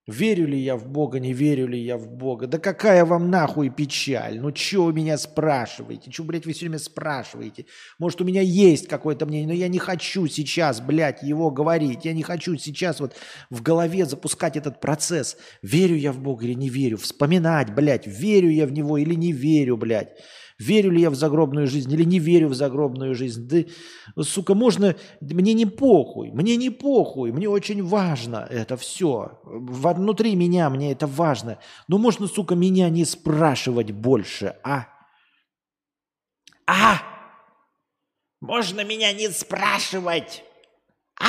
Верю 0.09 0.49
ли 0.49 0.59
я 0.59 0.77
в 0.77 0.89
Бога, 0.89 1.21
не 1.21 1.33
верю 1.33 1.69
ли 1.69 1.79
я 1.79 1.97
в 1.97 2.11
Бога? 2.11 2.49
Да 2.49 2.59
какая 2.59 3.05
вам 3.05 3.31
нахуй 3.31 3.71
печаль? 3.71 4.41
Ну 4.41 4.53
что 4.53 4.87
вы 4.87 4.93
меня 4.93 5.17
спрашиваете? 5.17 6.11
Что, 6.11 6.25
блядь, 6.25 6.45
вы 6.45 6.53
все 6.53 6.67
время 6.67 6.81
спрашиваете? 6.81 7.67
Может, 8.01 8.21
у 8.21 8.25
меня 8.25 8.41
есть 8.41 8.89
какое-то 8.89 9.27
мнение, 9.27 9.47
но 9.47 9.55
я 9.55 9.69
не 9.69 9.79
хочу 9.79 10.27
сейчас, 10.27 10.81
блядь, 10.81 11.23
его 11.23 11.53
говорить. 11.53 12.05
Я 12.05 12.15
не 12.15 12.25
хочу 12.25 12.57
сейчас 12.57 12.99
вот 12.99 13.15
в 13.49 13.63
голове 13.63 14.05
запускать 14.05 14.57
этот 14.57 14.81
процесс. 14.81 15.37
Верю 15.63 15.95
я 15.95 16.11
в 16.11 16.19
Бога 16.19 16.47
или 16.47 16.55
не 16.55 16.69
верю? 16.69 16.97
Вспоминать, 16.97 17.73
блядь, 17.73 18.09
верю 18.09 18.51
я 18.51 18.67
в 18.67 18.73
него 18.73 18.99
или 18.99 19.15
не 19.15 19.31
верю, 19.31 19.77
блядь. 19.77 20.19
Верю 20.63 20.91
ли 20.93 21.01
я 21.01 21.11
в 21.11 21.15
загробную 21.17 21.67
жизнь 21.67 21.93
или 21.93 22.05
не 22.05 22.21
верю 22.21 22.49
в 22.49 22.55
загробную 22.55 23.15
жизнь? 23.17 23.49
Да, 23.49 24.23
сука, 24.23 24.55
можно... 24.55 24.95
Мне 25.21 25.55
не 25.55 25.67
похуй, 25.67 26.31
мне 26.31 26.57
не 26.57 26.71
похуй, 26.71 27.33
мне 27.33 27.49
очень 27.49 27.83
важно 27.85 28.47
это 28.49 28.77
все. 28.77 29.41
Внутри 29.45 30.37
меня 30.37 30.71
мне 30.71 30.93
это 30.93 31.09
важно. 31.09 31.59
Но 31.89 31.99
можно, 31.99 32.29
сука, 32.29 32.55
меня 32.55 32.89
не 32.91 33.05
спрашивать 33.05 33.91
больше, 33.91 34.55
а? 34.63 34.87
А! 36.67 37.03
Можно 38.41 38.85
меня 38.85 39.13
не 39.13 39.29
спрашивать? 39.31 40.45
А! 41.21 41.29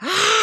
А! 0.00 0.42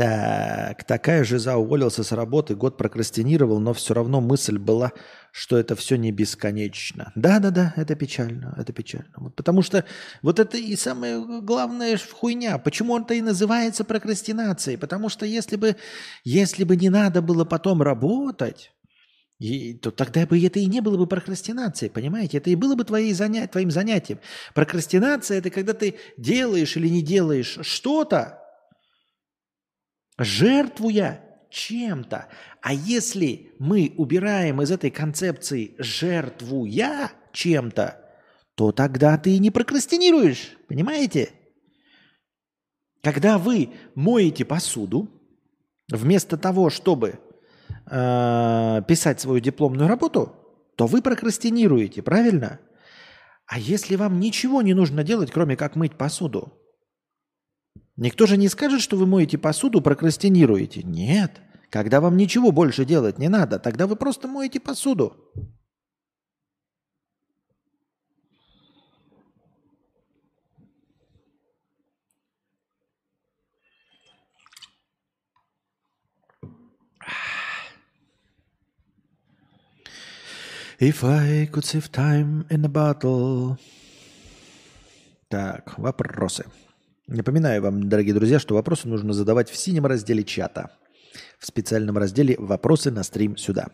Так, 0.00 0.84
такая 0.84 1.24
жиза 1.24 1.58
уволился 1.58 2.02
с 2.02 2.12
работы, 2.12 2.54
год 2.54 2.78
прокрастинировал, 2.78 3.60
но 3.60 3.74
все 3.74 3.92
равно 3.92 4.22
мысль 4.22 4.56
была, 4.56 4.92
что 5.30 5.58
это 5.58 5.76
все 5.76 5.96
не 5.96 6.10
бесконечно. 6.10 7.12
Да-да-да, 7.16 7.74
это 7.76 7.94
печально, 7.96 8.54
это 8.56 8.72
печально. 8.72 9.12
Вот 9.18 9.36
потому 9.36 9.60
что 9.60 9.84
вот 10.22 10.38
это 10.38 10.56
и 10.56 10.74
самая 10.76 11.20
главная 11.42 11.98
хуйня. 11.98 12.56
Почему 12.56 12.98
это 12.98 13.12
и 13.12 13.20
называется 13.20 13.84
прокрастинацией? 13.84 14.78
Потому 14.78 15.10
что 15.10 15.26
если 15.26 15.56
бы, 15.56 15.76
если 16.24 16.64
бы 16.64 16.76
не 16.76 16.88
надо 16.88 17.20
было 17.20 17.44
потом 17.44 17.82
работать, 17.82 18.72
и, 19.38 19.74
то 19.74 19.90
тогда 19.90 20.24
бы 20.24 20.42
это 20.42 20.60
и 20.60 20.64
не 20.64 20.80
было 20.80 20.96
бы 20.96 21.06
прокрастинацией, 21.06 21.90
понимаете? 21.90 22.38
Это 22.38 22.48
и 22.48 22.54
было 22.54 22.74
бы 22.74 22.84
твоей 22.84 23.12
заня... 23.12 23.46
твоим 23.48 23.70
занятием. 23.70 24.18
Прокрастинация– 24.54 25.38
это 25.40 25.50
когда 25.50 25.74
ты 25.74 25.96
делаешь 26.16 26.74
или 26.78 26.88
не 26.88 27.02
делаешь 27.02 27.58
что-то, 27.60 28.39
жертвуя 30.24 31.20
чем-то. 31.50 32.28
А 32.60 32.72
если 32.72 33.52
мы 33.58 33.92
убираем 33.96 34.62
из 34.62 34.70
этой 34.70 34.90
концепции 34.90 35.74
жертвуя 35.78 37.12
чем-то, 37.32 38.00
то 38.54 38.72
тогда 38.72 39.16
ты 39.16 39.38
не 39.38 39.50
прокрастинируешь, 39.50 40.56
понимаете? 40.68 41.30
Когда 43.02 43.38
вы 43.38 43.70
моете 43.94 44.44
посуду, 44.44 45.08
вместо 45.90 46.36
того, 46.36 46.70
чтобы 46.70 47.18
э, 47.90 48.82
писать 48.86 49.20
свою 49.20 49.40
дипломную 49.40 49.88
работу, 49.88 50.36
то 50.76 50.86
вы 50.86 51.02
прокрастинируете, 51.02 52.02
правильно? 52.02 52.60
А 53.46 53.58
если 53.58 53.96
вам 53.96 54.20
ничего 54.20 54.62
не 54.62 54.74
нужно 54.74 55.02
делать, 55.02 55.30
кроме 55.30 55.56
как 55.56 55.74
мыть 55.74 55.96
посуду, 55.96 56.52
Никто 58.00 58.24
же 58.24 58.38
не 58.38 58.48
скажет, 58.48 58.80
что 58.80 58.96
вы 58.96 59.04
моете 59.04 59.36
посуду, 59.36 59.82
прокрастинируете. 59.82 60.82
Нет. 60.82 61.42
Когда 61.68 62.00
вам 62.00 62.16
ничего 62.16 62.50
больше 62.50 62.86
делать 62.86 63.18
не 63.18 63.28
надо, 63.28 63.58
тогда 63.58 63.86
вы 63.86 63.94
просто 63.94 64.26
моете 64.26 64.58
посуду. 64.58 65.18
If 80.80 81.04
I 81.04 81.46
could 81.52 81.64
save 81.64 81.90
time 81.90 82.48
in 82.48 82.64
a 82.64 82.68
bottle. 82.68 83.58
Так, 85.28 85.78
вопросы. 85.78 86.46
Напоминаю 87.12 87.60
вам, 87.60 87.88
дорогие 87.88 88.14
друзья, 88.14 88.38
что 88.38 88.54
вопросы 88.54 88.86
нужно 88.86 89.12
задавать 89.12 89.50
в 89.50 89.56
синем 89.56 89.84
разделе 89.84 90.22
чата. 90.22 90.70
В 91.40 91.46
специальном 91.46 91.98
разделе 91.98 92.36
«Вопросы 92.38 92.92
на 92.92 93.02
стрим 93.02 93.36
сюда». 93.36 93.66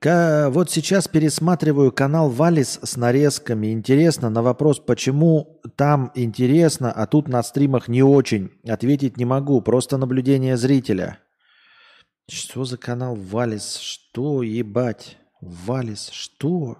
Вот 0.00 0.70
сейчас 0.70 1.08
пересматриваю 1.08 1.90
канал 1.90 2.30
Валис 2.30 2.78
с 2.80 2.96
нарезками. 2.96 3.72
Интересно 3.72 4.30
на 4.30 4.40
вопрос, 4.40 4.78
почему 4.78 5.60
там 5.74 6.12
интересно, 6.14 6.92
а 6.92 7.08
тут 7.08 7.26
на 7.26 7.42
стримах 7.42 7.88
не 7.88 8.04
очень. 8.04 8.52
Ответить 8.68 9.16
не 9.16 9.24
могу, 9.24 9.60
просто 9.62 9.96
наблюдение 9.96 10.56
зрителя. 10.56 11.18
Что 12.30 12.64
за 12.64 12.76
канал 12.76 13.16
Валис? 13.16 13.74
Что, 13.78 14.44
ебать? 14.44 15.18
Валис, 15.40 16.10
что? 16.12 16.78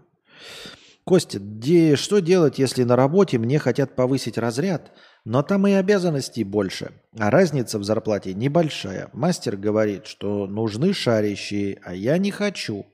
Костя, 1.08 1.38
где, 1.38 1.96
что 1.96 2.18
делать, 2.18 2.58
если 2.58 2.82
на 2.82 2.94
работе 2.94 3.38
мне 3.38 3.58
хотят 3.58 3.96
повысить 3.96 4.36
разряд, 4.36 4.92
но 5.24 5.42
там 5.42 5.66
и 5.66 5.72
обязанностей 5.72 6.44
больше, 6.44 7.00
а 7.18 7.30
разница 7.30 7.78
в 7.78 7.84
зарплате 7.84 8.34
небольшая. 8.34 9.08
Мастер 9.14 9.56
говорит, 9.56 10.04
что 10.04 10.46
нужны 10.46 10.92
шарящие, 10.92 11.80
а 11.82 11.94
я 11.94 12.18
не 12.18 12.30
хочу. 12.30 12.84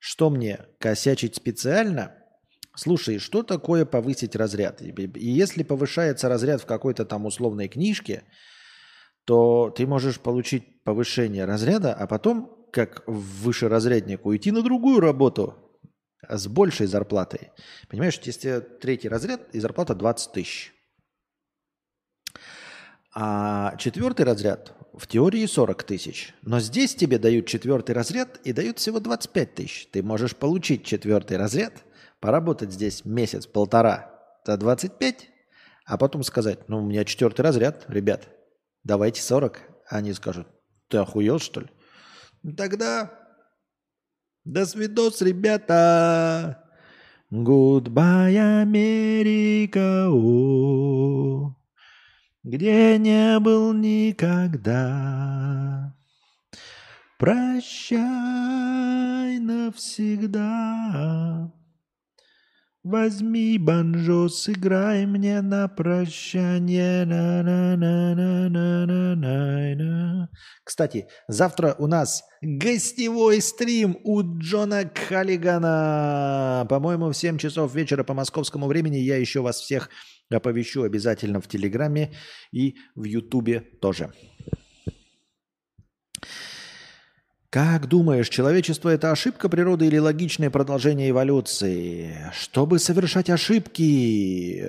Что 0.00 0.28
мне, 0.28 0.58
косячить 0.80 1.36
специально? 1.36 2.12
Слушай, 2.74 3.20
что 3.20 3.44
такое 3.44 3.86
повысить 3.86 4.34
разряд? 4.34 4.82
И 4.82 4.92
если 5.20 5.62
повышается 5.62 6.28
разряд 6.28 6.62
в 6.62 6.66
какой-то 6.66 7.04
там 7.04 7.26
условной 7.26 7.68
книжке, 7.68 8.24
то 9.24 9.70
ты 9.70 9.86
можешь 9.86 10.18
получить 10.18 10.82
повышение 10.82 11.44
разряда, 11.44 11.94
а 11.94 12.08
потом, 12.08 12.66
как 12.72 13.04
высшеразрядник, 13.06 14.26
уйти 14.26 14.50
на 14.50 14.62
другую 14.62 14.98
работу, 14.98 15.71
с 16.28 16.46
большей 16.46 16.86
зарплатой. 16.86 17.50
Понимаешь, 17.88 18.20
если 18.22 18.60
третий 18.60 19.08
разряд 19.08 19.54
и 19.54 19.60
зарплата 19.60 19.94
20 19.94 20.32
тысяч. 20.32 20.72
А 23.14 23.76
четвертый 23.76 24.24
разряд 24.24 24.74
в 24.94 25.06
теории 25.06 25.44
40 25.44 25.82
тысяч. 25.84 26.34
Но 26.42 26.60
здесь 26.60 26.94
тебе 26.94 27.18
дают 27.18 27.46
четвертый 27.46 27.92
разряд 27.94 28.38
и 28.44 28.52
дают 28.52 28.78
всего 28.78 29.00
25 29.00 29.54
тысяч. 29.54 29.88
Ты 29.92 30.02
можешь 30.02 30.36
получить 30.36 30.84
четвертый 30.84 31.36
разряд, 31.36 31.84
поработать 32.20 32.72
здесь 32.72 33.04
месяц-полтора 33.04 34.18
за 34.46 34.56
25, 34.56 35.28
а 35.84 35.98
потом 35.98 36.22
сказать, 36.22 36.68
ну, 36.68 36.78
у 36.78 36.86
меня 36.86 37.04
четвертый 37.04 37.42
разряд, 37.42 37.84
ребят, 37.88 38.28
давайте 38.84 39.20
40. 39.20 39.60
Они 39.88 40.12
скажут, 40.14 40.46
ты 40.88 40.98
охуел, 40.98 41.38
что 41.38 41.62
ли? 41.62 41.68
Тогда 42.56 43.21
до 44.44 44.66
свидос, 44.66 45.22
ребята. 45.22 46.58
Goodbye, 47.30 48.62
Америка, 48.62 50.08
о, 50.10 51.54
где 52.44 52.98
не 52.98 53.38
был 53.40 53.72
никогда. 53.72 54.76
Прощай 57.18 58.02
навсегда. 59.38 61.50
Возьми 62.84 63.56
банджо, 63.58 64.28
сыграй 64.28 65.06
мне 65.06 65.40
на 65.40 65.68
прощание. 65.68 67.04
-на 67.06 67.42
-на 67.42 67.76
-на 67.76 68.14
-на 68.14 68.48
-на 68.48 68.86
-на 68.86 69.14
-на. 69.14 69.31
Кстати, 70.64 71.08
завтра 71.28 71.74
у 71.78 71.86
нас 71.86 72.24
гостевой 72.40 73.40
стрим 73.40 73.98
у 74.04 74.22
Джона 74.22 74.90
Халлигана. 75.08 76.66
По-моему, 76.68 77.10
в 77.10 77.16
7 77.16 77.38
часов 77.38 77.74
вечера 77.74 78.04
по 78.04 78.14
московскому 78.14 78.66
времени. 78.66 78.96
Я 78.96 79.16
еще 79.16 79.40
вас 79.40 79.60
всех 79.60 79.90
оповещу 80.30 80.82
обязательно 80.82 81.40
в 81.40 81.48
Телеграме 81.48 82.14
и 82.52 82.76
в 82.94 83.04
Ютубе 83.04 83.60
тоже. 83.60 84.12
Как 87.50 87.86
думаешь, 87.86 88.30
человечество– 88.30 88.88
это 88.94 89.12
ошибка 89.12 89.50
природы 89.50 89.86
или 89.86 89.98
логичное 89.98 90.48
продолжение 90.48 91.10
эволюции? 91.10 92.16
Чтобы 92.32 92.78
совершать 92.78 93.28
ошибки, 93.28 94.66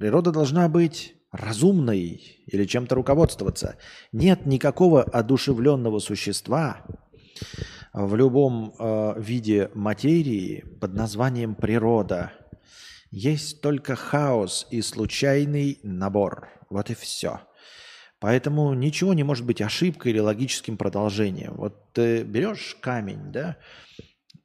природа 0.00 0.32
должна 0.32 0.70
быть 0.70 1.14
разумной 1.32 2.42
или 2.46 2.64
чем-то 2.64 2.94
руководствоваться. 2.94 3.76
Нет 4.12 4.46
никакого 4.46 5.02
одушевленного 5.02 5.98
существа 5.98 6.84
в 7.92 8.14
любом 8.14 8.74
э, 8.78 9.14
виде 9.18 9.70
материи 9.74 10.64
под 10.80 10.94
названием 10.94 11.54
природа. 11.54 12.32
Есть 13.10 13.60
только 13.60 13.96
хаос 13.96 14.66
и 14.70 14.82
случайный 14.82 15.78
набор. 15.82 16.48
Вот 16.68 16.90
и 16.90 16.94
все. 16.94 17.40
Поэтому 18.18 18.72
ничего 18.74 19.14
не 19.14 19.22
может 19.22 19.44
быть 19.46 19.60
ошибкой 19.60 20.12
или 20.12 20.18
логическим 20.18 20.76
продолжением. 20.76 21.54
Вот 21.56 21.92
ты 21.92 22.22
берешь 22.22 22.76
камень, 22.80 23.30
да, 23.30 23.56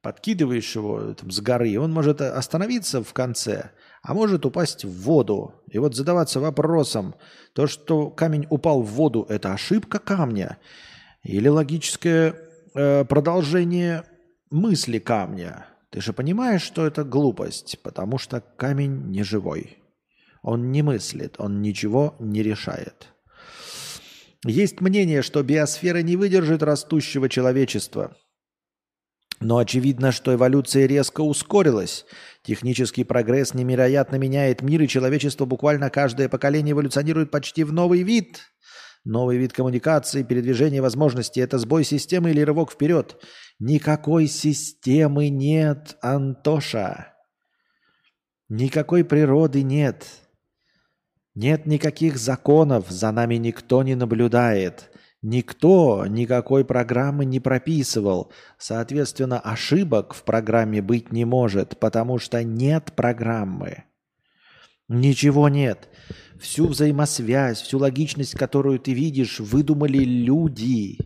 подкидываешь 0.02 0.76
его 0.76 1.14
там, 1.14 1.32
с 1.32 1.40
горы, 1.40 1.80
он 1.80 1.92
может 1.92 2.22
остановиться 2.22 3.04
в 3.04 3.14
конце, 3.14 3.72
а 4.02 4.14
может 4.14 4.46
упасть 4.46 4.84
в 4.84 5.02
воду. 5.04 5.54
И 5.70 5.78
вот 5.78 5.96
задаваться 5.96 6.40
вопросом, 6.40 7.16
то, 7.54 7.68
что 7.68 8.10
камень 8.10 8.48
упал 8.50 8.82
в 8.82 8.92
воду, 8.92 9.26
это 9.30 9.54
ошибка 9.54 10.00
камня 10.00 10.58
или 11.24 11.48
логическое 11.48 12.36
э, 12.74 13.06
продолжение 13.06 14.04
мысли 14.50 15.00
камня. 15.00 15.68
Ты 15.92 16.02
же 16.02 16.14
понимаешь, 16.14 16.62
что 16.62 16.88
это 16.88 17.04
глупость, 17.04 17.80
потому 17.84 18.18
что 18.18 18.42
камень 18.42 19.12
не 19.12 19.24
живой. 19.24 19.78
Он 20.42 20.72
не 20.72 20.82
мыслит, 20.82 21.36
он 21.38 21.62
ничего 21.62 22.16
не 22.20 22.42
решает. 22.42 23.10
Есть 24.44 24.82
мнение, 24.82 25.22
что 25.22 25.44
биосфера 25.44 26.02
не 26.02 26.16
выдержит 26.16 26.64
растущего 26.64 27.30
человечества. 27.30 28.18
Но 29.42 29.58
очевидно, 29.58 30.12
что 30.12 30.36
эволюция 30.36 30.86
резко 30.86 31.22
ускорилась. 31.22 32.06
Технический 32.44 33.04
прогресс 33.04 33.56
невероятно 33.56 34.18
меняет 34.18 34.62
мир, 34.62 34.84
и 34.84 34.88
человечество 34.88 35.46
буквально 35.46 35.90
каждое 35.90 36.30
поколение 36.30 36.74
эволюционирует 36.74 37.32
почти 37.32 37.64
в 37.64 37.74
новый 37.74 38.04
вид. 38.04 38.42
Новый 39.04 39.38
вид 39.38 39.52
коммуникации, 39.52 40.22
передвижения 40.22 40.80
возможностей– 40.80 41.42
это 41.42 41.58
сбой 41.58 41.84
системы 41.84 42.30
или 42.30 42.42
рывок 42.42 42.72
вперед. 42.72 43.20
Никакой 43.58 44.28
системы 44.28 45.30
нет, 45.30 45.98
Антоша. 46.04 47.16
Никакой 48.48 49.04
природы 49.04 49.64
нет. 49.64 50.06
Нет 51.34 51.66
никаких 51.66 52.18
законов, 52.18 52.92
за 52.92 53.12
нами 53.12 53.36
никто 53.36 53.82
не 53.82 53.96
наблюдает. 53.96 54.92
Никто 55.22 56.08
никакой 56.08 56.66
программы 56.66 57.26
не 57.26 57.40
прописывал. 57.40 58.32
Соответственно, 58.58 59.40
ошибок 59.40 60.16
в 60.16 60.24
программе 60.24 60.82
быть 60.82 61.12
не 61.12 61.26
может, 61.26 61.78
потому 61.80 62.18
что 62.18 62.44
нет 62.44 62.94
программы. 62.96 63.84
Ничего 64.90 65.48
нет. 65.48 65.90
Всю 66.40 66.68
взаимосвязь, 66.68 67.62
всю 67.62 67.78
логичность, 67.78 68.34
которую 68.34 68.80
ты 68.80 68.94
видишь, 68.94 69.40
выдумали 69.40 70.00
люди. 70.00 70.98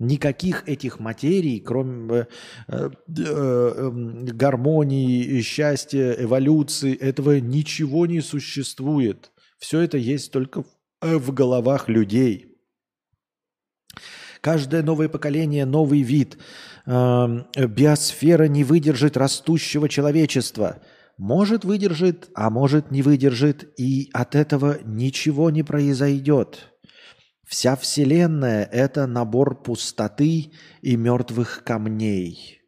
Никаких 0.00 0.68
этих 0.68 0.98
материй, 0.98 1.60
кроме 1.60 2.18
э, 2.18 2.26
э, 2.68 2.90
э, 3.08 3.90
гармонии, 4.32 5.40
счастья, 5.42 6.12
эволюции, 6.18 6.94
этого 6.94 7.38
ничего 7.40 8.06
не 8.06 8.20
существует. 8.20 9.30
Все 9.58 9.80
это 9.80 9.96
есть 9.96 10.32
только 10.32 10.62
в, 10.62 10.66
э, 11.02 11.16
в 11.16 11.32
головах 11.32 11.88
людей. 11.88 12.47
Каждое 14.40 14.82
новое 14.82 15.08
поколение, 15.08 15.64
новый 15.64 16.02
вид. 16.02 16.38
Э, 16.86 17.44
биосфера 17.56 18.44
не 18.44 18.64
выдержит 18.64 19.16
растущего 19.16 19.88
человечества. 19.88 20.82
Может 21.16 21.64
выдержит, 21.64 22.30
а 22.34 22.48
может 22.50 22.90
не 22.90 23.02
выдержит, 23.02 23.72
и 23.78 24.08
от 24.12 24.34
этого 24.34 24.78
ничего 24.84 25.50
не 25.50 25.62
произойдет. 25.62 26.72
Вся 27.46 27.76
Вселенная– 27.76 28.64
это 28.72 29.06
набор 29.06 29.62
пустоты 29.62 30.52
и 30.82 30.96
мертвых 30.96 31.62
камней– 31.64 32.54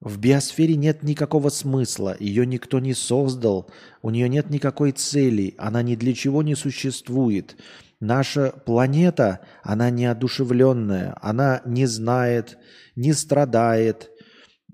в 0.00 0.16
биосфере 0.16 0.76
нет 0.76 1.02
никакого 1.02 1.50
смысла, 1.50 2.16
ее 2.18 2.46
никто 2.46 2.80
не 2.80 2.94
создал, 2.94 3.70
у 4.00 4.08
нее 4.08 4.30
нет 4.30 4.48
никакой 4.48 4.92
цели, 4.92 5.54
она 5.58 5.82
ни 5.82 5.94
для 5.94 6.14
чего 6.14 6.42
не 6.42 6.54
существует. 6.54 7.56
Наша 8.00 8.52
планета, 8.64 9.40
она 9.62 9.90
неодушевленная, 9.90 11.14
она 11.20 11.60
не 11.66 11.84
знает, 11.84 12.56
не 12.96 13.12
страдает, 13.12 14.10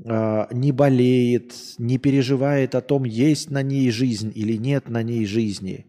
э, 0.05 0.47
не 0.53 0.71
болеет, 0.71 1.53
не 1.79 1.99
переживает 1.99 2.77
о 2.77 2.83
том, 2.83 3.03
есть 3.03 3.51
на 3.51 3.63
ней 3.63 3.91
жизнь 3.91 4.31
или 4.33 4.57
нет 4.57 4.89
на 4.89 5.03
ней 5.03 5.27
жизни. 5.27 5.87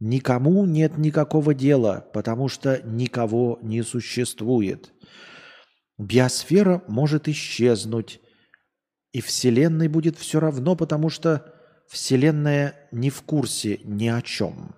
Никому 0.00 0.64
нет 0.64 0.96
никакого 0.96 1.52
дела, 1.54 2.08
потому 2.14 2.48
что 2.48 2.80
никого 2.82 3.58
не 3.62 3.82
существует. 3.82 4.94
Биосфера 5.98 6.82
может 6.88 7.28
исчезнуть, 7.28 8.20
и 9.12 9.20
Вселенной 9.20 9.88
будет 9.88 10.16
все 10.16 10.40
равно, 10.40 10.76
потому 10.76 11.10
что 11.10 11.54
Вселенная 11.88 12.88
не 12.90 13.10
в 13.10 13.20
курсе 13.22 13.80
ни 13.84 14.08
о 14.08 14.22
чем. 14.22 14.74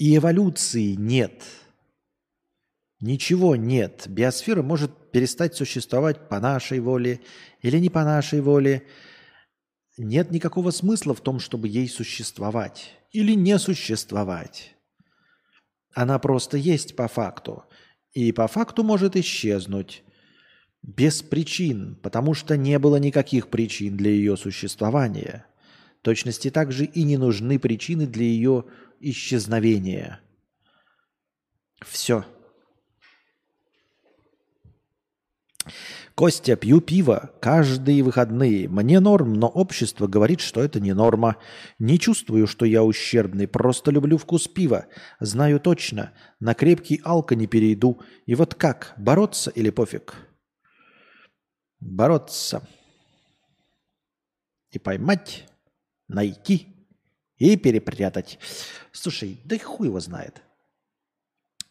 И 0.00 0.16
эволюции 0.16 0.94
нет. 0.94 1.44
Ничего 3.02 3.54
нет. 3.54 4.06
Биосфера 4.08 4.62
может 4.62 5.10
перестать 5.12 5.54
существовать 5.54 6.26
по 6.30 6.40
нашей 6.40 6.80
воле 6.80 7.20
или 7.60 7.76
не 7.76 7.90
по 7.90 8.02
нашей 8.02 8.40
воле. 8.40 8.84
Нет 9.98 10.30
никакого 10.30 10.70
смысла 10.70 11.14
в 11.14 11.20
том, 11.20 11.38
чтобы 11.38 11.68
ей 11.68 11.86
существовать 11.86 12.94
или 13.12 13.34
не 13.34 13.58
существовать. 13.58 14.74
Она 15.92 16.18
просто 16.18 16.56
есть 16.56 16.96
по 16.96 17.06
факту. 17.06 17.64
И 18.14 18.32
по 18.32 18.48
факту 18.48 18.82
может 18.82 19.16
исчезнуть. 19.16 20.02
Без 20.80 21.20
причин, 21.20 21.94
потому 22.02 22.32
что 22.32 22.56
не 22.56 22.78
было 22.78 22.96
никаких 22.96 23.48
причин 23.48 23.98
для 23.98 24.12
ее 24.12 24.38
существования. 24.38 25.44
Точности 26.00 26.50
также 26.50 26.86
и 26.86 27.02
не 27.02 27.18
нужны 27.18 27.58
причины 27.58 28.06
для 28.06 28.24
ее 28.24 28.64
исчезновения. 29.00 30.20
Все. 31.84 32.24
Костя, 36.14 36.56
пью 36.56 36.80
пиво 36.80 37.32
каждые 37.40 38.02
выходные. 38.02 38.68
Мне 38.68 39.00
норм, 39.00 39.34
но 39.34 39.48
общество 39.48 40.06
говорит, 40.06 40.40
что 40.40 40.62
это 40.62 40.78
не 40.78 40.92
норма. 40.92 41.36
Не 41.78 41.98
чувствую, 41.98 42.46
что 42.46 42.66
я 42.66 42.84
ущербный, 42.84 43.48
просто 43.48 43.90
люблю 43.90 44.18
вкус 44.18 44.46
пива. 44.46 44.86
Знаю 45.18 45.58
точно, 45.60 46.12
на 46.38 46.54
крепкий 46.54 47.00
алко 47.04 47.34
не 47.34 47.46
перейду. 47.46 48.02
И 48.26 48.34
вот 48.34 48.54
как, 48.54 48.92
бороться 48.98 49.50
или 49.50 49.70
пофиг? 49.70 50.14
бороться 51.80 52.66
и 54.70 54.78
поймать, 54.78 55.46
найти 56.08 56.79
и 57.40 57.56
перепрятать. 57.56 58.38
Слушай, 58.92 59.40
да 59.44 59.58
хуй 59.58 59.88
его 59.88 59.98
знает. 59.98 60.42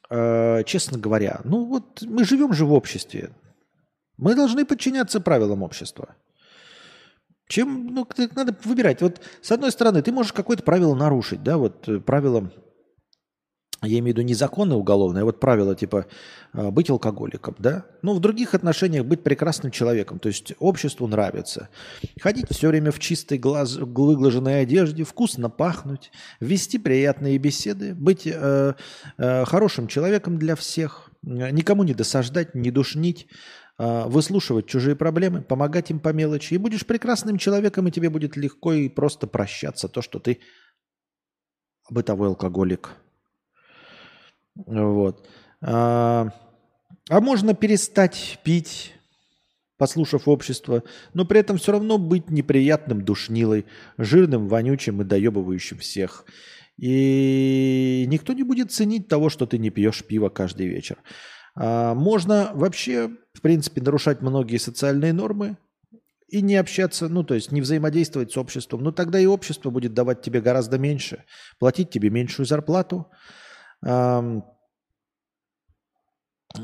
Э, 0.09 0.63
честно 0.65 0.97
говоря, 0.97 1.39
ну 1.45 1.63
вот 1.65 2.01
мы 2.01 2.25
живем 2.25 2.51
же 2.53 2.65
в 2.65 2.73
обществе. 2.73 3.29
Мы 4.17 4.35
должны 4.35 4.65
подчиняться 4.65 5.21
правилам 5.21 5.63
общества. 5.63 6.15
Чем, 7.47 7.87
ну, 7.93 8.07
надо 8.35 8.55
выбирать. 8.63 9.01
Вот 9.01 9.21
с 9.41 9.51
одной 9.51 9.71
стороны, 9.71 10.01
ты 10.01 10.11
можешь 10.11 10.33
какое-то 10.33 10.63
правило 10.63 10.93
нарушить, 10.93 11.41
да, 11.43 11.57
вот 11.57 11.87
э, 11.87 11.99
правило 11.99 12.51
я 13.81 13.99
имею 13.99 14.15
в 14.15 14.17
виду 14.17 14.21
не 14.21 14.33
законы 14.33 14.75
уголовные, 14.75 15.21
а 15.21 15.25
вот 15.25 15.39
правила 15.39 15.75
типа 15.75 16.05
а, 16.51 16.69
быть 16.71 16.89
алкоголиком, 16.89 17.55
да? 17.59 17.85
Ну, 18.01 18.13
в 18.13 18.19
других 18.19 18.53
отношениях 18.53 19.05
быть 19.05 19.23
прекрасным 19.23 19.71
человеком, 19.71 20.19
то 20.19 20.27
есть 20.27 20.53
обществу 20.59 21.07
нравится. 21.07 21.69
Ходить 22.19 22.47
все 22.49 22.67
время 22.67 22.91
в 22.91 22.99
чистой 22.99 23.37
глаз, 23.37 23.75
выглаженной 23.75 24.61
одежде, 24.61 25.03
вкусно 25.03 25.49
пахнуть, 25.49 26.11
вести 26.39 26.77
приятные 26.77 27.37
беседы, 27.37 27.95
быть 27.95 28.27
э, 28.27 28.73
э, 29.17 29.45
хорошим 29.45 29.87
человеком 29.87 30.37
для 30.37 30.55
всех, 30.55 31.09
никому 31.21 31.83
не 31.83 31.93
досаждать, 31.93 32.55
не 32.55 32.71
душнить, 32.71 33.27
э, 33.77 34.03
выслушивать 34.07 34.67
чужие 34.67 34.97
проблемы, 34.97 35.41
помогать 35.41 35.89
им 35.89 35.99
по 36.01 36.11
мелочи. 36.11 36.53
И 36.53 36.57
будешь 36.57 36.85
прекрасным 36.85 37.37
человеком, 37.37 37.87
и 37.87 37.91
тебе 37.91 38.09
будет 38.09 38.35
легко 38.35 38.73
и 38.73 38.89
просто 38.89 39.25
прощаться 39.25 39.87
то, 39.87 40.01
что 40.01 40.19
ты 40.19 40.39
бытовой 41.89 42.27
алкоголик. 42.27 42.97
Вот. 44.55 45.27
А, 45.61 46.29
а 47.09 47.21
можно 47.21 47.53
перестать 47.53 48.39
пить, 48.43 48.93
послушав 49.77 50.27
общество, 50.27 50.83
но 51.13 51.25
при 51.25 51.39
этом 51.39 51.57
все 51.57 51.71
равно 51.71 51.97
быть 51.97 52.29
неприятным 52.29 53.03
душнилой, 53.03 53.65
жирным, 53.97 54.47
вонючим 54.47 55.01
и 55.01 55.05
доебывающим 55.05 55.79
всех. 55.79 56.25
И 56.77 58.05
никто 58.07 58.33
не 58.33 58.43
будет 58.43 58.71
ценить 58.71 59.07
того, 59.07 59.29
что 59.29 59.45
ты 59.45 59.57
не 59.57 59.69
пьешь 59.69 60.03
пиво 60.05 60.29
каждый 60.29 60.67
вечер. 60.67 60.97
А 61.55 61.93
можно 61.93 62.51
вообще, 62.53 63.09
в 63.33 63.41
принципе, 63.41 63.81
нарушать 63.81 64.21
многие 64.21 64.57
социальные 64.57 65.13
нормы 65.13 65.57
и 66.29 66.41
не 66.41 66.55
общаться, 66.55 67.09
ну, 67.09 67.23
то 67.23 67.33
есть 67.33 67.51
не 67.51 67.61
взаимодействовать 67.61 68.31
с 68.31 68.37
обществом. 68.37 68.83
Но 68.83 68.91
тогда 68.91 69.19
и 69.19 69.25
общество 69.25 69.71
будет 69.71 69.93
давать 69.93 70.21
тебе 70.21 70.41
гораздо 70.41 70.77
меньше, 70.77 71.25
платить 71.59 71.89
тебе 71.89 72.09
меньшую 72.09 72.45
зарплату, 72.45 73.07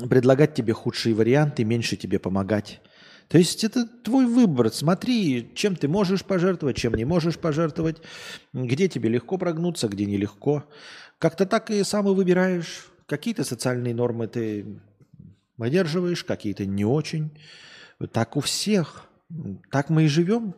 предлагать 0.08 0.54
тебе 0.54 0.72
худшие 0.72 1.14
варианты, 1.14 1.64
меньше 1.64 1.96
тебе 1.96 2.18
помогать. 2.18 2.80
То 3.28 3.38
есть 3.38 3.64
это 3.64 3.86
твой 3.86 4.26
выбор. 4.26 4.70
Смотри, 4.70 5.50
чем 5.54 5.74
ты 5.74 5.88
можешь 5.88 6.24
пожертвовать, 6.24 6.76
чем 6.76 6.94
не 6.94 7.04
можешь 7.04 7.38
пожертвовать, 7.38 8.00
где 8.52 8.88
тебе 8.88 9.08
легко 9.08 9.36
прогнуться, 9.38 9.88
где 9.88 10.06
нелегко. 10.06 10.64
Как-то 11.18 11.46
так 11.46 11.70
и 11.70 11.82
сам 11.82 12.08
и 12.08 12.14
выбираешь. 12.14 12.86
Какие-то 13.06 13.44
социальные 13.44 13.94
нормы 13.94 14.28
ты 14.28 14.80
выдерживаешь, 15.56 16.24
какие-то 16.24 16.66
не 16.66 16.84
очень. 16.84 17.30
Так 18.12 18.36
у 18.36 18.40
всех. 18.40 19.08
Так 19.72 19.90
мы 19.90 20.04
и 20.04 20.08
живем. 20.08 20.54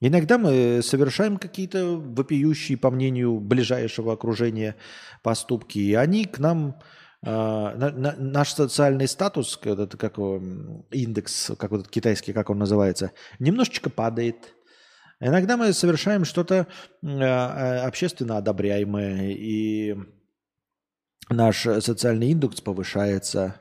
Иногда 0.00 0.36
мы 0.36 0.82
совершаем 0.82 1.38
какие-то 1.38 1.96
вопиющие, 1.96 2.76
по 2.76 2.90
мнению 2.90 3.40
ближайшего 3.40 4.12
окружения, 4.12 4.76
поступки, 5.22 5.78
и 5.78 5.94
они 5.94 6.26
к 6.26 6.38
нам, 6.38 6.78
э, 7.22 7.30
на, 7.30 7.90
на, 7.90 8.14
наш 8.18 8.52
социальный 8.52 9.08
статус, 9.08 9.58
это 9.62 9.96
как 9.96 10.18
индекс, 10.18 11.52
как 11.58 11.70
вот 11.70 11.80
этот 11.80 11.92
китайский, 11.92 12.34
как 12.34 12.50
он 12.50 12.58
называется, 12.58 13.12
немножечко 13.38 13.88
падает. 13.88 14.54
Иногда 15.18 15.56
мы 15.56 15.72
совершаем 15.72 16.26
что-то 16.26 16.66
э, 17.02 17.78
общественно 17.78 18.36
одобряемое, 18.36 19.30
и 19.30 19.96
наш 21.30 21.62
социальный 21.62 22.32
индекс 22.32 22.60
повышается. 22.60 23.58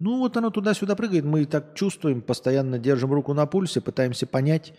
Ну 0.00 0.18
вот 0.18 0.36
оно 0.36 0.50
туда-сюда 0.50 0.96
прыгает, 0.96 1.24
мы 1.24 1.44
так 1.44 1.76
чувствуем, 1.76 2.22
постоянно 2.22 2.80
держим 2.80 3.12
руку 3.12 3.34
на 3.34 3.46
пульсе, 3.46 3.80
пытаемся 3.80 4.26
понять, 4.26 4.72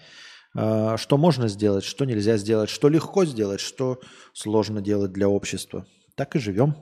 что 0.54 1.18
можно 1.18 1.48
сделать, 1.48 1.84
что 1.84 2.06
нельзя 2.06 2.38
сделать, 2.38 2.70
что 2.70 2.90
легко 2.90 3.26
сделать, 3.26 3.62
что 3.62 4.02
сложно 4.34 4.82
делать 4.82 5.12
для 5.12 5.30
общества. 5.30 5.86
Так 6.16 6.36
и 6.36 6.40
живем. 6.40 6.76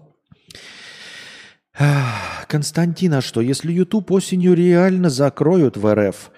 Константина, 2.47 3.21
что 3.21 3.41
если 3.41 3.71
YouTube 3.71 4.11
осенью 4.11 4.53
реально 4.53 5.09
закроют 5.09 5.77
в 5.77 5.93
РФ, 5.93 6.31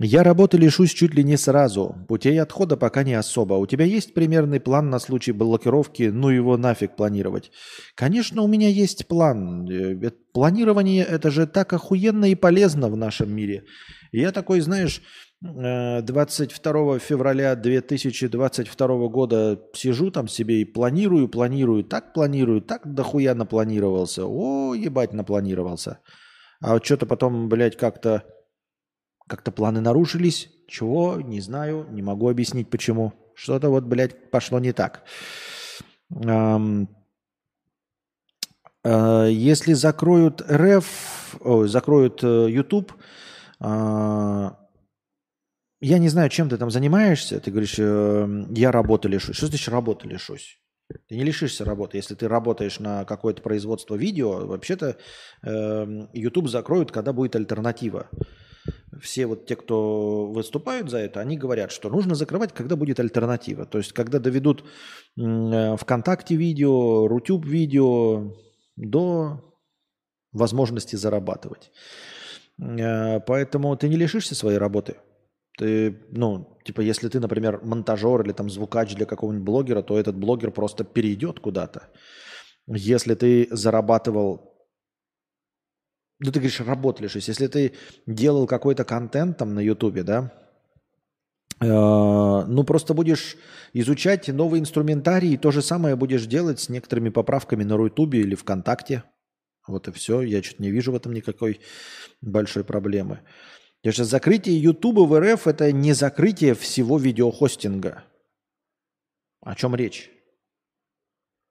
я 0.00 0.22
работы 0.22 0.58
лишусь 0.58 0.92
чуть 0.92 1.14
ли 1.14 1.24
не 1.24 1.36
сразу. 1.36 1.96
Путей 2.06 2.40
отхода 2.40 2.76
пока 2.76 3.02
не 3.02 3.14
особо. 3.14 3.54
У 3.54 3.66
тебя 3.66 3.84
есть 3.84 4.14
примерный 4.14 4.60
план 4.60 4.90
на 4.90 5.00
случай 5.00 5.32
блокировки? 5.32 6.04
Ну 6.04 6.28
его 6.28 6.56
нафиг 6.56 6.94
планировать. 6.94 7.50
Конечно, 7.96 8.42
у 8.42 8.46
меня 8.46 8.68
есть 8.68 9.08
план. 9.08 9.68
Э, 9.68 10.10
планирование 10.32 11.04
это 11.04 11.32
же 11.32 11.48
так 11.48 11.72
охуенно 11.72 12.26
и 12.26 12.36
полезно 12.36 12.88
в 12.88 12.96
нашем 12.96 13.34
мире. 13.34 13.64
Я 14.12 14.30
такой, 14.30 14.60
знаешь, 14.60 15.02
22 15.40 16.96
э, 16.96 16.98
февраля 16.98 17.54
2022 17.54 19.08
года 19.08 19.60
сижу 19.72 20.10
там 20.10 20.26
себе 20.26 20.62
и 20.62 20.64
планирую, 20.64 21.28
планирую, 21.28 21.84
так 21.84 22.12
планирую, 22.12 22.60
так 22.60 22.92
дохуя 22.92 23.34
напланировался. 23.34 24.26
О, 24.26 24.74
ебать, 24.74 25.12
напланировался. 25.12 26.00
А 26.60 26.74
вот 26.74 26.84
что-то 26.84 27.06
потом, 27.06 27.48
блядь, 27.48 27.76
как-то 27.76 28.24
как-то 29.28 29.52
планы 29.52 29.80
нарушились. 29.80 30.50
Чего? 30.66 31.20
Не 31.20 31.40
знаю, 31.40 31.86
не 31.90 32.02
могу 32.02 32.28
объяснить 32.28 32.70
почему. 32.70 33.12
Что-то 33.34 33.68
вот, 33.68 33.84
блядь, 33.84 34.30
пошло 34.30 34.58
не 34.58 34.72
так. 34.72 35.04
Эм, 36.10 36.88
э, 38.82 39.28
если 39.30 39.74
закроют 39.74 40.42
РФ, 40.50 41.36
о, 41.40 41.66
закроют 41.66 42.24
э, 42.24 42.46
YouTube, 42.50 42.92
э, 43.60 44.50
я 45.80 45.98
не 45.98 46.08
знаю, 46.08 46.28
чем 46.30 46.48
ты 46.48 46.56
там 46.56 46.70
занимаешься. 46.70 47.40
Ты 47.40 47.50
говоришь, 47.50 47.78
э, 47.78 48.46
я 48.50 48.72
работы 48.72 49.08
лишусь. 49.08 49.36
Что 49.36 49.46
значит 49.46 49.68
работы 49.68 50.08
лишусь? 50.08 50.58
Ты 51.08 51.16
не 51.16 51.24
лишишься 51.24 51.64
работы. 51.64 51.98
Если 51.98 52.14
ты 52.14 52.28
работаешь 52.28 52.80
на 52.80 53.04
какое-то 53.04 53.42
производство 53.42 53.94
видео, 53.94 54.46
вообще-то 54.46 54.96
э, 55.42 55.86
YouTube 56.14 56.48
закроют, 56.48 56.90
когда 56.90 57.12
будет 57.12 57.36
альтернатива. 57.36 58.08
Все 59.00 59.26
вот 59.26 59.46
те, 59.46 59.54
кто 59.54 60.26
выступают 60.26 60.90
за 60.90 60.98
это, 60.98 61.20
они 61.20 61.36
говорят, 61.36 61.70
что 61.70 61.90
нужно 61.90 62.14
закрывать, 62.14 62.52
когда 62.52 62.74
будет 62.74 62.98
альтернатива. 63.00 63.66
То 63.66 63.78
есть, 63.78 63.92
когда 63.92 64.18
доведут 64.18 64.64
э, 65.16 65.76
ВКонтакте 65.76 66.36
видео, 66.36 67.06
Рутюб 67.06 67.44
видео 67.44 68.34
до 68.76 69.44
возможности 70.32 70.96
зарабатывать. 70.96 71.70
Э, 72.60 73.20
поэтому 73.20 73.76
ты 73.76 73.88
не 73.88 73.96
лишишься 73.96 74.34
своей 74.34 74.58
работы. 74.58 74.96
Ты, 75.58 76.06
ну, 76.12 76.56
типа, 76.64 76.82
если 76.82 77.08
ты, 77.08 77.18
например, 77.18 77.60
монтажер 77.64 78.22
или 78.22 78.32
там 78.32 78.48
звукач 78.48 78.94
для 78.94 79.06
какого-нибудь 79.06 79.44
блогера, 79.44 79.82
то 79.82 79.98
этот 79.98 80.16
блогер 80.16 80.52
просто 80.52 80.84
перейдет 80.84 81.40
куда-то. 81.40 81.88
Если 82.68 83.16
ты 83.16 83.48
зарабатывал, 83.50 84.54
ну, 86.20 86.30
ты 86.30 86.38
говоришь, 86.38 86.60
работаешь, 86.60 87.16
если 87.16 87.48
ты 87.48 87.74
делал 88.06 88.46
какой-то 88.46 88.84
контент 88.84 89.38
там 89.38 89.54
на 89.54 89.60
Ютубе, 89.60 90.04
да, 90.04 90.32
э, 91.60 91.66
ну, 91.66 92.62
просто 92.62 92.94
будешь 92.94 93.36
изучать 93.72 94.28
новый 94.28 94.60
инструментарий, 94.60 95.34
и 95.34 95.36
то 95.36 95.50
же 95.50 95.60
самое 95.60 95.96
будешь 95.96 96.26
делать 96.26 96.60
с 96.60 96.68
некоторыми 96.68 97.08
поправками 97.08 97.64
на 97.64 97.76
Рутубе 97.76 98.20
или 98.20 98.36
ВКонтакте. 98.36 99.02
Вот 99.66 99.88
и 99.88 99.92
все. 99.92 100.22
Я 100.22 100.40
что-то 100.40 100.62
не 100.62 100.70
вижу 100.70 100.92
в 100.92 100.96
этом 100.96 101.12
никакой 101.12 101.60
большой 102.20 102.62
проблемы. 102.62 103.20
Потому 103.80 103.92
что 103.92 104.04
закрытие 104.04 104.60
Ютуба 104.60 105.00
в 105.00 105.18
РФ– 105.20 105.46
это 105.46 105.70
не 105.70 105.92
закрытие 105.92 106.54
всего 106.54 106.98
видеохостинга. 106.98 108.04
О 109.40 109.54
чем 109.54 109.74
речь? 109.76 110.10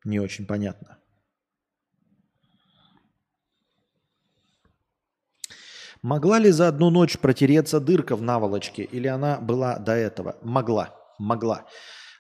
Не 0.03 0.19
очень 0.19 0.45
понятно. 0.45 0.97
Могла 6.01 6.37
ли 6.37 6.51
за 6.51 6.67
одну 6.67 6.89
ночь 6.89 7.17
протереться 7.17 7.79
дырка 7.79 8.15
в 8.15 8.21
наволочке, 8.21 8.83
или 8.83 9.07
она 9.07 9.39
была 9.39 9.79
до 9.79 9.93
этого? 9.93 10.37
Могла, 10.41 10.95
могла. 11.17 11.65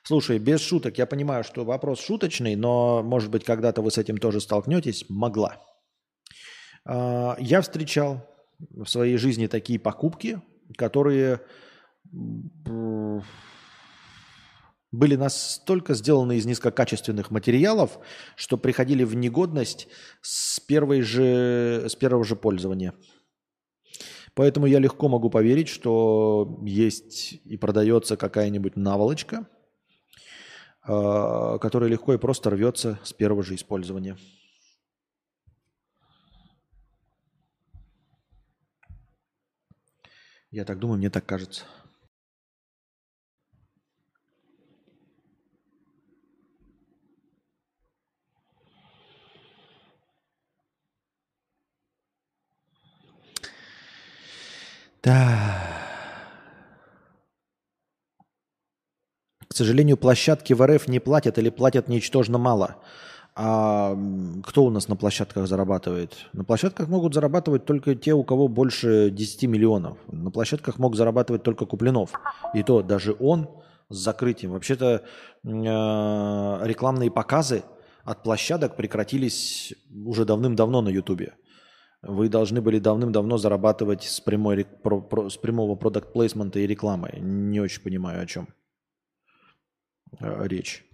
Слушай, 0.03 0.39
без 0.39 0.61
шуток, 0.61 0.97
я 0.97 1.05
понимаю, 1.05 1.43
что 1.43 1.65
вопрос 1.65 1.99
шуточный, 1.99 2.55
но, 2.55 3.03
может 3.03 3.29
быть, 3.29 3.43
когда-то 3.43 3.81
вы 3.81 3.91
с 3.91 3.97
этим 3.97 4.17
тоже 4.17 4.39
столкнетесь. 4.39 5.05
Могла. 5.09 5.61
А, 6.85 7.35
я 7.39 7.61
встречал 7.61 8.25
в 8.59 8.85
своей 8.85 9.17
жизни 9.17 9.47
такие 9.47 9.79
покупки, 9.79 10.41
которые 10.77 11.41
были 14.91 15.15
настолько 15.15 15.93
сделаны 15.93 16.37
из 16.37 16.45
низкокачественных 16.45 17.31
материалов, 17.31 17.99
что 18.35 18.57
приходили 18.57 19.03
в 19.03 19.15
негодность 19.15 19.87
с, 20.21 20.59
первой 20.59 21.01
же, 21.01 21.85
с 21.87 21.95
первого 21.95 22.23
же 22.23 22.35
пользования. 22.35 22.93
Поэтому 24.33 24.67
я 24.67 24.79
легко 24.79 25.09
могу 25.09 25.29
поверить, 25.29 25.67
что 25.67 26.59
есть 26.63 27.33
и 27.43 27.57
продается 27.57 28.17
какая-нибудь 28.17 28.75
наволочка, 28.75 29.47
а, 30.83 31.57
которая 31.57 31.89
легко 31.89 32.13
и 32.13 32.17
просто 32.17 32.51
рвется 32.51 32.99
с 33.03 33.13
первого 33.13 33.43
же 33.43 33.55
использования. 33.55 34.17
Я 40.57 40.65
так 40.65 40.79
думаю, 40.79 40.97
мне 40.97 41.11
так 41.11 41.23
кажется. 41.23 41.65
Да. 55.03 55.61
К 59.47 59.53
сожалению, 59.53 59.95
площадки 59.97 60.53
в 60.53 60.65
РФ 60.65 60.87
не 60.87 60.99
платят 60.99 61.37
или 61.37 61.51
платят 61.51 61.87
ничтожно 61.87 62.39
мало. 62.39 62.77
А 63.39 63.95
кто 64.45 64.63
у 64.63 64.71
нас 64.71 64.87
на 64.87 64.95
площадках 64.95 65.47
зарабатывает? 65.47 66.25
На 66.33 66.43
площадках 66.43 66.87
могут 66.87 67.13
зарабатывать 67.13 67.65
только 67.65 67.93
те, 67.93 68.13
у 68.13 68.23
кого 68.23 68.47
больше 68.47 69.11
10 69.11 69.43
миллионов. 69.43 69.99
На 70.07 70.31
площадках 70.31 70.79
мог 70.79 70.95
зарабатывать 70.95 71.43
только 71.43 71.67
Куплинов. 71.67 72.13
И 72.55 72.63
то 72.63 72.81
даже 72.81 73.15
он 73.19 73.47
с 73.89 73.97
закрытием. 73.97 74.53
Вообще-то 74.53 75.03
э, 75.43 75.49
рекламные 75.49 77.11
показы 77.11 77.61
от 78.03 78.23
площадок 78.23 78.75
прекратились 78.75 79.71
уже 79.93 80.25
давным-давно 80.25 80.81
на 80.81 80.89
Ютубе. 80.89 81.35
Вы 82.01 82.29
должны 82.29 82.59
были 82.59 82.79
давным-давно 82.79 83.37
зарабатывать 83.37 84.03
с, 84.03 84.19
прямой, 84.19 84.65
с 85.29 85.37
прямого 85.37 85.75
продукт 85.75 86.11
плейсмента 86.11 86.57
и 86.57 86.65
рекламы. 86.65 87.11
Не 87.19 87.59
очень 87.59 87.83
понимаю, 87.83 88.23
о 88.23 88.25
чем 88.25 88.47
э, 90.19 90.47
речь. 90.47 90.87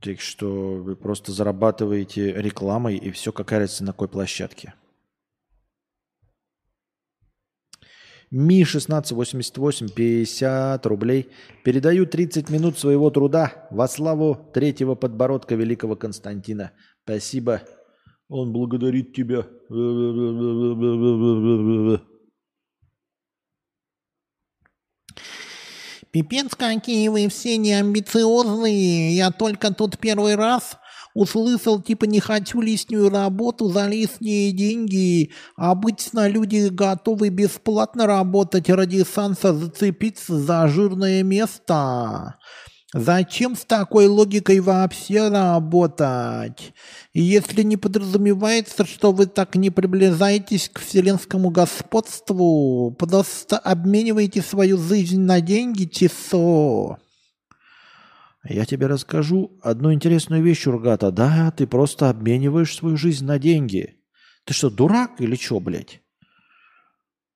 Так 0.00 0.20
что 0.20 0.76
вы 0.76 0.94
просто 0.94 1.32
зарабатываете 1.32 2.32
рекламой 2.32 2.96
и 2.96 3.10
все, 3.10 3.32
какая 3.32 3.60
разница 3.60 3.84
на 3.84 3.92
какой 3.92 4.08
площадке. 4.08 4.74
Ми 8.30 8.62
1688 8.62 9.88
50 9.88 10.86
рублей. 10.86 11.28
Передаю 11.64 12.06
30 12.06 12.50
минут 12.50 12.78
своего 12.78 13.10
труда 13.10 13.68
во 13.70 13.86
славу 13.88 14.50
третьего 14.52 14.96
подбородка 14.96 15.54
великого 15.54 15.96
Константина. 15.96 16.72
Спасибо. 17.04 17.62
Он 18.28 18.52
благодарит 18.52 19.14
тебя. 19.14 19.46
Пипец, 26.16 26.54
какие 26.54 27.08
вы 27.08 27.28
все 27.28 27.58
неамбициозные. 27.58 29.14
Я 29.14 29.30
только 29.30 29.74
тут 29.74 29.98
первый 29.98 30.34
раз 30.34 30.78
услышал, 31.12 31.82
типа, 31.82 32.06
не 32.06 32.20
хочу 32.20 32.62
лишнюю 32.62 33.10
работу 33.10 33.68
за 33.68 33.86
лишние 33.86 34.50
деньги. 34.52 35.32
Обычно 35.56 36.26
люди 36.26 36.68
готовы 36.70 37.28
бесплатно 37.28 38.06
работать 38.06 38.70
ради 38.70 39.04
санса 39.04 39.52
зацепиться 39.52 40.38
за 40.38 40.66
жирное 40.68 41.22
место. 41.22 42.36
Зачем 42.98 43.56
с 43.56 43.66
такой 43.66 44.06
логикой 44.06 44.60
вообще 44.60 45.28
работать? 45.28 46.72
Если 47.12 47.62
не 47.62 47.76
подразумевается, 47.76 48.86
что 48.86 49.12
вы 49.12 49.26
так 49.26 49.54
не 49.54 49.68
приближаетесь 49.68 50.70
к 50.70 50.80
вселенскому 50.80 51.50
господству, 51.50 52.90
просто 52.98 53.58
обмениваете 53.58 54.40
свою 54.40 54.78
жизнь 54.78 55.20
на 55.20 55.42
деньги, 55.42 55.84
часо. 55.84 56.96
Я 58.48 58.64
тебе 58.64 58.86
расскажу 58.86 59.58
одну 59.62 59.92
интересную 59.92 60.42
вещь, 60.42 60.66
Ургата. 60.66 61.10
Да, 61.10 61.50
ты 61.50 61.66
просто 61.66 62.08
обмениваешь 62.08 62.74
свою 62.74 62.96
жизнь 62.96 63.26
на 63.26 63.38
деньги. 63.38 63.98
Ты 64.44 64.54
что, 64.54 64.70
дурак 64.70 65.20
или 65.20 65.36
что, 65.36 65.60
блядь? 65.60 66.00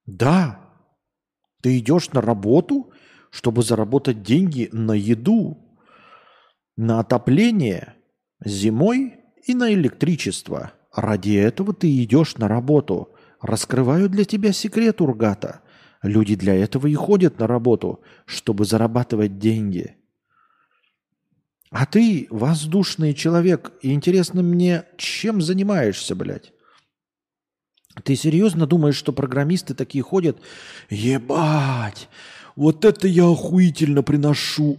Да. 0.07 0.59
Ты 1.63 1.79
идешь 1.79 2.09
на 2.13 2.23
работу, 2.23 2.95
чтобы 3.31 3.63
заработать 3.63 4.23
деньги 4.23 4.69
на 4.73 4.93
еду, 4.93 5.59
на 6.77 7.01
отопление 7.01 7.95
зимой 8.45 9.17
и 9.47 9.55
на 9.55 9.73
электричество. 9.73 10.73
Ради 10.95 11.35
этого 11.35 11.73
ты 11.73 12.03
идешь 12.03 12.37
на 12.37 12.49
работу. 12.49 13.15
Раскрываю 13.41 14.09
для 14.09 14.25
тебя 14.25 14.53
секрет, 14.53 15.01
Ургата. 15.01 15.61
Люди 16.03 16.35
для 16.35 16.55
этого 16.55 16.87
и 16.87 16.95
ходят 16.95 17.39
на 17.39 17.47
работу, 17.47 18.03
чтобы 18.25 18.65
зарабатывать 18.65 19.39
деньги. 19.39 19.97
А 21.71 21.87
ты 21.87 22.27
воздушный 22.31 23.15
человек, 23.15 23.73
и 23.81 23.93
интересно 23.93 24.43
мне, 24.43 24.85
чем 24.97 25.41
занимаешься, 25.41 26.17
блядь? 26.17 26.53
Ты 28.03 28.17
серьезно 28.17 28.67
думаешь, 28.67 28.97
что 28.97 29.13
программисты 29.13 29.75
такие 29.75 30.03
ходят? 30.03 30.39
Ебать! 30.89 32.09
Вот 32.61 32.85
это 32.85 33.09
я 33.09 33.27
охуительно 33.27 34.03
приношу 34.03 34.77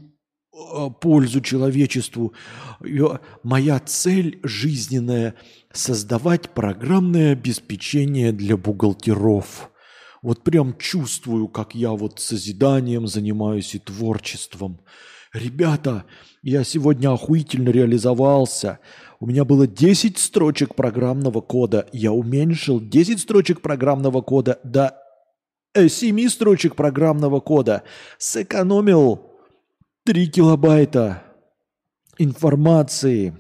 э, 0.54 0.90
пользу 1.02 1.42
человечеству. 1.42 2.32
Моя 3.42 3.80
цель 3.80 4.40
жизненная– 4.44 5.34
создавать 5.74 6.52
программное 6.52 7.32
обеспечение 7.32 8.34
для 8.34 8.56
бухгалтеров. 8.56 9.72
Вот 10.22 10.44
прям 10.44 10.78
чувствую, 10.78 11.48
как 11.48 11.74
я 11.74 11.90
вот 11.94 12.20
созиданием 12.20 13.08
занимаюсь 13.08 13.74
и 13.74 13.80
творчеством. 13.80 14.82
Ребята, 15.34 16.06
я 16.44 16.64
сегодня 16.64 17.12
охуительно 17.12 17.70
реализовался. 17.70 18.78
У 19.20 19.26
меня 19.26 19.44
было 19.44 19.66
10 19.66 20.20
строчек 20.20 20.76
программного 20.76 21.42
кода. 21.42 21.88
Я 21.94 22.12
уменьшил 22.12 22.80
10 22.80 23.20
строчек 23.20 23.62
программного 23.62 24.22
кода 24.22 24.60
до 24.64 25.01
7 25.76 26.20
э, 26.20 26.30
строчек 26.30 26.76
программного 26.76 27.40
кода. 27.40 27.84
Сэкономил 28.18 29.32
3 30.06 30.28
килобайта 30.28 31.24
информации 32.18 33.38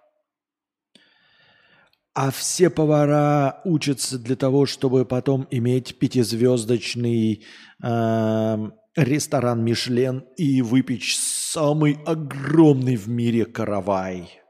А 2.14 2.30
все 2.30 2.68
повара 2.68 3.60
учатся 3.64 4.18
для 4.18 4.34
того, 4.34 4.66
чтобы 4.66 5.04
потом 5.04 5.46
иметь 5.50 5.98
пятизвездочный 5.98 7.44
э, 7.82 8.70
ресторан 8.96 9.64
Мишлен 9.64 10.24
и 10.36 10.62
выпечь 10.62 11.16
самый 11.16 11.98
огромный 12.04 12.96
в 12.96 13.08
мире 13.08 13.44
каравай. 13.44 14.40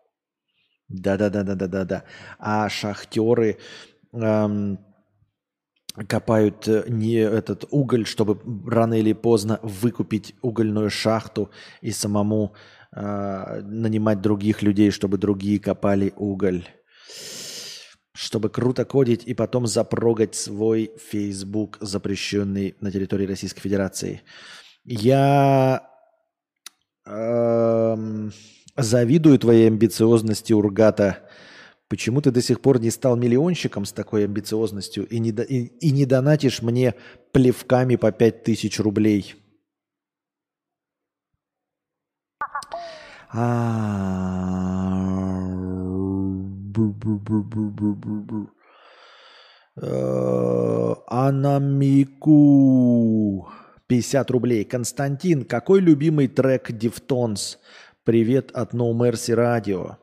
Да-да-да-да-да-да-да. 0.88 2.04
А 2.38 2.68
шахтеры 2.70 3.58
эм, 4.12 4.78
копают 6.08 6.66
не 6.88 7.16
этот 7.16 7.66
уголь, 7.70 8.06
чтобы 8.06 8.40
рано 8.66 8.94
или 8.94 9.12
поздно 9.12 9.60
выкупить 9.62 10.34
угольную 10.40 10.88
шахту 10.88 11.50
и 11.82 11.90
самому 11.90 12.54
э, 12.92 13.60
нанимать 13.62 14.22
других 14.22 14.62
людей, 14.62 14.90
чтобы 14.90 15.18
другие 15.18 15.60
копали 15.60 16.14
уголь 16.16 16.64
чтобы 18.18 18.48
круто 18.48 18.84
кодить 18.84 19.22
и 19.26 19.32
потом 19.32 19.68
запрогать 19.68 20.34
свой 20.34 20.90
Facebook, 20.98 21.78
запрещенный 21.80 22.74
на 22.80 22.90
территории 22.90 23.28
Российской 23.28 23.60
Федерации. 23.60 24.22
Я 24.84 25.88
эм, 27.06 28.32
завидую 28.76 29.38
твоей 29.38 29.68
амбициозности, 29.68 30.52
Ургата. 30.52 31.28
Почему 31.86 32.20
ты 32.20 32.32
до 32.32 32.42
сих 32.42 32.60
пор 32.60 32.80
не 32.80 32.90
стал 32.90 33.14
миллионщиком 33.14 33.84
с 33.84 33.92
такой 33.92 34.24
амбициозностью 34.24 35.06
и 35.06 35.20
не, 35.20 35.30
и, 35.30 35.66
и 35.66 35.92
не 35.92 36.04
донатишь 36.04 36.60
мне 36.60 36.96
плевками 37.30 37.94
по 37.94 38.10
5000 38.10 38.80
рублей? 38.80 39.36
А 43.30 44.97
Э, 44.97 44.97
Анамику. 51.06 52.38
50 53.86 54.30
рублей. 54.30 54.64
Константин, 54.64 55.44
какой 55.44 55.80
любимый 55.80 56.28
трек 56.28 56.72
Deftones? 56.72 57.58
Привет 58.04 58.50
от 58.52 58.74
No 58.74 58.92
Mercy 58.92 59.34
Radio. 59.34 59.96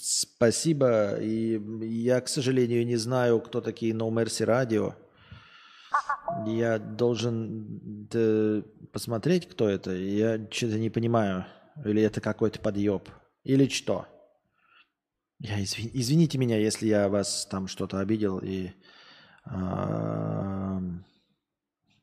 Спасибо. 0.00 1.16
И 1.20 1.60
я, 1.82 2.20
к 2.20 2.28
сожалению, 2.28 2.86
не 2.86 2.96
знаю, 2.96 3.40
кто 3.40 3.60
такие 3.60 3.92
No 3.92 4.10
Mercy 4.10 4.46
Radio. 4.46 4.94
Я 6.46 6.78
должен 6.78 8.08
посмотреть, 8.92 9.48
кто 9.48 9.68
это. 9.68 9.92
Я 9.92 10.38
что-то 10.50 10.78
не 10.78 10.90
понимаю. 10.90 11.44
Или 11.84 12.02
это 12.02 12.20
какой-то 12.20 12.58
подъеб. 12.60 13.08
Или 13.44 13.68
что? 13.68 14.06
Я 15.40 15.62
извин, 15.62 15.90
извините 15.94 16.36
меня, 16.38 16.58
если 16.58 16.88
я 16.88 17.08
вас 17.08 17.46
там 17.50 17.68
что-то 17.68 18.00
обидел. 18.00 18.38
И, 18.38 18.70
э, 19.46 20.80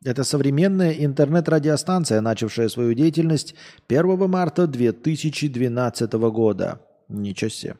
это 0.05 0.23
современная 0.23 0.93
интернет-радиостанция, 0.93 2.21
начавшая 2.21 2.69
свою 2.69 2.93
деятельность 2.93 3.55
1 3.87 4.29
марта 4.29 4.67
2012 4.67 6.13
года. 6.29 6.79
Ничего 7.09 7.49
себе. 7.49 7.75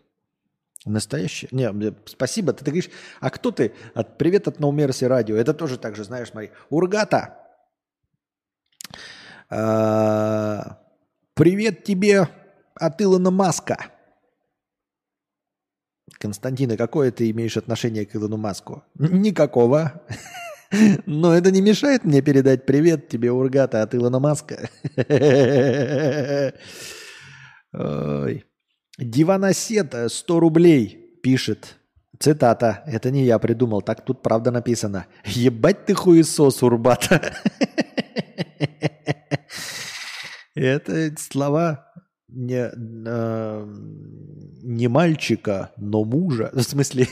Настоящий? 0.86 1.48
Не, 1.52 1.96
спасибо. 2.06 2.52
Ты, 2.52 2.66
ты 2.66 2.72
говоришь, 2.72 2.90
а 3.22 3.30
кто 3.30 3.52
ты? 3.52 3.74
От, 3.94 4.18
привет 4.18 4.48
от 4.48 4.60
Ноумерси 4.60 5.06
радио. 5.06 5.36
Это 5.36 5.54
тоже 5.54 5.78
так 5.78 5.96
же, 5.96 6.04
знаешь, 6.04 6.30
смотри. 6.30 6.52
Ургата. 6.70 7.38
А, 9.50 10.80
привет 11.34 11.84
тебе 11.84 12.28
от 12.76 13.02
Илона 13.02 13.32
Маска. 13.32 13.95
Константина, 16.26 16.76
какое 16.76 17.12
ты 17.12 17.30
имеешь 17.30 17.56
отношение 17.56 18.04
к 18.08 18.16
Илону 18.16 18.38
Маску? 18.38 18.84
Никакого. 18.96 20.02
Но 21.06 21.36
это 21.36 21.52
не 21.52 21.62
мешает 21.62 22.04
мне 22.04 22.24
передать 22.24 22.66
привет 22.66 23.10
тебе, 23.10 23.32
Ургата, 23.32 23.84
от 23.84 23.94
Илона 23.94 24.18
Маска. 24.20 24.68
Ой. 27.74 28.44
Диваносет 28.98 29.94
100 30.08 30.40
рублей 30.40 31.20
пишет. 31.22 31.78
Цитата. 32.20 32.84
Это 32.88 33.12
не 33.12 33.24
я 33.24 33.38
придумал, 33.38 33.84
так 33.84 34.04
тут 34.04 34.24
правда 34.24 34.50
написано. 34.50 35.06
Ебать 35.26 35.86
ты 35.86 35.94
хуесос, 35.94 36.64
Урбата. 36.64 37.22
Это 40.56 41.14
слова 41.20 41.94
не, 42.36 42.70
э, 42.74 43.66
не 44.64 44.88
мальчика, 44.88 45.72
но 45.78 46.04
мужа. 46.04 46.50
В 46.54 46.62
смысле, 46.62 47.08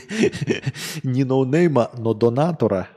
не 1.03 1.23
ноунейма, 1.23 1.89
но 1.97 2.13
донатора. 2.13 2.89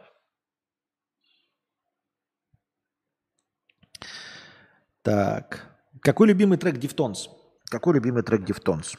Так. 5.02 5.72
Какой 6.02 6.28
любимый 6.28 6.58
трек 6.58 6.78
Deftones? 6.78 7.30
Какой 7.70 7.94
любимый 7.94 8.22
трек 8.22 8.44
Deftones? 8.44 8.94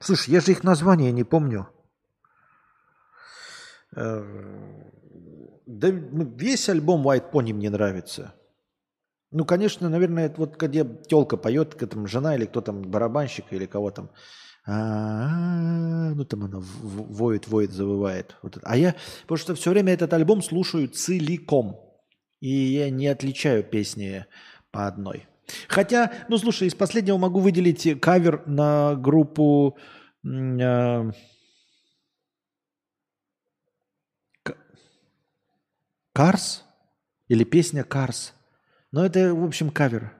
Слушай, 0.00 0.30
я 0.30 0.40
же 0.40 0.52
их 0.52 0.64
название 0.64 1.12
не 1.12 1.24
помню. 1.24 1.68
Э, 3.94 4.22
Да 5.66 5.88
ну, 5.92 6.24
весь 6.36 6.68
альбом 6.68 7.06
White 7.06 7.30
Pony 7.30 7.52
мне 7.52 7.70
нравится. 7.70 8.34
Ну, 9.32 9.44
конечно, 9.44 9.88
наверное, 9.88 10.26
это 10.26 10.40
вот 10.40 10.56
где 10.56 10.84
телка 10.84 11.36
поет, 11.36 11.74
к 11.74 11.86
там 11.86 12.06
жена 12.06 12.36
или 12.36 12.46
кто 12.46 12.60
там, 12.60 12.82
барабанщик 12.82 13.46
или 13.50 13.66
кого 13.66 13.90
там. 13.90 14.10
Ну, 14.66 16.24
там 16.24 16.44
она 16.44 16.58
воет, 16.60 17.46
воет, 17.46 17.72
завывает. 17.72 18.36
Вот. 18.42 18.58
А 18.62 18.76
я, 18.76 18.94
потому 19.22 19.38
что 19.38 19.54
все 19.54 19.70
время 19.70 19.92
этот 19.92 20.12
альбом 20.12 20.42
слушаю 20.42 20.88
целиком. 20.88 21.80
И 22.40 22.48
я 22.50 22.90
не 22.90 23.06
отличаю 23.06 23.62
песни 23.64 24.26
по 24.70 24.86
одной. 24.86 25.26
Хотя, 25.68 26.12
ну, 26.28 26.38
слушай, 26.38 26.66
из 26.66 26.74
последнего 26.74 27.16
могу 27.16 27.40
выделить 27.40 28.00
кавер 28.00 28.42
на 28.46 28.96
группу 28.96 29.78
м, 30.24 30.58
а, 30.60 31.10
Карс? 36.12 36.64
Или 37.28 37.44
песня 37.44 37.84
Карс? 37.84 38.35
Но 38.92 39.04
это, 39.04 39.34
в 39.34 39.44
общем, 39.44 39.70
кавер. 39.70 40.12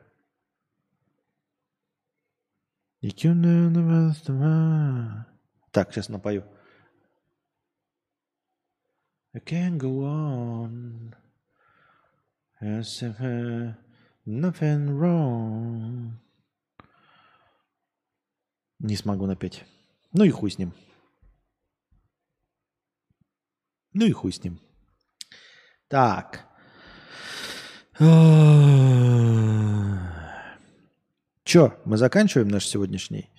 Так, 5.71 5.93
сейчас 5.93 6.09
напою. 6.09 6.45
I 9.35 9.41
can't 9.41 9.77
go 9.77 10.01
on 10.01 11.15
as 12.61 13.03
if 13.03 13.21
uh, 13.21 13.75
nothing 14.25 14.89
wrong. 14.99 16.13
Не 18.79 18.97
смогу 18.97 19.27
напеть. 19.27 19.65
Ну 20.13 20.25
и 20.25 20.31
хуй 20.31 20.51
с 20.51 20.59
ним. 20.59 20.73
Ну 23.93 24.07
и 24.07 24.13
хуй 24.13 24.33
с 24.33 24.43
ним. 24.43 24.59
Так. 25.89 26.46
Че, 27.99 28.05
мы 31.87 31.97
заканчиваем 31.97 32.49
наш 32.49 32.67
сегодняшний 32.67 33.31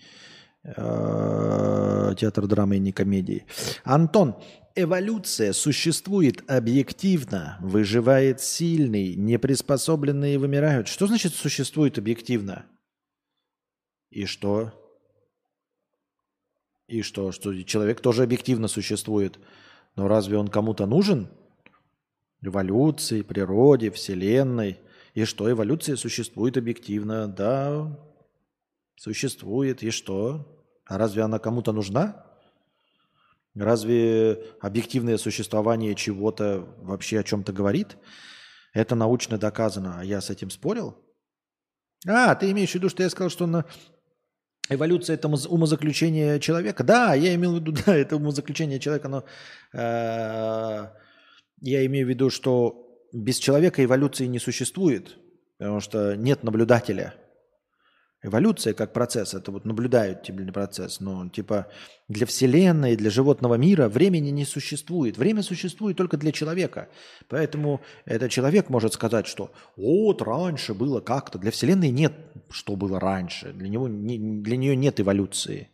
э, 0.64 2.14
театр 2.18 2.48
драмы 2.48 2.78
и 2.78 2.80
не 2.80 2.92
комедии. 2.92 3.46
Антон, 3.84 4.36
эволюция 4.76 5.54
существует 5.54 6.50
объективно, 6.50 7.60
выживает 7.62 8.42
сильный, 8.42 9.14
неприспособленные 9.16 10.40
вымирают. 10.40 10.88
Что 10.88 11.06
значит 11.06 11.36
существует 11.36 12.00
объективно? 12.00 12.66
И 14.10 14.26
что? 14.26 14.74
И 16.88 17.04
что? 17.04 17.32
Что 17.32 17.54
человек 17.62 18.02
тоже 18.02 18.24
объективно 18.24 18.68
существует. 18.68 19.38
Но 19.96 20.08
разве 20.08 20.36
он 20.36 20.48
кому-то 20.48 20.88
нужен? 20.88 21.30
Эволюции, 22.42 23.22
природе, 23.24 23.92
вселенной. 23.92 24.80
И 25.14 25.26
что? 25.26 25.50
Эволюция 25.50 25.96
существует 25.96 26.58
объективно. 26.58 27.28
Да, 27.28 28.00
существует. 28.96 29.82
И 29.84 29.90
что? 29.90 30.64
А 30.86 30.98
разве 30.98 31.24
она 31.24 31.40
кому-то 31.40 31.72
нужна? 31.72 32.26
Разве 33.56 34.44
объективное 34.62 35.18
существование 35.18 35.96
чего-то 35.96 36.68
вообще 36.78 37.20
о 37.20 37.24
чем-то 37.24 37.52
говорит? 37.52 37.98
Это 38.74 38.94
научно 38.94 39.40
доказано. 39.40 40.00
А 40.00 40.06
я 40.06 40.22
с 40.22 40.30
этим 40.30 40.52
спорил? 40.52 40.96
А, 42.06 42.36
ты 42.36 42.52
имеешь 42.52 42.72
в 42.72 42.76
виду, 42.76 42.90
что 42.90 43.02
я 43.02 43.10
сказал, 43.10 43.32
что 43.32 43.48
на... 43.48 43.66
эволюция 44.70 45.16
это 45.16 45.28
умозаключение 45.28 46.40
человека? 46.40 46.84
Да, 46.84 47.16
я 47.16 47.34
имел 47.34 47.54
в 47.54 47.56
виду, 47.56 47.72
да, 47.86 47.96
это 47.96 48.18
умозаключение 48.18 48.80
человека, 48.80 49.08
но 49.08 49.24
э, 49.74 50.88
я 51.62 51.86
имею 51.86 52.06
в 52.06 52.10
виду, 52.10 52.30
что 52.30 52.88
без 53.14 53.38
человека 53.38 53.84
эволюции 53.84 54.26
не 54.26 54.40
существует, 54.40 55.18
потому 55.58 55.80
что 55.80 56.16
нет 56.16 56.44
наблюдателя. 56.44 57.16
Эволюция 58.24 58.74
как 58.74 58.94
процесс, 58.94 59.36
это 59.36 59.52
вот 59.52 59.66
наблюдают 59.66 60.24
тебе 60.24 60.52
процесс, 60.52 61.00
но 61.00 61.30
типа 61.30 61.68
для 62.08 62.26
Вселенной, 62.26 62.96
для 62.96 63.12
животного 63.12 63.56
мира 63.56 63.90
времени 63.90 64.32
не 64.32 64.44
существует. 64.44 65.18
Время 65.18 65.44
существует 65.44 65.98
только 65.98 66.18
для 66.18 66.32
человека. 66.32 66.90
Поэтому 67.30 67.80
этот 68.06 68.32
человек 68.32 68.70
может 68.70 68.94
сказать, 68.94 69.28
что 69.28 69.52
вот 69.76 70.24
раньше 70.24 70.74
было 70.74 71.00
как-то. 71.00 71.38
Для 71.38 71.52
Вселенной 71.52 71.92
нет, 71.92 72.14
что 72.50 72.76
было 72.76 73.00
раньше. 73.00 73.54
Для, 73.54 73.70
него, 73.70 73.88
не- 73.88 74.42
для 74.42 74.58
нее 74.58 74.76
нет 74.76 75.00
эволюции. 75.00 75.70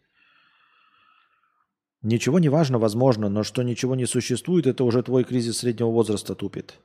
Ничего 2.04 2.38
не 2.40 2.50
важно, 2.50 2.80
возможно, 2.80 3.30
но 3.30 3.44
что 3.44 3.64
ничего 3.64 3.96
не 3.96 4.06
существует, 4.06 4.68
это 4.68 4.84
уже 4.84 5.02
твой 5.04 5.24
кризис 5.24 5.60
среднего 5.60 5.90
возраста 5.90 6.36
тупит. 6.36 6.80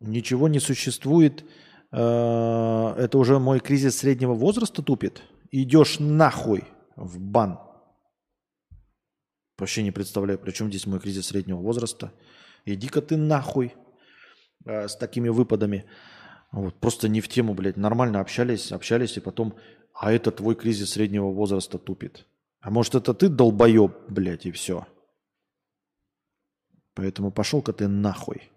Ничего 0.00 0.48
не 0.48 0.60
существует, 0.60 1.44
э, 1.92 2.94
это 2.98 3.18
уже 3.18 3.38
мой 3.38 3.60
кризис 3.60 3.98
среднего 3.98 4.32
возраста 4.32 4.82
тупит. 4.82 5.22
Идешь 5.50 5.98
нахуй 6.00 6.64
в 6.96 7.20
бан. 7.20 7.58
Вообще 9.58 9.82
не 9.82 9.90
представляю, 9.90 10.38
при 10.38 10.52
чем 10.52 10.68
здесь 10.68 10.86
мой 10.86 10.98
кризис 10.98 11.26
среднего 11.26 11.58
возраста. 11.58 12.12
Иди-ка 12.64 13.02
ты 13.02 13.18
нахуй 13.18 13.74
э, 14.64 14.88
с 14.88 14.96
такими 14.96 15.28
выпадами. 15.28 15.84
Вот, 16.50 16.80
просто 16.80 17.08
не 17.08 17.20
в 17.20 17.28
тему, 17.28 17.52
блядь. 17.52 17.76
Нормально 17.76 18.20
общались, 18.20 18.72
общались, 18.72 19.18
и 19.18 19.20
потом, 19.20 19.54
а 19.92 20.12
это 20.12 20.30
твой 20.30 20.54
кризис 20.54 20.92
среднего 20.92 21.30
возраста 21.30 21.78
тупит. 21.78 22.26
А 22.66 22.70
может, 22.70 22.96
это 22.96 23.14
ты 23.14 23.28
долбоеб, 23.28 23.92
блядь, 24.08 24.44
и 24.44 24.50
все. 24.50 24.88
Поэтому 26.94 27.30
пошел-ка 27.30 27.72
ты 27.72 27.86
нахуй. 27.86 28.50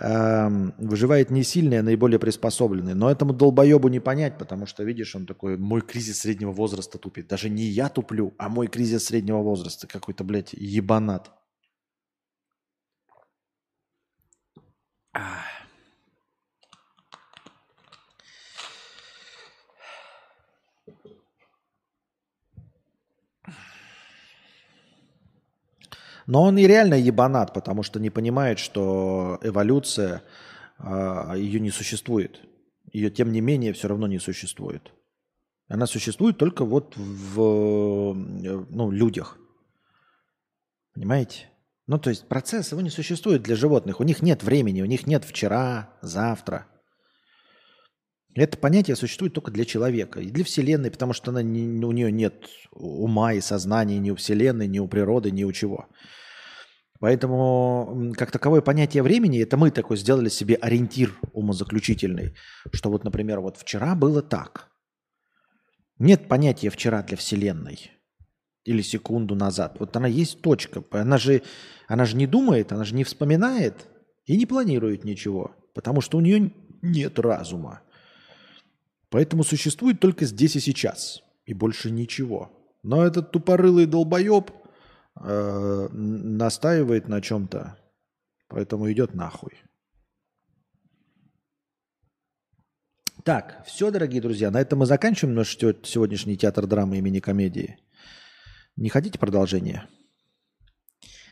Эм, 0.00 0.74
выживает 0.78 1.30
не 1.30 1.44
сильный, 1.44 1.78
а 1.78 1.82
наиболее 1.84 2.18
приспособленный. 2.18 2.94
Но 2.94 3.08
этому 3.08 3.32
долбоебу 3.32 3.86
не 3.86 4.00
понять, 4.00 4.38
потому 4.38 4.66
что, 4.66 4.82
видишь, 4.82 5.14
он 5.14 5.24
такой, 5.24 5.56
мой 5.56 5.82
кризис 5.82 6.18
среднего 6.18 6.50
возраста 6.50 6.98
тупит. 6.98 7.28
Даже 7.28 7.48
не 7.48 7.62
я 7.62 7.88
туплю, 7.88 8.34
а 8.38 8.48
мой 8.48 8.66
кризис 8.66 9.04
среднего 9.04 9.38
возраста. 9.38 9.86
Какой-то, 9.86 10.24
блядь, 10.24 10.52
ебанат. 10.52 11.30
Ах. 15.12 15.53
Но 26.26 26.42
он 26.42 26.56
и 26.58 26.66
реально 26.66 26.94
ебанат, 26.94 27.52
потому 27.52 27.82
что 27.82 28.00
не 28.00 28.10
понимает, 28.10 28.58
что 28.58 29.38
эволюция, 29.42 30.22
а, 30.78 31.34
ее 31.34 31.60
не 31.60 31.70
существует. 31.70 32.40
Ее, 32.92 33.10
тем 33.10 33.32
не 33.32 33.40
менее, 33.40 33.72
все 33.72 33.88
равно 33.88 34.06
не 34.06 34.18
существует. 34.18 34.92
Она 35.68 35.86
существует 35.86 36.38
только 36.38 36.64
вот 36.64 36.94
в 36.96 38.14
ну, 38.14 38.90
людях. 38.90 39.38
Понимаете? 40.94 41.50
Ну, 41.86 41.98
то 41.98 42.10
есть 42.10 42.28
процесс 42.28 42.72
его 42.72 42.80
не 42.80 42.90
существует 42.90 43.42
для 43.42 43.56
животных. 43.56 44.00
У 44.00 44.04
них 44.04 44.22
нет 44.22 44.42
времени, 44.42 44.82
у 44.82 44.86
них 44.86 45.06
нет 45.06 45.24
вчера, 45.24 45.90
завтра. 46.00 46.66
Это 48.34 48.58
понятие 48.58 48.96
существует 48.96 49.32
только 49.32 49.52
для 49.52 49.64
человека 49.64 50.20
и 50.20 50.30
для 50.30 50.44
Вселенной, 50.44 50.90
потому 50.90 51.12
что 51.12 51.30
она 51.30 51.42
не- 51.42 51.84
у 51.84 51.92
нее 51.92 52.10
нет 52.10 52.46
ума 52.72 53.32
и 53.32 53.40
сознания 53.40 53.98
ни 53.98 54.10
у 54.10 54.16
Вселенной, 54.16 54.66
ни 54.66 54.80
у 54.80 54.88
природы, 54.88 55.30
ни 55.30 55.44
у 55.44 55.52
чего. 55.52 55.86
Поэтому 56.98 58.12
как 58.16 58.30
таковое 58.32 58.60
понятие 58.60 59.02
времени, 59.02 59.40
это 59.40 59.56
мы 59.56 59.70
такой 59.70 59.96
сделали 59.96 60.28
себе 60.28 60.54
ориентир 60.56 61.16
умозаключительный, 61.32 62.34
что 62.72 62.90
вот, 62.90 63.04
например, 63.04 63.40
вот 63.40 63.56
вчера 63.56 63.94
было 63.94 64.22
так. 64.22 64.68
Нет 65.98 66.28
понятия 66.28 66.70
вчера 66.70 67.02
для 67.02 67.16
Вселенной 67.16 67.92
или 68.64 68.82
секунду 68.82 69.36
назад. 69.36 69.76
Вот 69.78 69.94
она 69.96 70.08
есть 70.08 70.40
точка. 70.40 70.82
Она 70.90 71.18
же, 71.18 71.42
она 71.86 72.04
же 72.04 72.16
не 72.16 72.26
думает, 72.26 72.72
она 72.72 72.84
же 72.84 72.94
не 72.94 73.04
вспоминает 73.04 73.86
и 74.24 74.36
не 74.36 74.46
планирует 74.46 75.04
ничего, 75.04 75.54
потому 75.74 76.00
что 76.00 76.18
у 76.18 76.20
нее 76.20 76.52
нет 76.82 77.18
разума. 77.18 77.82
Поэтому 79.14 79.44
существует 79.44 80.00
только 80.00 80.24
здесь 80.24 80.56
и 80.56 80.60
сейчас, 80.60 81.22
и 81.46 81.54
больше 81.54 81.92
ничего. 81.92 82.50
Но 82.82 83.06
этот 83.06 83.30
тупорылый 83.30 83.86
долбоеб 83.86 84.50
э, 85.20 85.88
настаивает 85.92 87.06
на 87.06 87.20
чем-то, 87.20 87.78
поэтому 88.48 88.90
идет 88.90 89.14
нахуй. 89.14 89.52
Так, 93.22 93.64
все, 93.64 93.92
дорогие 93.92 94.20
друзья, 94.20 94.50
на 94.50 94.60
этом 94.60 94.80
мы 94.80 94.86
заканчиваем 94.86 95.36
наш 95.36 95.56
сегодняшний 95.56 96.36
театр 96.36 96.66
драмы 96.66 96.98
имени 96.98 97.20
комедии. 97.20 97.78
Не 98.74 98.88
хотите 98.88 99.20
продолжение? 99.20 99.86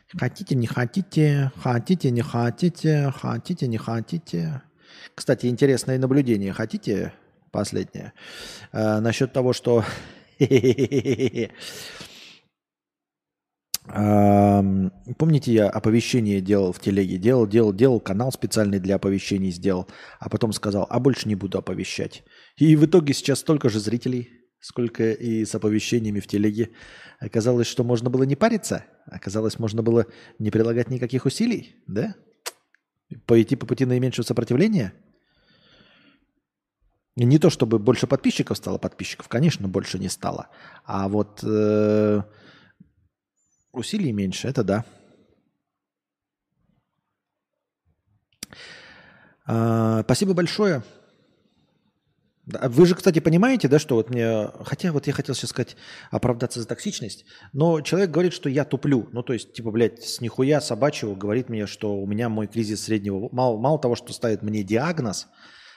Хотите, 0.07 0.55
не 0.55 0.67
хотите, 0.67 1.51
хотите, 1.57 2.11
не 2.11 2.21
хотите, 2.21 3.11
хотите, 3.11 3.67
не 3.67 3.77
хотите. 3.77 4.61
Кстати, 5.15 5.47
интересное 5.47 5.99
наблюдение. 5.99 6.53
Хотите 6.53 7.11
последнее? 7.53 8.11
Э, 8.73 8.99
насчет 8.99 9.31
того, 9.31 9.53
что 9.53 9.85
Помните, 15.17 15.51
я 15.51 15.69
оповещение 15.69 16.39
делал 16.41 16.71
в 16.71 16.79
телеге? 16.79 17.17
Делал, 17.17 17.47
делал, 17.47 17.73
делал, 17.73 17.99
канал 17.99 18.31
специальный 18.31 18.79
для 18.79 18.95
оповещений 18.95 19.51
сделал. 19.51 19.87
А 20.19 20.29
потом 20.29 20.53
сказал, 20.53 20.87
а 20.89 20.99
больше 20.99 21.27
не 21.27 21.35
буду 21.35 21.57
оповещать. 21.57 22.23
И 22.57 22.75
в 22.77 22.85
итоге 22.85 23.13
сейчас 23.13 23.39
столько 23.39 23.69
же 23.69 23.79
зрителей, 23.79 24.29
сколько 24.59 25.11
и 25.11 25.43
с 25.43 25.53
оповещениями 25.53 26.21
в 26.21 26.27
телеге. 26.27 26.69
Оказалось, 27.19 27.67
что 27.67 27.83
можно 27.83 28.09
было 28.09 28.23
не 28.23 28.37
париться. 28.37 28.85
Оказалось, 29.05 29.59
можно 29.59 29.83
было 29.83 30.05
не 30.39 30.49
прилагать 30.49 30.89
никаких 30.89 31.25
усилий, 31.25 31.75
да? 31.87 32.15
Пойти 33.25 33.57
по 33.57 33.65
пути 33.65 33.85
наименьшего 33.85 34.25
сопротивления. 34.25 34.93
Не 37.15 37.37
то, 37.37 37.49
чтобы 37.49 37.77
больше 37.77 38.07
подписчиков 38.07 38.57
стало, 38.57 38.77
подписчиков, 38.79 39.27
конечно, 39.27 39.67
больше 39.67 39.99
не 39.99 40.09
стало. 40.09 40.47
А 40.83 41.07
вот 41.07 41.43
э, 41.43 42.21
усилий 43.71 44.11
меньше, 44.11 44.47
это 44.47 44.63
да. 44.63 44.85
А, 49.45 50.01
спасибо 50.03 50.33
большое. 50.33 50.83
Вы 52.45 52.85
же, 52.85 52.95
кстати, 52.95 53.19
понимаете, 53.19 53.69
да, 53.69 53.79
что 53.79 53.95
вот 53.95 54.09
мне... 54.09 54.49
Хотя 54.65 54.91
вот 54.91 55.07
я 55.07 55.13
хотел 55.13 55.33
сейчас 55.33 55.51
сказать 55.51 55.77
оправдаться 56.11 56.59
за 56.59 56.67
токсичность, 56.67 57.25
но 57.53 57.79
человек 57.81 58.11
говорит, 58.11 58.33
что 58.33 58.49
я 58.49 58.65
туплю. 58.65 59.07
Ну, 59.13 59.23
то 59.23 59.31
есть, 59.31 59.53
типа, 59.53 59.71
блядь, 59.71 60.03
с 60.03 60.19
нихуя 60.19 60.59
собачьего 60.59 61.15
говорит 61.15 61.47
мне, 61.47 61.67
что 61.67 61.95
у 61.95 62.05
меня 62.05 62.27
мой 62.27 62.47
кризис 62.47 62.83
среднего... 62.83 63.29
Мало, 63.31 63.57
мало 63.57 63.79
того, 63.79 63.95
что 63.95 64.11
ставит 64.11 64.41
мне 64.41 64.61
диагноз, 64.63 65.27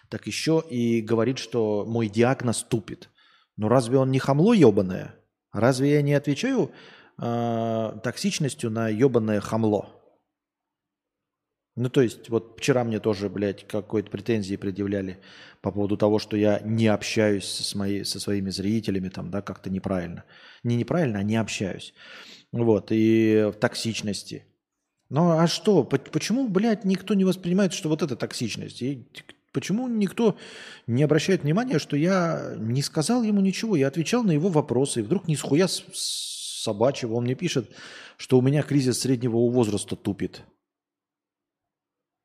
так 0.09 0.27
еще 0.27 0.63
и 0.69 1.01
говорит, 1.01 1.39
что 1.39 1.85
мой 1.87 2.09
диагноз 2.09 2.63
тупит. 2.63 3.11
Ну, 3.57 3.69
разве 3.69 3.99
он 3.99 4.11
не 4.11 4.19
хамло 4.19 4.53
ебаное? 4.53 5.15
Разве 5.53 5.95
я 5.95 6.03
не 6.03 6.15
отвечаю 6.15 6.71
э, 7.19 7.93
токсичностью 8.03 8.71
на 8.71 8.89
ебаное 8.89 9.41
хамло? 9.41 9.97
Ну, 11.77 11.91
то 11.91 12.01
есть, 12.01 12.31
вот 12.31 12.57
вчера 12.59 12.85
мне 12.85 13.01
тоже, 13.01 13.29
блядь, 13.29 13.67
какой-то 13.69 14.11
претензии 14.11 14.57
предъявляли 14.57 15.19
по 15.61 15.71
поводу 15.71 15.99
того, 15.99 16.19
что 16.19 16.37
я 16.37 16.61
не 16.61 16.87
общаюсь 16.87 17.45
со, 17.45 17.77
моей, 17.77 18.05
со 18.05 18.19
своими 18.19 18.49
зрителями, 18.49 19.11
там, 19.11 19.31
да, 19.31 19.43
как-то 19.43 19.69
неправильно. 19.69 20.25
Не 20.63 20.77
неправильно, 20.77 21.19
а 21.19 21.23
не 21.23 21.37
общаюсь. 21.37 21.93
Вот, 22.51 22.89
и 22.91 23.51
в 23.53 23.59
токсичности. 23.59 24.47
Ну, 25.11 25.39
а 25.39 25.47
что? 25.47 25.85
По- 25.85 25.99
Почему, 25.99 26.49
блядь, 26.49 26.85
никто 26.85 27.13
не 27.13 27.25
воспринимает, 27.25 27.75
что 27.75 27.91
вот 27.91 28.03
это 28.03 28.17
токсичность? 28.17 28.81
И 28.81 29.07
почему 29.57 29.89
никто 29.89 30.37
не 30.87 31.03
обращает 31.03 31.43
внимания, 31.43 31.79
что 31.79 31.97
я 31.97 32.55
не 32.59 32.83
сказал 32.83 33.23
ему 33.23 33.41
ничего, 33.41 33.75
я 33.75 33.89
отвечал 33.89 34.23
на 34.23 34.33
его 34.33 34.51
вопросы, 34.51 35.01
и 35.01 35.03
вдруг 35.03 35.27
ни 35.29 35.35
с- 35.35 35.85
с 35.95 36.63
собачьего 36.63 37.15
он 37.15 37.25
мне 37.25 37.35
пишет, 37.35 37.71
что 38.19 38.39
у 38.39 38.43
меня 38.43 38.63
кризис 38.63 39.01
среднего 39.01 39.39
возраста 39.51 39.97
тупит. 39.97 40.43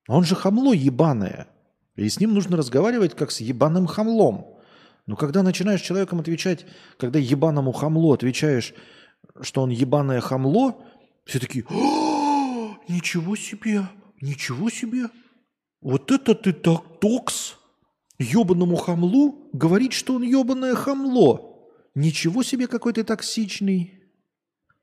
Он 0.09 0.25
же 0.25 0.35
хамло 0.35 0.73
ебаное. 0.73 1.47
И 1.95 2.09
с 2.09 2.19
ним 2.19 2.33
нужно 2.33 2.57
разговаривать 2.57 3.15
как 3.15 3.31
с 3.31 3.39
ебаным 3.39 3.87
хамлом. 3.87 4.57
Но 5.07 5.15
когда 5.15 5.41
начинаешь 5.41 5.81
человеком 5.81 6.19
отвечать, 6.19 6.65
когда 6.97 7.17
ебаному 7.17 7.71
хамлу 7.71 8.11
отвечаешь, 8.11 8.73
что 9.39 9.61
он 9.61 9.69
ебаное 9.69 10.19
хамло, 10.19 10.75
все 11.25 11.39
такие, 11.39 11.63
«А, 11.69 12.75
ничего 12.89 13.37
себе, 13.37 13.87
ничего 14.19 14.69
себе. 14.69 15.05
Вот 15.81 16.11
это 16.11 16.35
ты 16.35 16.53
так 16.53 16.99
токс. 16.99 17.57
Ебаному 18.19 18.75
хамлу 18.75 19.49
говорить, 19.51 19.93
что 19.93 20.13
он 20.15 20.21
ебаное 20.21 20.75
хамло. 20.75 21.69
Ничего 21.95 22.43
себе, 22.43 22.67
какой 22.67 22.93
ты 22.93 23.03
токсичный. 23.03 23.99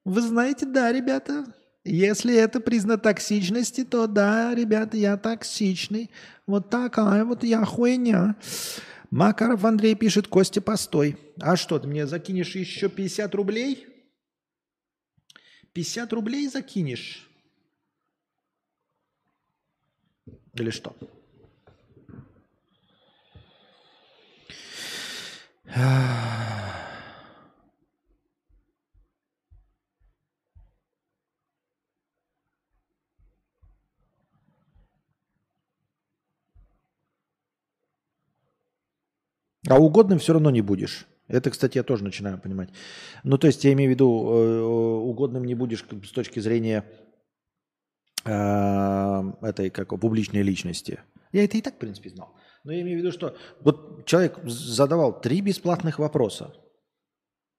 Вы 0.05 0.23
знаете, 0.23 0.67
да, 0.67 0.93
ребята, 0.93 1.55
если 1.85 2.35
это 2.35 2.61
признак 2.61 3.03
токсичности, 3.03 3.85
то 3.85 4.09
да, 4.09 4.55
ребята, 4.55 4.97
я 4.97 5.17
токсичный. 5.17 6.11
Вот 6.47 6.69
такая 6.69 7.25
вот 7.25 7.45
я 7.45 7.65
хуйня. 7.65 8.37
Макаров 9.11 9.65
Андрей 9.65 9.95
пишет, 9.95 10.27
Костя, 10.27 10.61
постой. 10.61 11.17
А 11.41 11.57
что, 11.57 11.79
ты 11.79 11.87
мне 11.87 12.07
закинешь 12.07 12.57
еще 12.57 12.89
50 12.89 13.35
рублей? 13.37 13.87
50 15.73 16.13
рублей 16.13 16.49
закинешь? 16.49 17.28
Или 20.59 20.71
что? 20.71 20.95
А 39.69 39.79
угодным 39.79 40.19
все 40.19 40.33
равно 40.33 40.51
не 40.51 40.63
будешь. 40.63 41.07
Это, 41.29 41.51
кстати, 41.51 41.77
я 41.77 41.83
тоже 41.83 42.05
начинаю 42.05 42.39
понимать. 42.39 42.71
Ну, 43.23 43.37
то 43.37 43.47
есть 43.47 43.65
я 43.65 43.73
имею 43.75 43.91
в 43.91 43.93
виду, 43.93 44.31
э, 44.31 44.63
угодным 44.63 45.45
не 45.45 45.55
будешь 45.55 45.85
с 46.05 46.11
точки 46.11 46.41
зрения 46.41 46.85
э, 46.89 47.08
этой 48.29 49.71
как 49.71 49.89
публичной 50.01 50.43
личности. 50.43 51.01
Я 51.33 51.45
это 51.45 51.59
и 51.59 51.63
так, 51.63 51.75
в 51.75 51.79
принципе, 51.79 52.11
знал. 52.11 52.35
Но 52.65 52.73
я 52.73 52.81
имею 52.83 52.99
в 52.99 53.03
виду, 53.03 53.13
что 53.13 53.37
вот 53.61 54.05
человек 54.07 54.39
задавал 54.45 55.21
три 55.21 55.41
бесплатных 55.41 55.99
вопроса. 55.99 56.55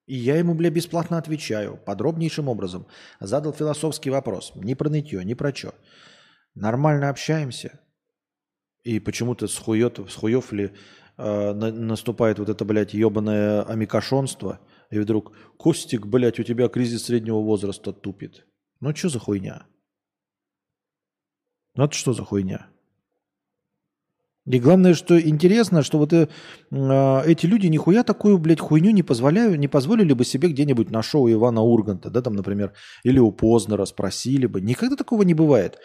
И 0.06 0.16
я 0.16 0.38
ему, 0.38 0.56
бля, 0.56 0.72
бесплатно 0.72 1.18
отвечаю, 1.18 1.78
подробнейшим 1.86 2.48
образом. 2.48 2.88
Задал 3.20 3.54
философский 3.54 4.10
вопрос. 4.10 4.52
Ни 4.56 4.74
про 4.74 4.90
нытье, 4.90 5.24
ни 5.24 5.36
про 5.36 5.54
что. 5.54 5.76
Нормально 6.56 7.10
общаемся. 7.10 7.80
И 8.84 9.00
почему-то 9.00 9.48
с, 9.48 9.56
хуёт, 9.56 10.00
с 10.10 10.16
хуев 10.16 10.52
ли 10.52 10.72
э, 11.18 11.54
на- 11.54 11.72
наступает 11.72 12.40
вот 12.40 12.50
это, 12.50 12.66
блядь, 12.66 12.94
ебаное 12.96 13.62
амикошонство. 13.64 14.60
И 14.90 14.98
вдруг, 14.98 15.34
Костик, 15.58 16.08
блядь, 16.08 16.40
у 16.40 16.44
тебя 16.44 16.70
кризис 16.70 17.06
среднего 17.06 17.40
возраста 17.42 17.94
тупит. 17.94 18.48
Ну, 18.80 18.96
что 18.96 19.10
за 19.10 19.20
хуйня? 19.20 19.68
Ну, 21.80 21.86
это 21.86 21.96
что 21.96 22.12
за 22.12 22.26
хуйня? 22.26 22.68
И 24.46 24.60
главное, 24.60 24.94
что 24.94 25.18
интересно, 25.18 25.82
что 25.82 25.98
вот 25.98 26.12
э, 26.12 26.28
э, 26.72 27.22
эти 27.26 27.46
люди 27.46 27.68
нихуя 27.68 28.04
такую, 28.04 28.38
блядь, 28.38 28.60
хуйню 28.60 28.92
не 28.92 29.02
позволяют, 29.02 29.58
не 29.58 29.70
позволили 29.70 30.12
бы 30.12 30.26
себе 30.26 30.50
где-нибудь 30.50 30.92
на 30.92 31.02
шоу 31.02 31.32
Ивана 31.32 31.62
Урганта, 31.62 32.10
да, 32.10 32.22
там, 32.22 32.34
например, 32.34 32.74
или 33.06 33.20
у 33.20 33.32
Познера 33.32 33.86
спросили 33.86 34.46
бы. 34.46 34.60
Никогда 34.60 34.98
такого 34.98 35.22
не 35.22 35.34
бывает, 35.34 35.78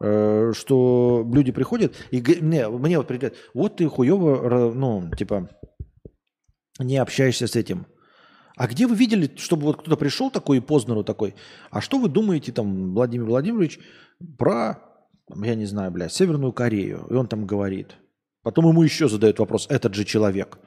э, 0.00 0.52
что 0.56 1.30
люди 1.30 1.52
приходят 1.52 1.94
и 2.10 2.22
мне, 2.40 2.66
мне 2.70 2.96
вот 2.96 3.06
предъявляют, 3.06 3.36
вот 3.52 3.76
ты 3.76 3.88
хуево, 3.88 4.72
ну, 4.72 5.10
типа, 5.18 5.50
не 6.78 6.96
общаешься 6.96 7.46
с 7.46 7.56
этим. 7.56 7.86
А 8.56 8.68
где 8.68 8.86
вы 8.86 8.96
видели, 8.96 9.30
чтобы 9.36 9.64
вот 9.64 9.82
кто-то 9.82 9.98
пришел 9.98 10.30
такой 10.30 10.56
и 10.56 10.60
Познеру 10.60 11.04
такой, 11.04 11.34
а 11.70 11.82
что 11.82 11.98
вы 11.98 12.08
думаете, 12.08 12.52
там, 12.52 12.94
Владимир 12.94 13.26
Владимирович, 13.26 13.78
про, 14.38 14.85
я 15.34 15.54
не 15.54 15.66
знаю, 15.66 15.90
блядь, 15.90 16.12
Северную 16.12 16.52
Корею? 16.52 17.06
И 17.10 17.14
он 17.14 17.26
там 17.26 17.46
говорит. 17.46 17.96
Потом 18.42 18.68
ему 18.68 18.82
еще 18.82 19.08
задают 19.08 19.38
вопрос, 19.38 19.66
этот 19.68 19.94
же 19.94 20.04
человек. 20.04 20.58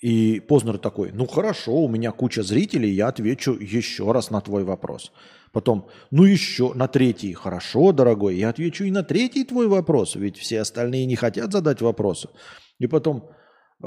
И 0.00 0.40
Познер 0.40 0.78
такой, 0.78 1.10
ну 1.12 1.26
хорошо, 1.26 1.72
у 1.72 1.88
меня 1.88 2.10
куча 2.10 2.42
зрителей, 2.42 2.90
я 2.90 3.08
отвечу 3.08 3.52
еще 3.52 4.12
раз 4.12 4.30
на 4.30 4.40
твой 4.40 4.64
вопрос. 4.64 5.12
Потом, 5.52 5.88
ну 6.10 6.24
еще 6.24 6.72
на 6.74 6.88
третий, 6.88 7.34
хорошо, 7.34 7.92
дорогой, 7.92 8.36
я 8.36 8.48
отвечу 8.48 8.84
и 8.84 8.90
на 8.90 9.02
третий 9.02 9.44
твой 9.44 9.66
вопрос, 9.66 10.14
ведь 10.14 10.38
все 10.38 10.60
остальные 10.60 11.04
не 11.04 11.16
хотят 11.16 11.52
задать 11.52 11.82
вопросы. 11.82 12.30
И 12.78 12.86
потом 12.86 13.28
э, 13.82 13.86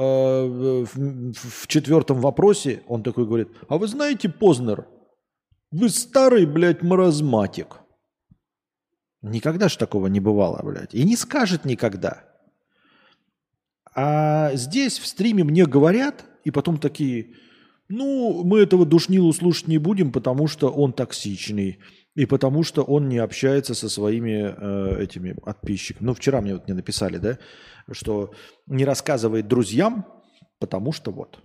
в, 0.93 1.67
четвертом 1.67 2.19
вопросе 2.19 2.83
он 2.87 3.01
такой 3.01 3.25
говорит, 3.25 3.47
а 3.67 3.77
вы 3.79 3.87
знаете, 3.87 4.29
Познер, 4.29 4.85
вы 5.71 5.89
старый, 5.89 6.45
блядь, 6.45 6.83
маразматик. 6.83 7.79
Никогда 9.23 9.69
ж 9.69 9.77
такого 9.77 10.07
не 10.07 10.19
бывало, 10.19 10.61
блядь. 10.63 10.93
И 10.93 11.03
не 11.05 11.15
скажет 11.15 11.63
никогда. 11.63 12.25
А 13.95 14.53
здесь 14.55 14.99
в 14.99 15.07
стриме 15.07 15.45
мне 15.45 15.65
говорят, 15.65 16.25
и 16.43 16.51
потом 16.51 16.77
такие, 16.77 17.35
ну, 17.87 18.43
мы 18.43 18.59
этого 18.59 18.85
душнилу 18.85 19.31
слушать 19.31 19.67
не 19.67 19.77
будем, 19.77 20.11
потому 20.11 20.47
что 20.47 20.69
он 20.69 20.91
токсичный, 20.91 21.79
и 22.15 22.25
потому 22.25 22.63
что 22.63 22.83
он 22.83 23.07
не 23.07 23.17
общается 23.17 23.73
со 23.75 23.87
своими 23.87 24.53
э, 24.57 25.03
этими 25.03 25.31
подписчиками. 25.31 26.07
Ну, 26.07 26.13
вчера 26.13 26.41
мне 26.41 26.55
вот 26.55 26.67
не 26.67 26.73
написали, 26.73 27.17
да, 27.17 27.39
что 27.91 28.33
не 28.67 28.83
рассказывает 28.83 29.47
друзьям, 29.47 30.05
потому 30.59 30.91
что 30.91 31.11
вот. 31.11 31.39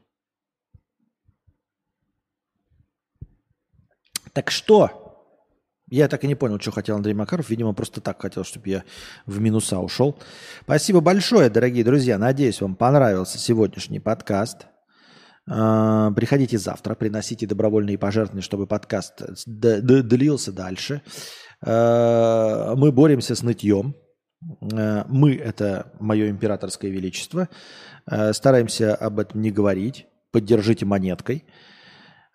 Так 4.32 4.50
что? 4.50 5.07
Я 5.90 6.08
так 6.08 6.24
и 6.24 6.26
не 6.26 6.34
понял, 6.34 6.60
что 6.60 6.70
хотел 6.70 6.96
Андрей 6.96 7.14
Макаров. 7.14 7.48
Видимо, 7.48 7.72
просто 7.72 8.00
так 8.00 8.20
хотел, 8.20 8.44
чтобы 8.44 8.68
я 8.68 8.84
в 9.26 9.40
минуса 9.40 9.78
ушел. 9.78 10.18
Спасибо 10.62 11.00
большое, 11.00 11.48
дорогие 11.48 11.84
друзья. 11.84 12.18
Надеюсь, 12.18 12.60
вам 12.60 12.74
понравился 12.76 13.38
сегодняшний 13.38 13.98
подкаст. 14.00 14.66
А, 15.50 16.10
Приходите 16.12 16.58
завтра, 16.58 16.94
приносите 16.94 17.46
добровольные 17.46 17.96
пожертвования, 17.96 18.42
чтобы 18.42 18.66
подкаст 18.66 19.22
д- 19.46 19.80
длился 19.80 20.52
дальше. 20.52 21.00
А, 21.64 22.74
Мы 22.76 22.92
боремся 22.92 23.34
с 23.34 23.42
нытьем. 23.42 23.94
А, 24.74 25.06
Мы– 25.08 25.36
это 25.36 25.92
мое 26.00 26.28
императорское 26.28 26.90
величество. 26.90 27.48
Стараемся 28.32 28.94
об 28.94 29.18
этом 29.20 29.40
не 29.40 29.50
говорить. 29.50 30.06
Поддержите 30.32 30.84
монеткой. 30.84 31.44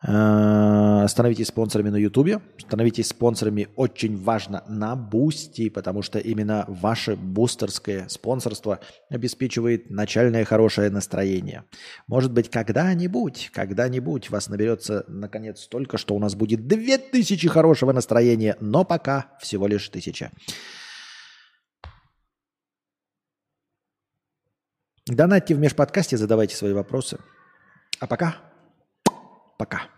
А, 0.06 1.08
Становитесь 1.08 1.48
спонсорами 1.48 1.90
на 1.90 1.96
Ютубе. 1.96 2.42
Становитесь 2.58 3.08
спонсорами 3.08 3.70
очень 3.76 4.22
важно 4.22 4.64
на 4.68 4.96
Бусти, 4.96 5.70
потому 5.70 6.02
что 6.02 6.20
именно 6.20 6.66
ваше 6.68 7.16
бустерское 7.16 8.08
спонсорство 8.10 8.80
обеспечивает 9.10 9.90
начальное 9.90 10.44
хорошее 10.46 10.90
настроение. 10.90 11.64
Может 12.08 12.34
быть, 12.34 12.50
когда-нибудь, 12.50 13.52
когда-нибудь 13.54 14.30
вас 14.30 14.50
наберется 14.50 15.06
наконец 15.08 15.62
столько, 15.62 15.98
что 15.98 16.16
у 16.16 16.20
нас 16.20 16.36
будет 16.36 16.68
2000 16.68 17.48
хорошего 17.48 17.92
настроения, 17.94 18.58
но 18.60 18.84
пока 18.84 19.38
всего 19.40 19.68
лишь 19.68 19.88
1000. 19.90 20.32
Донатьте 25.06 25.54
в 25.54 25.60
межподкасте, 25.60 26.18
задавайте 26.18 26.56
свои 26.56 26.72
вопросы. 26.72 27.20
А 28.00 28.08
пока, 28.08 28.38
пока. 29.58 29.93